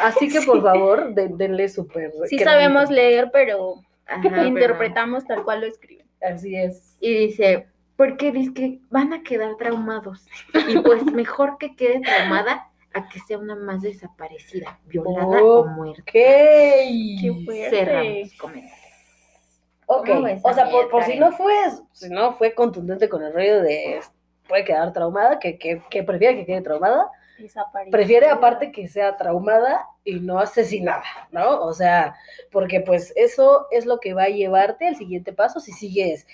Así 0.00 0.28
que 0.30 0.40
por 0.46 0.62
favor, 0.62 1.12
de- 1.14 1.28
denle 1.28 1.68
súper. 1.68 2.10
Sí 2.26 2.38
sabemos 2.38 2.88
leer, 2.90 3.28
pero 3.34 3.82
Ajá, 4.06 4.22
pero- 4.22 4.44
interpretamos 4.46 5.26
tal 5.26 5.44
cual 5.44 5.60
lo 5.60 5.66
escriben. 5.66 6.06
Así 6.22 6.56
es. 6.56 6.96
Y 7.00 7.12
dice, 7.12 7.66
porque 7.96 8.32
dice 8.32 8.54
que 8.54 8.78
van 8.88 9.12
a 9.12 9.22
quedar 9.22 9.56
traumados. 9.56 10.26
Y 10.68 10.78
pues 10.78 11.04
mejor 11.04 11.58
que 11.58 11.76
quede 11.76 12.00
traumada 12.00 12.70
a 12.94 13.08
que 13.08 13.18
sea 13.20 13.38
una 13.38 13.56
más 13.56 13.82
desaparecida, 13.82 14.78
violada 14.86 15.42
o 15.42 15.66
muerta. 15.66 16.04
Qué 16.06 17.42
fuerte. 17.44 17.70
Cerramos 17.70 18.32
comentarios. 18.38 18.80
Ok, 19.86 20.06
¿Cómo 20.06 20.22
ves, 20.22 20.40
o 20.42 20.52
sea, 20.54 20.70
por, 20.70 20.88
por 20.88 21.04
si 21.04 21.18
no 21.18 21.32
fue, 21.32 21.52
si 21.92 22.08
no 22.08 22.32
fue 22.32 22.54
contundente 22.54 23.08
con 23.08 23.22
el 23.22 23.34
rollo 23.34 23.60
de 23.60 24.00
puede 24.48 24.64
quedar 24.64 24.92
traumada, 24.92 25.38
que, 25.38 25.58
que, 25.58 25.82
que 25.90 26.02
prefiere 26.02 26.36
que 26.36 26.46
quede 26.46 26.62
traumada, 26.62 27.10
prefiere 27.90 28.28
aparte 28.28 28.72
que 28.72 28.88
sea 28.88 29.16
traumada 29.16 29.86
y 30.04 30.20
no 30.20 30.38
asesinada, 30.38 31.04
¿no? 31.32 31.62
O 31.62 31.72
sea, 31.72 32.14
porque 32.50 32.80
pues 32.80 33.12
eso 33.16 33.66
es 33.70 33.86
lo 33.86 34.00
que 34.00 34.14
va 34.14 34.24
a 34.24 34.28
llevarte 34.28 34.86
al 34.86 34.96
siguiente 34.96 35.32
paso 35.32 35.60
si 35.60 35.72
sigues 35.72 36.26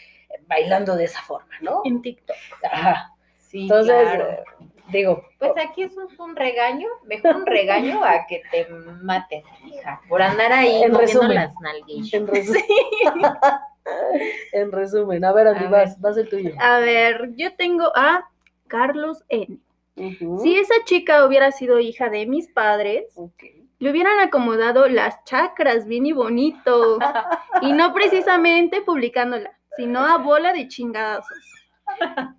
bailando 0.46 0.96
de 0.96 1.04
esa 1.04 1.22
forma, 1.22 1.54
¿no? 1.60 1.82
En 1.84 2.02
TikTok. 2.02 2.36
Ajá. 2.70 3.14
Sí, 3.38 3.62
Entonces, 3.62 3.94
claro. 4.02 4.44
Digo, 4.92 5.24
Pues 5.38 5.52
aquí 5.56 5.82
es 5.82 5.96
un, 5.96 6.08
un 6.18 6.36
regaño, 6.36 6.88
mejor 7.04 7.36
un 7.36 7.46
regaño 7.46 8.04
a 8.04 8.26
que 8.28 8.42
te 8.50 8.66
maten, 9.02 9.42
hija, 9.66 10.00
por 10.08 10.22
andar 10.22 10.52
ahí 10.52 10.82
En 10.82 10.92
moviendo 10.92 10.98
resumen. 11.00 11.34
las 11.34 11.52
nalguillas. 11.60 12.12
en 12.14 12.26
resumen, 12.26 12.62
en 14.52 14.72
resumen, 14.72 15.24
a 15.24 15.32
ver, 15.32 15.48
Andy, 15.48 15.64
A 15.66 15.68
vas, 15.70 16.00
vas 16.00 16.16
el 16.16 16.28
tuyo. 16.28 16.52
A 16.60 16.78
ver, 16.78 17.30
yo 17.36 17.54
tengo 17.56 17.90
a 17.96 18.28
Carlos 18.68 19.24
N. 19.28 19.58
Si 20.42 20.56
esa 20.56 20.74
chica 20.84 21.26
hubiera 21.26 21.52
sido 21.52 21.78
hija 21.78 22.08
de 22.08 22.24
mis 22.26 22.48
padres, 22.48 23.04
le 23.78 23.90
hubieran 23.90 24.18
acomodado 24.20 24.88
las 24.88 25.22
chakras 25.24 25.86
bien 25.86 26.06
y 26.06 26.12
bonito. 26.12 26.98
Y 27.60 27.72
no 27.72 27.92
precisamente 27.92 28.80
publicándola, 28.80 29.52
sino 29.76 30.00
a 30.00 30.16
bola 30.18 30.52
de 30.54 30.68
chingadazos. 30.68 31.36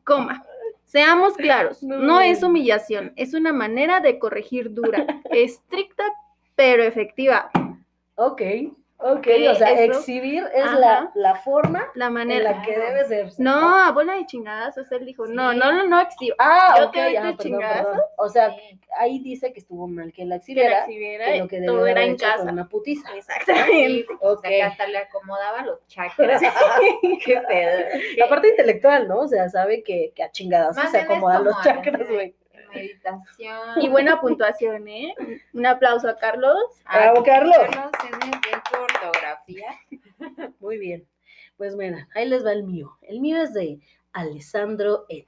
Coma. 0.06 0.44
Seamos 0.92 1.34
claros, 1.38 1.82
No. 1.84 1.98
no 2.00 2.20
es 2.20 2.44
humillación, 2.44 3.14
es 3.16 3.34
una 3.34 3.54
manera 3.54 4.02
de 4.02 4.20
corregir 4.20 4.74
dura, 4.74 5.06
estricta 5.32 6.04
pero 6.56 6.84
efectiva. 6.84 7.50
Ok, 8.16 8.42
ok, 9.02 9.18
Ok, 9.18 9.28
o 9.52 9.56
sea, 9.56 9.72
eso. 9.72 10.00
exhibir 10.00 10.44
es 10.54 10.64
Ajá. 10.64 10.80
la, 10.80 11.12
la 11.16 11.36
forma 11.36 11.88
La 11.96 12.08
en 12.08 12.14
manera. 12.14 12.52
la 12.52 12.62
que 12.62 12.78
debe 12.78 13.04
ser. 13.06 13.28
No, 13.38 13.78
a 13.86 13.92
bola 13.92 14.14
de 14.14 14.26
chingadazos, 14.26 14.92
él 14.92 15.06
dijo, 15.06 15.26
no, 15.28 15.52
Sí. 15.52 15.58
no, 15.58 15.72
no, 15.72 15.88
no 15.88 16.00
exhiba. 16.02 16.36
Ah, 16.40 16.76
Yo 16.80 16.86
ok, 16.88 16.94
te 16.94 17.18
ah, 17.18 17.34
perdón, 17.38 17.60
perdón. 17.60 18.02
O 18.18 18.30
sea, 18.30 18.50
Sí. 18.52 18.80
ahí 18.98 19.20
dice 19.20 19.52
que 19.54 19.60
estuvo 19.60 19.88
mal 19.88 20.12
que 20.14 20.24
la 20.26 20.26
Que 20.26 20.26
la 20.30 20.36
exhibiera, 20.38 20.80
exhibiera, 20.80 21.26
que 21.26 21.40
lo 21.40 21.48
que 21.48 21.56
debió 21.58 21.74
todo 21.74 21.88
era 21.88 22.04
en 22.04 22.18
casa. 22.18 22.44
una 22.44 22.68
putiza. 22.70 23.10
Exactamente. 23.16 24.06
O 24.22 24.34
Ok. 24.34 24.42
sea, 24.42 24.50
que 24.50 24.64
hasta 24.64 24.88
le 24.88 24.98
acomodaba 24.98 25.64
los 25.64 25.80
chakras. 25.88 26.42
Qué 27.26 27.42
pedo. 27.48 27.80
La 28.18 28.30
parte 28.30 28.50
intelectual, 28.50 29.08
¿no? 29.08 29.20
O 29.22 29.28
sea, 29.28 29.50
sabe 29.50 29.84
que, 29.84 30.12
que 30.16 30.24
a 30.24 30.32
chingadazos 30.32 30.90
se 30.90 30.98
acomodan 31.00 31.44
los 31.44 31.62
chakras, 31.64 32.08
güey. 32.10 32.36
Meditación. 32.74 33.82
Y 33.82 33.90
buena 33.90 34.20
puntuación, 34.20 34.88
¿eh? 34.88 35.14
Un 35.54 35.66
aplauso 35.66 36.08
a 36.10 36.18
Carlos. 36.18 36.56
Ah, 36.86 37.12
Bravo, 37.12 37.24
Carlos. 37.24 37.58
Carlos, 37.58 37.92
tienes 38.02 38.42
bien 38.42 38.60
tu 38.70 38.82
ortografía. 38.82 40.54
Muy 40.60 40.78
bien. 40.78 41.08
Pues 41.58 41.76
mira, 41.76 42.08
ahí 42.16 42.28
les 42.28 42.46
va 42.46 42.54
el 42.54 42.64
mío. 42.64 42.98
El 43.02 43.20
mío 43.20 43.42
es 43.42 43.54
de 43.54 43.80
Alessandro 44.14 45.06
N. 45.10 45.28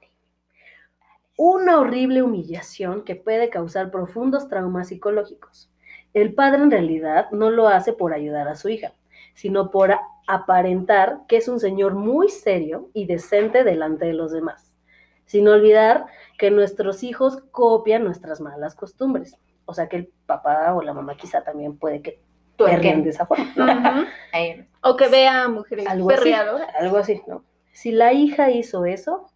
Una 1.36 1.80
horrible 1.80 2.22
humillación 2.22 3.04
que 3.04 3.16
puede 3.16 3.50
causar 3.50 3.90
profundos 3.90 4.48
traumas 4.48 4.88
psicológicos. 4.88 5.70
El 6.12 6.34
padre 6.34 6.62
en 6.62 6.70
realidad 6.70 7.30
no 7.32 7.50
lo 7.50 7.68
hace 7.68 7.92
por 7.92 8.14
ayudar 8.14 8.46
a 8.46 8.54
su 8.54 8.68
hija, 8.68 8.94
sino 9.34 9.70
por 9.70 9.94
aparentar 10.26 11.20
que 11.28 11.36
es 11.36 11.48
un 11.48 11.58
señor 11.58 11.94
muy 11.94 12.28
serio 12.28 12.90
y 12.94 13.06
decente 13.06 13.64
delante 13.64 14.06
de 14.06 14.14
los 14.14 14.32
demás, 14.32 14.73
sin 15.26 15.48
olvidar 15.48 16.06
que 16.38 16.50
nuestros 16.50 17.02
hijos 17.02 17.42
copian 17.50 18.04
nuestras 18.04 18.40
malas 18.40 18.74
costumbres. 18.74 19.36
O 19.66 19.74
sea 19.74 19.88
que 19.88 19.96
el 19.96 20.12
papá 20.26 20.74
o 20.74 20.82
la 20.82 20.92
mamá 20.92 21.16
quizá 21.16 21.42
también 21.42 21.78
puede 21.78 22.02
que 22.02 22.20
perren 22.56 23.02
de 23.02 23.10
esa 23.10 23.26
forma. 23.26 24.06
O 24.82 24.96
que 24.96 25.08
vea 25.08 25.44
a 25.44 25.48
mujeres 25.48 25.86
Algo 25.86 26.10
así. 26.10 26.32
Algo 26.32 26.98
así, 26.98 27.22
¿no? 27.26 27.44
Si 27.72 27.90
la 27.90 28.12
hija 28.12 28.50
hizo 28.50 28.84
eso, 28.84 29.26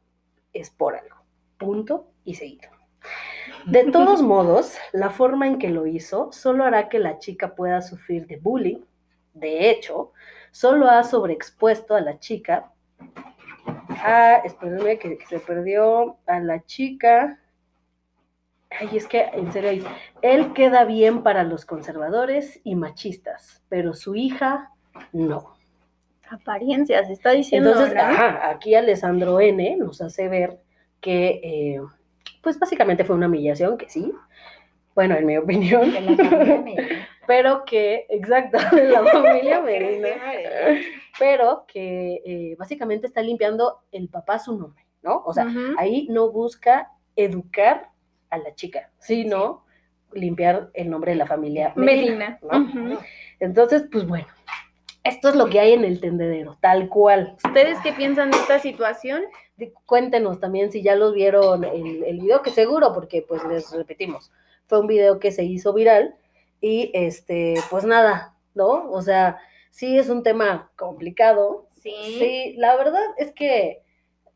es 0.52 0.70
por 0.70 0.94
algo. 0.94 1.16
Punto 1.58 2.06
y 2.24 2.34
seguido. 2.34 2.70
De 3.66 3.90
todos 3.90 4.22
modos, 4.22 4.76
la 4.92 5.10
forma 5.10 5.46
en 5.46 5.58
que 5.58 5.70
lo 5.70 5.86
hizo 5.86 6.30
solo 6.32 6.64
hará 6.64 6.88
que 6.88 6.98
la 6.98 7.18
chica 7.18 7.54
pueda 7.54 7.82
sufrir 7.82 8.26
de 8.26 8.36
bullying. 8.36 8.84
De 9.34 9.70
hecho, 9.70 10.12
solo 10.50 10.88
ha 10.88 11.02
sobreexpuesto 11.04 11.94
a 11.94 12.00
la 12.00 12.18
chica. 12.18 12.72
Ah, 14.02 14.42
espérenme 14.44 14.98
que, 14.98 15.18
que 15.18 15.26
se 15.26 15.40
perdió 15.40 16.16
a 16.26 16.40
la 16.40 16.64
chica. 16.64 17.38
Ay, 18.70 18.96
es 18.96 19.06
que, 19.06 19.22
en 19.32 19.52
serio, 19.52 19.84
él 20.22 20.52
queda 20.52 20.84
bien 20.84 21.22
para 21.22 21.42
los 21.42 21.64
conservadores 21.64 22.60
y 22.64 22.74
machistas, 22.74 23.62
pero 23.68 23.94
su 23.94 24.14
hija 24.14 24.72
no. 25.12 25.54
Apariencias, 26.30 27.08
está 27.08 27.30
diciendo. 27.30 27.70
Entonces, 27.70 27.94
¿no? 27.94 28.02
ajá, 28.02 28.50
aquí 28.50 28.74
Alessandro 28.74 29.40
N 29.40 29.76
nos 29.76 30.02
hace 30.02 30.28
ver 30.28 30.58
que, 31.00 31.40
eh, 31.42 31.80
pues 32.42 32.58
básicamente 32.58 33.04
fue 33.04 33.16
una 33.16 33.26
humillación, 33.26 33.78
que 33.78 33.88
sí, 33.88 34.12
bueno, 34.94 35.14
en 35.14 35.26
mi 35.26 35.36
opinión, 35.36 35.92
Pero 37.28 37.66
que, 37.66 38.06
exacto, 38.08 38.56
de 38.74 38.88
la 38.88 39.04
familia 39.04 39.60
Medina, 39.62 40.08
Medina. 40.16 40.80
pero 41.18 41.66
que 41.68 42.22
eh, 42.24 42.56
básicamente 42.58 43.06
está 43.06 43.20
limpiando 43.20 43.80
el 43.92 44.08
papá 44.08 44.38
su 44.38 44.58
nombre, 44.58 44.82
¿no? 45.02 45.22
O 45.26 45.34
sea, 45.34 45.46
ahí 45.76 46.08
no 46.08 46.32
busca 46.32 46.90
educar 47.16 47.90
a 48.30 48.38
la 48.38 48.54
chica, 48.54 48.90
sino 48.98 49.62
limpiar 50.12 50.70
el 50.72 50.88
nombre 50.88 51.12
de 51.12 51.18
la 51.18 51.26
familia 51.26 51.74
Medina. 51.76 52.38
Medina. 52.42 52.72
¿no? 52.72 52.98
Entonces, 53.40 53.84
pues 53.92 54.06
bueno, 54.06 54.26
esto 55.04 55.28
es 55.28 55.36
lo 55.36 55.50
que 55.50 55.60
hay 55.60 55.74
en 55.74 55.84
el 55.84 56.00
tendedero, 56.00 56.56
tal 56.62 56.88
cual. 56.88 57.36
¿Ustedes 57.44 57.78
qué 57.82 57.92
piensan 57.92 58.30
de 58.30 58.38
esta 58.38 58.58
situación? 58.58 59.22
Cuéntenos 59.84 60.40
también 60.40 60.72
si 60.72 60.82
ya 60.82 60.94
los 60.94 61.12
vieron 61.12 61.62
el, 61.64 62.04
el 62.04 62.20
video, 62.20 62.40
que 62.40 62.52
seguro, 62.52 62.94
porque 62.94 63.20
pues 63.20 63.44
les 63.44 63.70
repetimos, 63.72 64.32
fue 64.66 64.80
un 64.80 64.86
video 64.86 65.18
que 65.18 65.30
se 65.30 65.44
hizo 65.44 65.74
viral 65.74 66.14
y 66.60 66.90
este, 66.94 67.54
pues 67.70 67.84
nada, 67.84 68.34
¿no? 68.54 68.90
O 68.90 69.02
sea, 69.02 69.38
sí 69.70 69.98
es 69.98 70.08
un 70.08 70.22
tema 70.22 70.70
complicado. 70.76 71.68
Sí. 71.82 71.92
Sí, 72.18 72.54
la 72.56 72.76
verdad 72.76 73.02
es 73.16 73.32
que, 73.32 73.82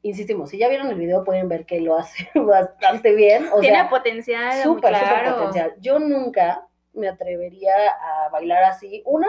insistimos, 0.02 0.50
si 0.50 0.58
ya 0.58 0.68
vieron 0.68 0.88
el 0.88 0.98
video 0.98 1.24
pueden 1.24 1.48
ver 1.48 1.66
que 1.66 1.80
lo 1.80 1.98
hace 1.98 2.28
bastante 2.34 3.14
bien. 3.14 3.48
O 3.52 3.60
Tiene 3.60 3.78
sea, 3.78 3.88
potencial. 3.88 4.62
súper, 4.62 4.94
súper 4.94 5.08
claro. 5.08 5.36
potencial. 5.36 5.74
Yo 5.80 5.98
nunca 5.98 6.66
me 6.92 7.08
atrevería 7.08 7.72
a 7.74 8.28
bailar 8.30 8.64
así. 8.64 9.02
Una, 9.04 9.28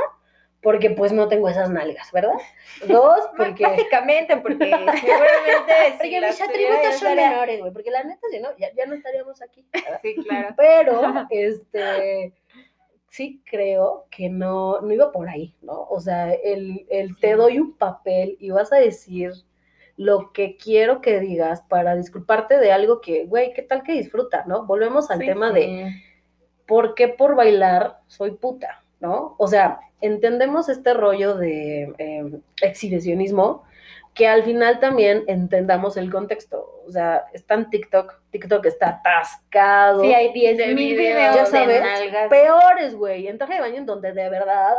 porque 0.64 0.89
pues 0.89 1.12
no 1.12 1.28
tengo 1.28 1.50
esas 1.50 1.70
nalgas, 1.70 2.12
¿verdad? 2.12 2.38
Dos, 2.88 3.20
porque... 3.38 3.64
Básicamente, 3.64 4.38
porque 4.38 4.66
seguramente 4.66 5.74
si 5.91 5.98
Porque 5.98 6.22
las 6.22 6.39
mis 6.39 6.50
atributos 6.50 6.96
son 6.96 7.16
menores, 7.16 7.60
güey, 7.60 7.74
porque 7.74 7.91
la 7.91 8.04
neta, 8.04 8.26
si 8.32 8.39
no, 8.39 8.56
ya, 8.58 8.74
ya 8.74 8.86
no 8.86 8.96
estaríamos 8.96 9.41
aquí. 9.41 9.68
¿verdad? 9.74 10.00
Sí, 10.02 10.16
claro. 10.16 10.56
Pero, 10.56 11.28
este, 11.30 12.34
sí 13.14 13.43
creo 13.45 14.07
que 14.09 14.28
no, 14.28 14.82
no 14.82 14.91
iba 14.91 15.11
por 15.11 15.30
ahí, 15.30 15.53
¿no? 15.61 15.84
O 15.84 16.01
sea, 16.01 16.34
el, 16.34 16.88
el 16.89 17.16
te 17.20 17.36
doy 17.36 17.59
un 17.59 17.78
papel 17.78 18.38
y 18.39 18.49
vas 18.49 18.74
a 18.74 18.78
decir 18.78 19.34
lo 19.97 20.34
que 20.34 20.57
quiero 20.57 20.99
que 20.99 21.20
digas 21.20 21.61
para 21.70 21.95
disculparte 21.95 22.57
de 22.57 22.72
algo 22.72 23.01
que, 23.01 23.26
güey, 23.26 23.53
¿qué 23.53 23.61
tal 23.61 23.84
que 23.84 23.93
disfruta, 23.93 24.45
no? 24.47 24.66
Volvemos 24.66 25.11
al 25.11 25.20
Sí, 25.20 25.28
tema 25.28 25.51
de 25.51 25.93
¿por 26.66 26.95
qué 26.95 27.07
por 27.07 27.36
bailar 27.36 27.99
soy 28.07 28.32
puta? 28.32 28.84
¿No? 28.99 29.36
O 29.38 29.47
sea, 29.47 29.80
entendemos 30.01 30.68
este 30.68 30.95
rollo 30.95 31.36
de 31.36 31.93
eh, 31.99 32.39
exhibicionismo, 32.64 33.64
que 34.14 34.28
al 34.28 34.43
final 34.43 34.80
también 34.80 35.24
entendamos 35.28 35.97
el 35.97 36.11
contexto. 36.11 36.84
O 36.86 36.91
sea, 36.91 37.26
está 37.34 37.55
en 37.55 37.70
TikTok, 37.70 38.14
TikTok 38.30 38.66
está 38.66 38.89
atascado. 38.89 40.01
Sí, 40.01 40.14
hay 40.14 40.32
10 40.34 40.57
De 40.57 40.68
mil 40.76 40.95
videos. 40.95 41.36
Ya 41.36 41.45
sabes, 41.45 41.82
peores, 42.30 42.95
güey, 42.95 43.28
en 43.28 43.38
traje 43.38 43.55
de 43.55 43.61
baño 43.61 43.78
en 43.78 43.86
donde 43.86 44.11
de 44.11 44.30
verdad, 44.30 44.76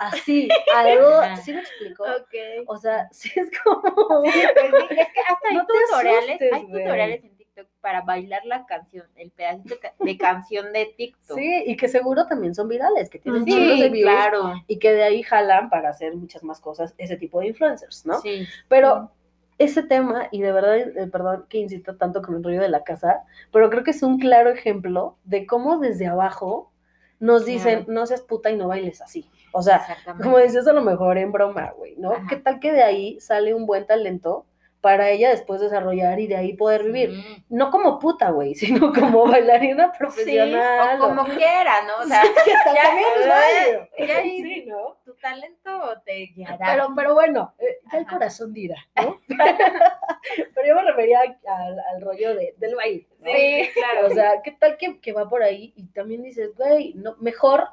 así, 0.00 0.48
algo. 0.74 1.20
¿sí 1.42 1.52
me 1.52 1.60
explico? 1.60 2.04
Ok. 2.04 2.64
O 2.66 2.76
sea, 2.76 3.08
sí 3.12 3.30
es 3.34 3.50
como... 3.62 3.82
Pues 4.22 4.34
es 4.34 4.52
que 4.52 5.20
hasta 5.20 5.48
hay 5.48 5.56
No 5.56 5.66
tutoriales, 5.66 6.28
asustes, 6.28 6.52
hay 6.52 6.66
tutoriales 6.66 7.24
en 7.24 7.31
TikTok 7.54 7.68
para 7.80 8.02
bailar 8.02 8.44
la 8.44 8.66
canción, 8.66 9.06
el 9.16 9.30
pedacito 9.30 9.74
de 10.00 10.18
canción 10.18 10.72
de 10.72 10.94
TikTok. 10.96 11.36
Sí, 11.36 11.62
y 11.66 11.76
que 11.76 11.88
seguro 11.88 12.26
también 12.26 12.54
son 12.54 12.68
virales, 12.68 13.10
que 13.10 13.18
tienen 13.18 13.44
Sí, 13.44 13.52
chingos 13.52 13.80
de 13.80 13.88
views 13.90 14.10
claro. 14.10 14.52
y 14.66 14.78
que 14.78 14.92
de 14.92 15.02
ahí 15.02 15.22
jalan 15.22 15.70
para 15.70 15.90
hacer 15.90 16.14
muchas 16.14 16.42
más 16.42 16.60
cosas 16.60 16.94
ese 16.98 17.16
tipo 17.16 17.40
de 17.40 17.48
influencers, 17.48 18.06
¿no? 18.06 18.20
Sí. 18.20 18.46
Pero 18.68 19.10
ese 19.58 19.82
tema, 19.82 20.28
y 20.30 20.40
de 20.40 20.52
verdad, 20.52 20.76
eh, 20.76 21.08
perdón 21.10 21.46
que 21.48 21.58
insisto 21.58 21.96
tanto 21.96 22.22
con 22.22 22.36
el 22.36 22.44
rollo 22.44 22.60
de 22.62 22.68
la 22.68 22.84
casa, 22.84 23.22
pero 23.52 23.70
creo 23.70 23.84
que 23.84 23.90
es 23.92 24.02
un 24.02 24.18
claro 24.18 24.50
ejemplo 24.50 25.16
de 25.24 25.46
cómo 25.46 25.78
desde 25.78 26.06
abajo 26.06 26.72
nos 27.20 27.44
dicen, 27.44 27.84
no 27.86 28.04
seas 28.06 28.22
puta 28.22 28.50
y 28.50 28.56
no 28.56 28.66
bailes 28.66 29.00
así. 29.00 29.30
O 29.52 29.62
sea, 29.62 29.86
como 30.20 30.38
decías 30.38 30.66
a 30.66 30.72
lo 30.72 30.80
mejor 30.80 31.18
en 31.18 31.30
broma, 31.30 31.72
güey, 31.76 31.94
¿no? 31.96 32.12
Ajá. 32.12 32.26
¿Qué 32.28 32.36
tal 32.36 32.58
que 32.58 32.72
de 32.72 32.82
ahí 32.82 33.20
sale 33.20 33.54
un 33.54 33.64
buen 33.66 33.86
talento 33.86 34.44
para 34.82 35.08
ella 35.10 35.30
después 35.30 35.60
desarrollar 35.60 36.20
y 36.20 36.26
de 36.26 36.36
ahí 36.36 36.52
poder 36.54 36.82
vivir. 36.82 37.10
Sí. 37.14 37.44
No 37.48 37.70
como 37.70 37.98
puta, 37.98 38.30
güey, 38.30 38.54
sino 38.56 38.92
como 38.92 39.26
bailarina 39.26 39.92
Sí, 39.92 39.98
profesional. 39.98 41.00
o 41.00 41.08
como 41.08 41.24
quiera, 41.36 41.82
¿no? 41.86 42.04
O 42.04 42.06
sea, 42.06 42.20
Sí, 42.22 42.30
que 42.44 42.50
ya- 42.50 42.82
también 42.82 43.08
es 43.20 43.28
válido. 43.28 43.88
ahí- 44.20 44.42
Sí, 44.42 44.64
¿no? 44.66 44.98
tu 45.04 45.14
talento 45.14 45.70
te 46.04 46.26
guiará. 46.34 46.72
Pero, 46.72 46.88
pero 46.94 47.14
bueno, 47.14 47.54
eh, 47.58 47.78
ya 47.92 47.98
el 47.98 48.06
corazón 48.06 48.52
dirá, 48.52 48.76
¿no? 48.96 49.20
pero 49.28 50.66
yo 50.68 50.74
me 50.74 50.82
refería 50.82 51.20
al, 51.20 51.78
al 51.78 52.00
rollo 52.00 52.34
de, 52.34 52.54
del 52.58 52.74
baile, 52.74 53.06
¿no? 53.20 53.26
Sí, 53.32 53.68
claro. 53.74 54.08
O 54.08 54.10
sea, 54.10 54.42
¿qué 54.42 54.52
tal 54.52 54.76
que, 54.76 55.00
que 55.00 55.12
va 55.12 55.28
por 55.28 55.42
ahí? 55.42 55.72
Y 55.76 55.86
también 55.92 56.22
dices, 56.22 56.50
güey, 56.56 56.94
no, 56.94 57.16
mejor, 57.20 57.68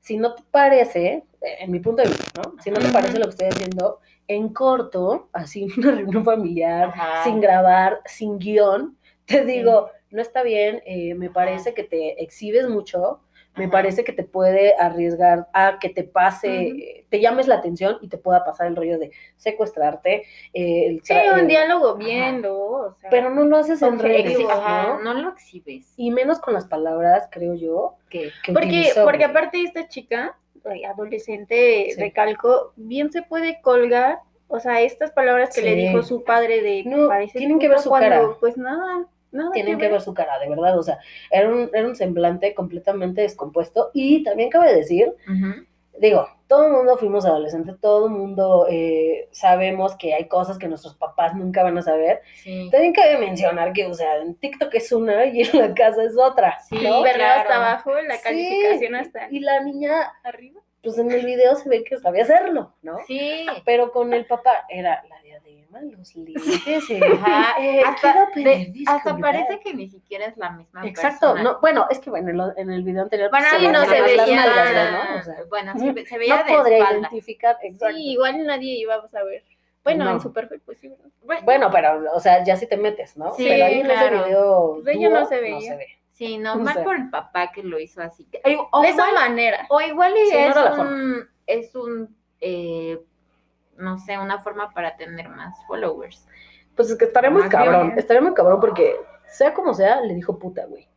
si 0.00 0.16
no 0.16 0.34
te 0.34 0.42
parece, 0.50 1.24
eh, 1.42 1.56
en 1.60 1.70
mi 1.70 1.80
punto 1.80 2.02
de 2.02 2.08
vista, 2.08 2.42
¿no? 2.42 2.54
Si 2.62 2.70
no 2.70 2.78
te 2.80 2.88
parece 2.88 3.18
lo 3.18 3.24
que 3.26 3.30
estoy 3.30 3.48
haciendo, 3.48 4.00
en 4.30 4.50
corto, 4.54 5.28
así, 5.32 5.66
una 5.76 5.90
reunión 5.92 6.24
familiar, 6.24 6.88
Ajá. 6.94 7.24
sin 7.24 7.40
grabar, 7.40 8.00
sin 8.06 8.38
guion, 8.38 8.96
te 9.26 9.44
digo, 9.44 9.90
no 10.10 10.22
está 10.22 10.42
bien, 10.42 10.82
eh, 10.86 11.14
me 11.14 11.30
parece 11.30 11.74
que 11.74 11.82
te 11.84 12.22
exhibes 12.22 12.68
mucho, 12.68 13.20
me 13.56 13.64
Ajá. 13.64 13.72
parece 13.72 14.04
que 14.04 14.12
te 14.12 14.22
puede 14.22 14.74
arriesgar 14.76 15.48
a 15.52 15.78
que 15.80 15.88
te 15.88 16.04
pase, 16.04 17.04
te 17.08 17.20
llames 17.20 17.48
la 17.48 17.56
atención 17.56 17.98
y 18.00 18.08
te 18.08 18.16
pueda 18.16 18.44
pasar 18.44 18.68
el 18.68 18.76
rollo 18.76 18.98
de 18.98 19.10
secuestrarte. 19.36 20.22
eh, 20.54 20.86
el 20.86 21.02
Sí, 21.02 21.14
un 21.34 21.40
eh, 21.40 21.46
diálogo 21.46 21.96
bien. 21.96 22.44
O 22.46 22.94
sea, 23.00 23.10
Pero 23.10 23.30
no 23.30 23.44
lo 23.44 23.56
haces 23.56 23.82
en 23.82 23.98
redes, 23.98 24.38
¿no? 24.38 25.00
no 25.00 25.14
lo 25.14 25.30
exhibes. 25.30 25.92
Y 25.96 26.12
menos 26.12 26.38
con 26.38 26.54
las 26.54 26.66
palabras, 26.66 27.28
creo 27.32 27.54
yo, 27.54 27.96
porque, 28.04 28.32
utilizó, 28.48 29.04
porque 29.04 29.24
aparte 29.24 29.62
esta 29.62 29.88
chica, 29.88 30.36
adolescente, 30.88 31.90
Sí. 31.94 32.00
recalco, 32.00 32.72
bien 32.76 33.10
se 33.12 33.22
puede 33.22 33.60
colgar, 33.60 34.20
o 34.48 34.58
sea, 34.60 34.80
estas 34.80 35.10
palabras 35.12 35.54
que 35.54 35.62
le 35.62 35.74
dijo 35.76 36.02
su 36.02 36.24
padre 36.24 36.62
de 36.62 36.82
No, 36.84 37.08
"Pareces 37.08 37.34
tienen 37.38 37.58
que 37.58 37.66
puta", 37.66 37.74
ver 37.76 37.82
su 37.82 37.88
cuando, 37.88 38.08
cara. 38.08 38.28
Pues 38.40 38.56
nada, 38.56 39.06
nada 39.32 39.50
tienen 39.52 39.78
que 39.78 39.88
ver 39.88 40.00
su 40.00 40.12
cara, 40.14 40.38
de 40.38 40.48
verdad, 40.48 40.78
o 40.78 40.82
sea, 40.82 40.98
era 41.30 41.48
un, 41.48 41.70
era 41.72 41.86
un 41.86 41.94
semblante 41.94 42.54
completamente 42.54 43.20
descompuesto 43.20 43.90
y 43.94 44.22
también 44.24 44.50
cabe 44.50 44.74
decir, 44.74 45.14
digo, 45.98 46.26
todo 46.50 46.66
el 46.66 46.72
mundo 46.72 46.98
fuimos 46.98 47.24
adolescentes, 47.24 47.76
todo 47.80 48.06
el 48.06 48.12
mundo 48.12 48.66
eh, 48.68 49.28
sabemos 49.30 49.94
que 49.96 50.12
hay 50.14 50.26
cosas 50.26 50.58
que 50.58 50.66
nuestros 50.66 50.96
papás 50.96 51.34
nunca 51.36 51.62
van 51.62 51.78
a 51.78 51.82
saber. 51.82 52.20
Sí. 52.42 52.68
También 52.72 52.92
cabe 52.92 53.18
mencionar 53.18 53.72
que, 53.72 53.86
o 53.86 53.94
sea, 53.94 54.16
en 54.16 54.34
TikTok 54.34 54.74
es 54.74 54.90
una 54.90 55.24
y 55.26 55.42
en 55.42 55.58
la 55.58 55.72
casa 55.74 56.02
es 56.02 56.18
otra, 56.18 56.58
Sí, 56.68 56.74
¿no? 56.74 57.02
verlo 57.02 57.18
claro. 57.24 57.40
hasta 57.42 57.54
abajo, 57.56 57.92
la 58.02 58.16
Sí, 58.16 58.22
calificación 58.24 58.96
hasta 58.96 59.28
Y 59.30 59.38
la 59.38 59.62
niña, 59.62 60.12
arriba. 60.24 60.60
Pues 60.82 60.96
en 60.98 61.10
el 61.10 61.24
video 61.26 61.54
se 61.56 61.68
ve 61.68 61.84
que 61.84 61.98
sabía 61.98 62.22
hacerlo, 62.22 62.74
¿no? 62.82 62.98
Sí. 63.06 63.46
Pero 63.64 63.92
con 63.92 64.12
el 64.14 64.26
papá 64.26 64.64
era 64.68 65.02
la 65.08 65.20
diadema, 65.22 65.80
los 65.82 66.14
lentes, 66.16 67.02
Ajá. 67.02 67.62
eh, 67.62 67.82
hasta, 67.86 68.28
de- 68.34 68.72
hasta 68.86 69.16
parece 69.18 69.60
que 69.60 69.74
ni 69.74 69.88
siquiera 69.88 70.26
es 70.26 70.36
la 70.36 70.50
misma 70.50 70.86
Exacto, 70.86 71.32
persona. 71.34 71.42
no, 71.42 71.60
bueno, 71.60 71.86
es 71.90 71.98
que 72.00 72.10
bueno, 72.10 72.30
en, 72.56 72.58
en 72.58 72.70
el 72.70 72.82
video 72.82 73.02
anterior 73.02 73.30
Bueno, 73.30 73.46
pues, 73.50 73.62
se 73.62 73.68
no 73.68 73.84
se 73.84 74.00
las 74.00 74.26
veía. 74.26 74.42
güey, 74.42 74.92
¿no? 74.92 75.18
O 75.18 75.22
sea, 75.22 75.34
bueno, 75.48 75.72
sí, 75.78 76.06
se 76.06 76.18
veía 76.18 76.36
no 76.38 76.44
de 76.44 76.52
podría 76.56 76.78
espalda. 76.78 76.98
identificar, 77.00 77.56
exacto. 77.62 77.94
Sí, 77.96 78.12
igual 78.12 78.46
nadie 78.46 78.78
iba 78.78 78.94
a 78.96 79.08
saber. 79.08 79.44
Bueno, 79.84 80.04
No. 80.04 80.10
en 80.12 80.20
su 80.20 80.32
perfil, 80.32 80.60
pues 80.64 80.78
sí. 80.78 80.92
Bueno, 81.22 81.42
Bueno, 81.44 81.70
pero, 81.70 82.02
o 82.12 82.20
sea, 82.20 82.44
ya 82.44 82.56
si 82.56 82.66
te 82.66 82.76
metes, 82.76 83.16
¿no? 83.16 83.32
Sí, 83.34 83.46
pero 83.48 83.64
ahí 83.64 83.80
en 83.80 83.86
claro. 83.86 84.16
ese 84.16 84.28
video 84.28 84.80
Pues 84.84 84.98
no 85.10 85.26
se 85.26 85.40
veía. 85.40 85.76
ve. 85.76 85.86
Sí, 86.20 86.36
no, 86.36 86.52
o 86.52 86.58
mal 86.58 86.74
sea. 86.74 86.84
por 86.84 86.96
el 86.96 87.08
papá 87.08 87.50
que 87.50 87.62
lo 87.62 87.80
hizo 87.80 88.02
así. 88.02 88.28
O, 88.72 88.82
de 88.82 88.88
esa 88.88 89.08
igual, 89.08 89.14
manera. 89.14 89.66
o 89.70 89.80
igual 89.80 90.12
y 90.18 90.26
Sí, 90.26 90.36
no 90.36 90.66
es, 90.66 90.78
un, 90.78 91.28
es 91.46 91.74
un, 91.74 92.16
eh, 92.42 93.00
no 93.78 93.96
sé, 93.96 94.18
una 94.18 94.38
forma 94.38 94.70
para 94.74 94.96
tener 94.98 95.30
más 95.30 95.56
followers. 95.66 96.28
Pues 96.76 96.90
es 96.90 96.98
que 96.98 97.06
estaría 97.06 97.30
muy 97.30 97.48
cabrón, 97.48 97.94
estaría 97.96 98.20
muy 98.20 98.34
cabrón 98.34 98.60
porque, 98.60 98.96
sea 99.28 99.54
como 99.54 99.72
sea, 99.72 100.02
le 100.02 100.14
dijo 100.14 100.38
puta, 100.38 100.66
güey. 100.66 100.88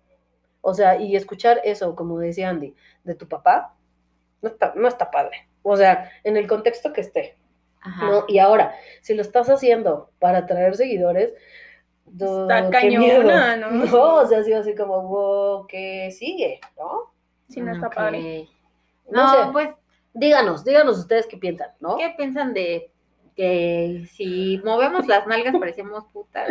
O 0.59 0.74
sea, 0.74 0.97
y 0.97 1.15
escuchar 1.15 1.61
eso, 1.63 1.95
como 1.95 2.19
decía 2.19 2.49
Andy, 2.49 2.76
de 3.05 3.15
tu 3.15 3.30
papá, 3.30 3.74
no 4.41 4.49
está, 4.49 4.74
no 4.76 4.89
está 4.89 5.09
padre. 5.09 5.47
O 5.61 5.78
sea, 5.78 6.11
en 6.26 6.36
el 6.36 6.47
contexto 6.47 6.91
que 6.91 6.99
esté. 6.99 7.38
Ajá. 7.80 8.05
¿no? 8.05 8.26
Y 8.28 8.39
ahora, 8.39 8.76
si 9.01 9.13
lo 9.13 9.21
estás 9.21 9.49
haciendo 9.49 10.11
para 10.19 10.39
atraer 10.39 10.76
seguidores, 10.76 11.34
do- 12.05 12.43
Está 12.49 12.69
cañona. 12.69 13.57
¿no? 13.57 13.71
No, 13.71 14.15
o 14.15 14.25
sea, 14.25 14.39
ha 14.39 14.43
sido 14.43 14.59
así 14.59 14.75
como, 14.75 15.01
wow, 15.03 15.67
¿qué 15.67 16.11
sigue? 16.11 16.59
¿No? 16.77 17.11
Sí, 17.49 17.61
no 17.61 17.71
está 17.73 17.89
padre. 17.89 18.47
No 19.09 19.23
No, 19.23 19.45
sé. 19.45 19.51
pues, 19.51 19.69
Díganos, 20.15 20.63
díganos 20.63 20.99
ustedes 20.99 21.25
qué 21.25 21.37
piensan, 21.37 21.69
¿no? 21.79 21.97
¿qué 21.97 22.13
piensan 22.15 22.53
de 22.53 22.91
que 23.35 24.05
si 24.11 24.61
movemos 24.63 25.07
las 25.07 25.25
nalgas 25.25 25.55
parecemos 25.59 26.05
putas? 26.13 26.49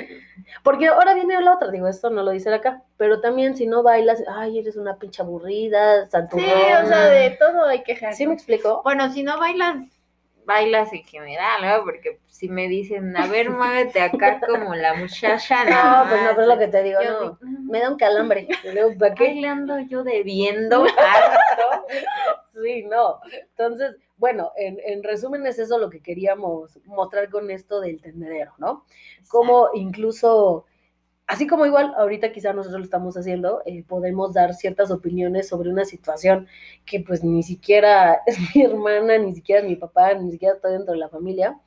Porque 0.64 0.88
ahora 0.88 1.14
viene 1.14 1.40
la 1.40 1.54
otra, 1.54 1.70
digo, 1.70 1.86
esto 1.86 2.10
no 2.10 2.24
lo 2.24 2.32
dice 2.32 2.52
acá, 2.52 2.82
pero 2.96 3.20
también 3.20 3.56
si 3.56 3.68
no 3.68 3.84
bailas, 3.84 4.20
ay, 4.28 4.58
eres 4.58 4.76
una 4.76 4.96
pinche 4.96 5.22
aburrida, 5.22 6.06
Sí, 6.06 6.10
santurrona. 6.10 6.82
o 6.82 6.86
sea, 6.88 7.04
de 7.06 7.30
todo 7.38 7.64
hay 7.66 7.84
que 7.84 7.96
¿Sí 8.12 8.26
me 8.26 8.34
explico? 8.34 8.80
Bueno, 8.82 9.12
si 9.12 9.22
no 9.22 9.38
bailas, 9.38 9.76
bailas 10.52 10.92
en 10.92 11.04
general, 11.04 11.62
¿no? 11.62 11.84
Porque 11.84 12.20
si 12.26 12.48
me 12.48 12.68
dicen, 12.68 13.16
a 13.16 13.26
ver, 13.26 13.50
muévete 13.50 14.00
acá 14.00 14.40
como 14.46 14.74
la 14.74 14.94
muchacha. 14.94 15.64
No, 15.64 16.08
pues 16.08 16.22
no, 16.22 16.28
pero 16.30 16.42
es 16.42 16.48
lo 16.48 16.58
que 16.58 16.68
te 16.68 16.82
digo, 16.82 17.00
Yo 17.02 17.10
no. 17.12 17.20
digo, 17.20 17.38
Me 17.70 17.80
da 17.80 17.90
un 17.90 17.96
calambre. 17.98 18.48
luego, 18.72 18.96
¿Para 18.98 19.14
qué? 19.14 19.24
bailando 19.24 19.78
yo 19.80 20.02
debiendo 20.04 20.84
harto. 20.98 21.86
Sí, 22.62 22.84
no. 22.84 23.20
Entonces, 23.50 23.96
bueno, 24.16 24.52
en, 24.56 24.78
en 24.84 25.02
resumen 25.02 25.46
es 25.46 25.58
eso 25.58 25.78
lo 25.78 25.90
que 25.90 26.00
queríamos 26.00 26.78
mostrar 26.84 27.28
con 27.30 27.50
esto 27.50 27.80
del 27.80 28.00
tendedero, 28.00 28.52
¿no? 28.58 28.84
Como 29.28 29.70
incluso, 29.74 30.66
así 31.26 31.46
como 31.46 31.66
igual 31.66 31.94
ahorita 31.96 32.32
quizá 32.32 32.52
nosotros 32.52 32.80
lo 32.80 32.84
estamos 32.84 33.16
haciendo, 33.16 33.62
eh, 33.66 33.84
podemos 33.84 34.34
dar 34.34 34.54
ciertas 34.54 34.90
opiniones 34.90 35.48
sobre 35.48 35.70
una 35.70 35.84
situación 35.84 36.48
que 36.84 37.00
pues 37.00 37.24
ni 37.24 37.42
siquiera 37.42 38.20
es 38.26 38.38
mi 38.54 38.62
hermana, 38.62 39.18
ni 39.18 39.34
siquiera 39.34 39.62
es 39.62 39.68
mi 39.68 39.76
papá, 39.76 40.14
ni 40.14 40.30
siquiera 40.32 40.54
estoy 40.56 40.72
dentro 40.72 40.92
de 40.92 40.98
la 41.00 41.08
familia, 41.08 41.58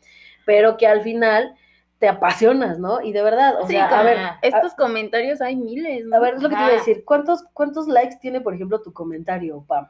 pero 0.45 0.78
que 0.78 0.88
al 0.88 1.01
final 1.01 1.56
te 1.99 2.08
apasionas, 2.10 2.78
¿no? 2.80 3.01
Y 3.01 3.14
de 3.14 3.22
verdad, 3.24 3.62
o 3.62 3.68
Sí, 3.68 3.76
sea, 3.76 3.88
a 3.89 4.03
ver, 4.03 4.18
Estos 4.41 4.76
comentarios 4.76 5.41
hay 5.41 5.56
miles, 5.56 6.06
¿no? 6.06 6.16
a 6.16 6.20
ver, 6.20 6.34
es 6.36 6.41
lo 6.41 6.49
que 6.49 6.56
te 6.56 6.64
iba 6.64 6.72
a 6.72 6.76
Ajá. 6.76 6.76
decir, 6.76 7.03
¿cuántos, 7.06 7.43
cuántos 7.53 7.88
likes 7.88 8.18
tiene, 8.20 8.41
por 8.41 8.56
ejemplo, 8.56 8.82
tu 8.82 8.91
comentario, 8.91 9.64
Pam? 9.68 9.88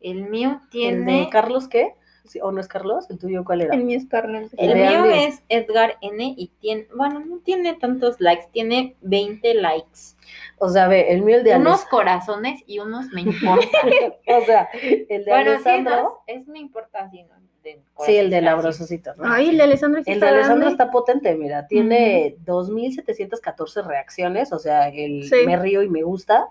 El 0.00 0.28
mío 0.28 0.60
¿El 0.80 1.04
tiene. 1.04 1.04
de 1.04 1.28
Carlos 1.30 1.68
qué? 1.68 1.94
Sí, 2.30 2.38
¿O 2.40 2.52
no 2.52 2.60
es 2.60 2.68
Carlos? 2.68 3.10
¿El 3.10 3.18
tuyo 3.18 3.44
cuál 3.44 3.62
era? 3.62 3.74
El 3.74 3.82
mío 3.84 3.98
es 3.98 4.06
Carlos. 4.06 4.50
El 4.56 4.70
El 4.70 4.76
mío 4.76 5.04
es 5.06 5.42
Edgar 5.48 5.96
N 6.00 6.34
y 6.36 6.52
tiene, 6.60 6.86
bueno, 6.94 7.18
no 7.18 7.38
tiene 7.38 7.74
tantos 7.74 8.20
likes, 8.20 8.46
tiene 8.52 8.94
20 9.00 9.54
likes. 9.54 10.14
O 10.58 10.68
sea, 10.68 10.86
ve, 10.86 11.10
el 11.12 11.22
mío, 11.22 11.38
el 11.38 11.44
de 11.44 11.56
Unos 11.56 11.80
Alex. 11.80 11.90
corazones 11.90 12.62
y 12.66 12.78
unos 12.78 13.06
me 13.12 13.20
importan. 13.22 13.90
O 14.28 14.44
sea, 14.46 14.68
el 14.72 15.24
de 15.24 15.24
bueno, 15.26 15.50
sí, 15.62 15.68
Alessandro. 15.68 16.02
no, 16.02 16.18
es 16.28 16.46
me 16.46 16.60
importa 16.60 17.00
así, 17.00 17.22
¿no? 17.24 17.34
De 17.64 17.72
sí, 18.06 18.16
el 18.16 18.30
de 18.30 18.36
corazones, 18.38 18.44
Labrosositos, 18.44 19.16
¿no? 19.18 19.24
Ay, 19.30 19.48
el 19.50 19.56
de 19.58 19.62
Alessandro 19.64 20.02
sí 20.02 20.10
El 20.12 20.20
de 20.20 20.28
Alessandro 20.28 20.68
está 20.68 20.90
potente, 20.90 21.34
mira, 21.34 21.66
tiene 21.66 22.36
2.714 22.46 23.84
reacciones, 23.84 24.52
o 24.52 24.58
sea, 24.58 24.88
el 24.88 25.24
Sí. 25.28 25.36
me 25.46 25.56
río 25.56 25.82
y 25.82 25.88
me 25.88 26.02
gusta. 26.02 26.48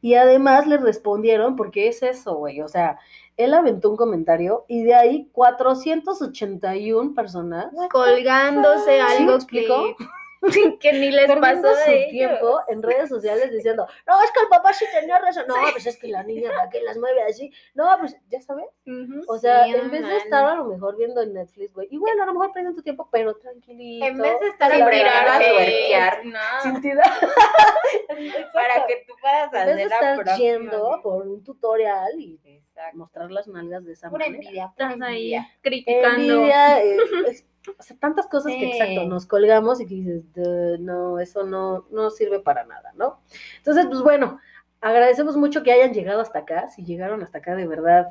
Y 0.00 0.14
además 0.14 0.66
le 0.66 0.76
respondieron, 0.78 1.54
porque 1.56 1.88
es 1.88 2.02
eso, 2.02 2.36
güey, 2.36 2.60
o 2.60 2.68
sea, 2.68 2.98
él 3.38 3.54
aventó 3.54 3.88
un 3.88 3.96
comentario 3.96 4.64
y 4.68 4.82
de 4.82 4.94
ahí 4.94 5.28
481 5.32 7.14
personas 7.14 7.72
colgándose 7.90 8.96
¿Sí 8.96 9.22
algo 9.22 9.38
que, 9.46 9.94
que 10.80 10.92
ni 10.92 11.10
les 11.10 11.26
perdiendo 11.26 11.68
pasó 11.68 11.84
su 11.84 11.90
de 11.90 12.06
tiempo 12.10 12.60
en 12.68 12.82
redes 12.82 13.08
sociales 13.08 13.50
diciendo, 13.50 13.86
no, 14.06 14.22
es 14.22 14.30
que 14.30 14.40
el 14.40 14.48
papá 14.48 14.72
sí 14.72 14.84
tenía 14.92 15.18
razón, 15.18 15.44
no, 15.48 15.54
pues 15.72 15.86
es 15.86 15.96
que 15.98 16.08
la 16.08 16.22
niña, 16.22 16.50
¿para 16.54 16.68
qué 16.70 16.80
las 16.82 16.96
mueve 16.96 17.22
así? 17.22 17.52
No, 17.74 17.88
pues, 17.98 18.16
ya 18.28 18.40
sabes, 18.40 18.66
o 19.26 19.38
sea, 19.38 19.64
Sí, 19.64 19.74
en 19.74 19.90
vez 19.90 20.06
de 20.06 20.16
estar 20.18 20.44
a 20.44 20.54
lo 20.54 20.64
mejor 20.66 20.96
viendo 20.96 21.20
en 21.22 21.32
Netflix, 21.34 21.72
güey, 21.72 21.88
y 21.90 21.98
bueno, 21.98 22.22
a 22.22 22.26
lo 22.26 22.32
mejor 22.34 22.52
perdiendo 22.52 22.76
tu 22.76 22.82
tiempo, 22.82 23.08
pero 23.10 23.34
tranquilito. 23.36 24.06
En 24.06 24.18
vez 24.18 24.38
de 24.40 24.48
estar 24.48 24.70
sin 24.70 24.82
en 24.82 24.90
tirar 24.90 25.28
a 25.28 25.36
hate, 25.38 25.48
tuerquear, 25.50 26.24
no. 26.26 26.38
sin 26.62 26.80
tirar. 26.80 27.10
para 28.52 28.86
que 28.86 29.04
tú 29.06 29.14
puedas 29.20 29.52
En 29.52 29.58
hacer 29.58 29.66
vez 29.66 29.76
de 29.76 29.86
la 29.88 29.94
estar 29.96 30.16
próxima. 30.16 30.36
yendo 30.38 31.00
por 31.02 31.26
un 31.26 31.42
tutorial 31.44 32.18
y 32.18 32.40
Exacto. 32.44 32.96
mostrar 32.98 33.30
las 33.30 33.48
nalgas 33.48 33.84
de 33.84 33.92
esa 33.92 34.08
Pura 34.10 34.26
manera. 34.26 34.42
envidia, 34.44 34.72
pura 34.76 34.90
Estás 34.92 35.08
ahí 35.08 35.34
envidia. 35.34 35.50
criticando. 35.62 36.32
Envidia, 36.34 36.82
eh, 36.84 36.96
o 37.78 37.82
sea, 37.82 37.96
tantas 37.98 38.26
cosas 38.26 38.52
que 38.52 38.70
exacto, 38.70 39.04
nos 39.04 39.26
colgamos 39.26 39.80
y 39.80 39.86
que 39.86 39.94
dices, 39.94 40.32
"Duh, 40.34 40.78
no, 40.78 41.18
eso 41.18 41.44
no, 41.44 41.86
no 41.90 42.10
sirve 42.10 42.40
para 42.40 42.64
nada, 42.64 42.92
¿no? 42.96 43.20
Entonces, 43.58 43.86
pues 43.86 44.00
bueno, 44.02 44.38
agradecemos 44.80 45.36
mucho 45.36 45.62
que 45.62 45.72
hayan 45.72 45.92
llegado 45.92 46.20
hasta 46.20 46.40
acá, 46.40 46.68
si 46.68 46.84
llegaron 46.84 47.22
hasta 47.22 47.38
acá 47.38 47.54
de 47.56 47.66
verdad, 47.66 48.08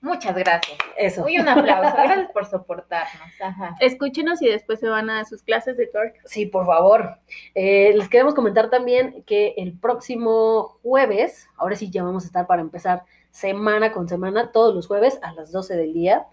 Muchas 0.00 0.36
gracias. 0.36 0.78
eso. 0.96 1.22
Muy 1.22 1.38
un 1.38 1.48
aplauso. 1.48 1.96
Gracias 1.96 2.30
por 2.30 2.46
soportarnos. 2.46 3.28
Ajá. 3.40 3.74
Escúchenos 3.80 4.40
y 4.42 4.48
después 4.48 4.78
se 4.78 4.88
van 4.88 5.10
a 5.10 5.24
sus 5.24 5.42
clases 5.42 5.76
de 5.76 5.86
twerk. 5.86 6.20
Sí, 6.26 6.46
por 6.46 6.66
favor. 6.66 7.18
Eh, 7.54 7.92
les 7.94 8.08
queremos 8.08 8.34
comentar 8.34 8.70
también 8.70 9.24
que 9.24 9.54
el 9.56 9.76
próximo 9.78 10.78
jueves, 10.82 11.48
ahora 11.56 11.76
sí 11.76 11.90
ya 11.90 12.04
vamos 12.04 12.24
a 12.24 12.26
estar 12.26 12.46
para 12.46 12.62
empezar 12.62 13.02
semana 13.30 13.92
con 13.92 14.08
semana, 14.08 14.52
todos 14.52 14.74
los 14.74 14.86
jueves 14.86 15.18
a 15.22 15.32
las 15.32 15.50
12 15.50 15.76
del 15.76 15.92
día. 15.92 16.26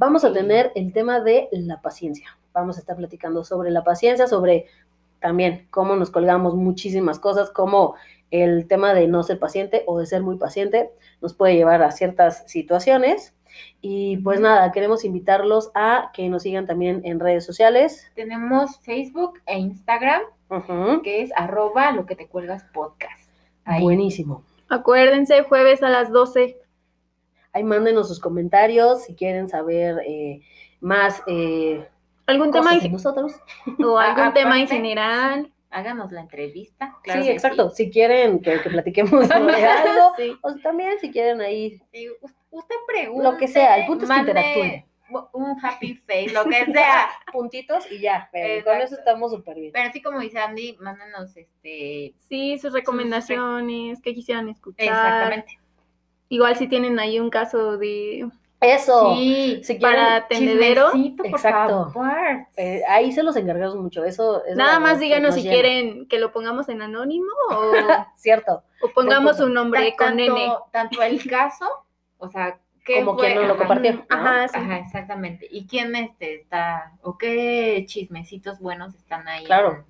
Vamos 0.00 0.24
a 0.24 0.32
tener 0.32 0.72
el 0.76 0.94
tema 0.94 1.20
de 1.20 1.50
la 1.52 1.82
paciencia. 1.82 2.38
Vamos 2.54 2.78
a 2.78 2.80
estar 2.80 2.96
platicando 2.96 3.44
sobre 3.44 3.70
la 3.70 3.84
paciencia, 3.84 4.26
sobre 4.26 4.64
también 5.18 5.66
cómo 5.68 5.94
nos 5.94 6.10
colgamos 6.10 6.56
muchísimas 6.56 7.18
cosas, 7.18 7.50
cómo 7.50 7.96
el 8.30 8.66
tema 8.66 8.94
de 8.94 9.08
no 9.08 9.22
ser 9.22 9.38
paciente 9.38 9.84
o 9.86 9.98
de 9.98 10.06
ser 10.06 10.22
muy 10.22 10.38
paciente 10.38 10.90
nos 11.20 11.34
puede 11.34 11.54
llevar 11.54 11.82
a 11.82 11.90
ciertas 11.90 12.50
situaciones. 12.50 13.34
Y 13.82 14.16
pues 14.16 14.40
nada, 14.40 14.72
queremos 14.72 15.04
invitarlos 15.04 15.70
a 15.74 16.10
que 16.14 16.30
nos 16.30 16.44
sigan 16.44 16.64
también 16.64 17.02
en 17.04 17.20
redes 17.20 17.44
sociales. 17.44 18.10
Tenemos 18.14 18.78
Facebook 18.78 19.38
e 19.44 19.58
Instagram, 19.58 20.22
que 21.04 21.20
es 21.20 21.30
arroba 21.36 21.92
lo 21.92 22.06
que 22.06 22.16
te 22.16 22.26
cuelgas 22.26 22.64
podcast. 22.72 23.30
Ahí. 23.66 23.82
Buenísimo. 23.82 24.44
Acuérdense, 24.70 25.42
jueves 25.42 25.82
a 25.82 25.90
las 25.90 26.10
12. 26.10 26.58
Ahí 27.52 27.64
mándenos 27.64 28.08
sus 28.08 28.20
comentarios 28.20 29.04
si 29.04 29.14
quieren 29.14 29.48
saber 29.48 29.98
eh, 30.06 30.40
más 30.80 31.22
eh, 31.26 31.88
¿Algún 32.26 32.52
tema 32.52 32.74
de 32.76 32.86
en- 32.86 32.92
nosotros. 32.92 33.32
o 33.84 33.98
A- 33.98 34.12
algún 34.14 34.32
tema 34.34 34.56
en 34.56 34.62
aparte- 34.64 34.74
general? 34.76 35.52
Háganos 35.72 36.10
la 36.10 36.22
entrevista. 36.22 36.96
claro 37.04 37.20
sí, 37.22 37.28
que 37.28 37.32
exacto. 37.32 37.70
Si 37.70 37.90
quieren 37.90 38.40
que, 38.40 38.60
que 38.60 38.70
platiquemos 38.70 39.10
sobre 39.28 39.64
algo, 39.64 40.12
Sí. 40.16 40.36
o 40.42 40.54
también 40.56 40.98
si 41.00 41.10
quieren 41.12 41.40
ahí 41.40 41.80
Sí, 41.92 42.08
us- 42.20 42.34
usted 42.50 42.74
pregunta. 42.88 43.30
Lo 43.30 43.36
que 43.38 43.46
sea, 43.46 43.78
el 43.78 43.86
punto 43.86 44.04
es 44.04 44.10
que 44.10 44.16
interactúen. 44.18 44.84
Un 45.32 45.56
happy 45.64 45.94
face, 45.94 46.30
lo 46.32 46.44
que 46.44 46.66
sea. 46.66 47.08
puntitos 47.32 47.90
y 47.90 48.00
ya. 48.00 48.28
pero 48.32 48.64
con 48.64 48.76
eso 48.80 48.94
estamos 48.94 49.32
súper 49.32 49.56
bien. 49.56 49.72
Pero 49.72 49.88
así 49.88 50.00
como 50.00 50.20
dice 50.20 50.38
Andy, 50.38 50.76
mándanos 50.80 51.36
este. 51.36 52.14
Sí, 52.28 52.58
sus 52.58 52.72
recomendaciones, 52.72 54.00
que 54.00 54.14
quisieran 54.14 54.48
escuchar. 54.48 54.86
Exactamente. 54.86 55.58
Igual 56.30 56.56
si 56.56 56.66
tienen 56.68 56.98
ahí 56.98 57.20
un 57.20 57.28
caso 57.28 57.76
de... 57.76 58.26
Eso. 58.62 59.14
Sí, 59.16 59.60
si 59.64 59.78
quieren, 59.78 59.96
para 59.98 60.28
tendedero. 60.28 60.90
chismecito, 60.92 61.22
por 61.24 61.26
Exacto. 61.32 61.90
favor. 61.92 62.46
eh, 62.56 62.82
ahí 62.88 63.10
se 63.10 63.22
los 63.22 63.34
encargamos 63.36 63.76
mucho. 63.76 64.04
Eso 64.04 64.44
es 64.44 64.54
Nada 64.54 64.78
más 64.78 64.98
díganos 65.00 65.28
nos 65.28 65.34
si 65.36 65.42
llena. 65.42 65.54
quieren 65.54 66.06
que 66.08 66.18
lo 66.18 66.30
pongamos 66.30 66.68
en 66.68 66.82
anónimo 66.82 67.30
o, 67.50 67.72
Cierto. 68.16 68.62
o 68.82 68.88
pongamos 68.88 69.40
un 69.40 69.54
nombre 69.54 69.94
con 69.96 70.08
tanto, 70.18 70.22
N. 70.36 70.52
tanto 70.72 71.02
el 71.02 71.26
caso, 71.28 71.64
o 72.18 72.28
sea, 72.28 72.58
¿qué 72.84 72.96
Como 73.02 73.14
fue? 73.18 73.28
quien 73.28 73.40
no 73.40 73.48
lo 73.48 73.56
compartió. 73.56 73.92
¿no? 73.94 74.04
Ajá, 74.10 74.48
sí. 74.48 74.58
Ajá, 74.58 74.78
exactamente. 74.78 75.48
¿Y 75.50 75.66
quién 75.66 75.96
este 75.96 76.34
está, 76.34 76.92
o 77.02 77.16
qué 77.16 77.84
chismecitos 77.88 78.60
buenos 78.60 78.94
están 78.94 79.26
ahí? 79.26 79.44
Claro, 79.46 79.70
en 79.72 79.84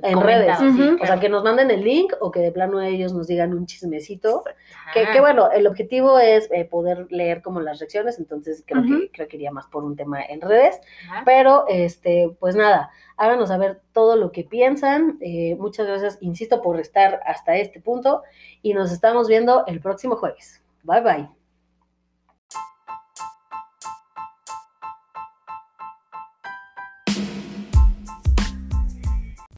comentados? 0.00 0.24
redes. 0.24 0.58
Sí. 0.58 1.02
O 1.02 1.06
sea, 1.06 1.20
que 1.20 1.28
nos 1.28 1.44
manden 1.44 1.70
el 1.70 1.82
link 1.82 2.12
o 2.20 2.30
que 2.30 2.40
de 2.40 2.52
plano 2.52 2.80
ellos 2.80 3.12
nos 3.12 3.26
digan 3.26 3.52
un 3.52 3.66
chismecito. 3.66 4.44
Que, 4.92 5.06
que 5.12 5.20
bueno, 5.20 5.50
el 5.50 5.66
objetivo 5.66 6.18
es 6.18 6.48
eh, 6.52 6.64
poder 6.64 7.06
leer 7.10 7.42
como 7.42 7.60
las 7.60 7.80
reacciones, 7.80 8.18
entonces 8.18 8.62
creo, 8.66 8.82
que, 8.82 9.10
creo 9.10 9.28
que 9.28 9.36
iría 9.36 9.50
más 9.50 9.66
por 9.66 9.84
un 9.84 9.96
tema 9.96 10.22
en 10.22 10.40
redes. 10.40 10.80
Pero, 11.24 11.64
este, 11.68 12.30
pues 12.38 12.56
nada, 12.56 12.90
háganos 13.16 13.48
saber 13.48 13.80
todo 13.92 14.16
lo 14.16 14.32
que 14.32 14.44
piensan. 14.44 15.18
Eh, 15.20 15.56
muchas 15.58 15.86
gracias, 15.86 16.18
insisto, 16.20 16.62
por 16.62 16.78
estar 16.80 17.20
hasta 17.26 17.56
este 17.56 17.80
punto 17.80 18.22
y 18.62 18.74
nos 18.74 18.92
estamos 18.92 19.28
viendo 19.28 19.64
el 19.66 19.80
próximo 19.80 20.16
jueves. 20.16 20.62
Bye 20.84 21.00
bye. 21.00 21.35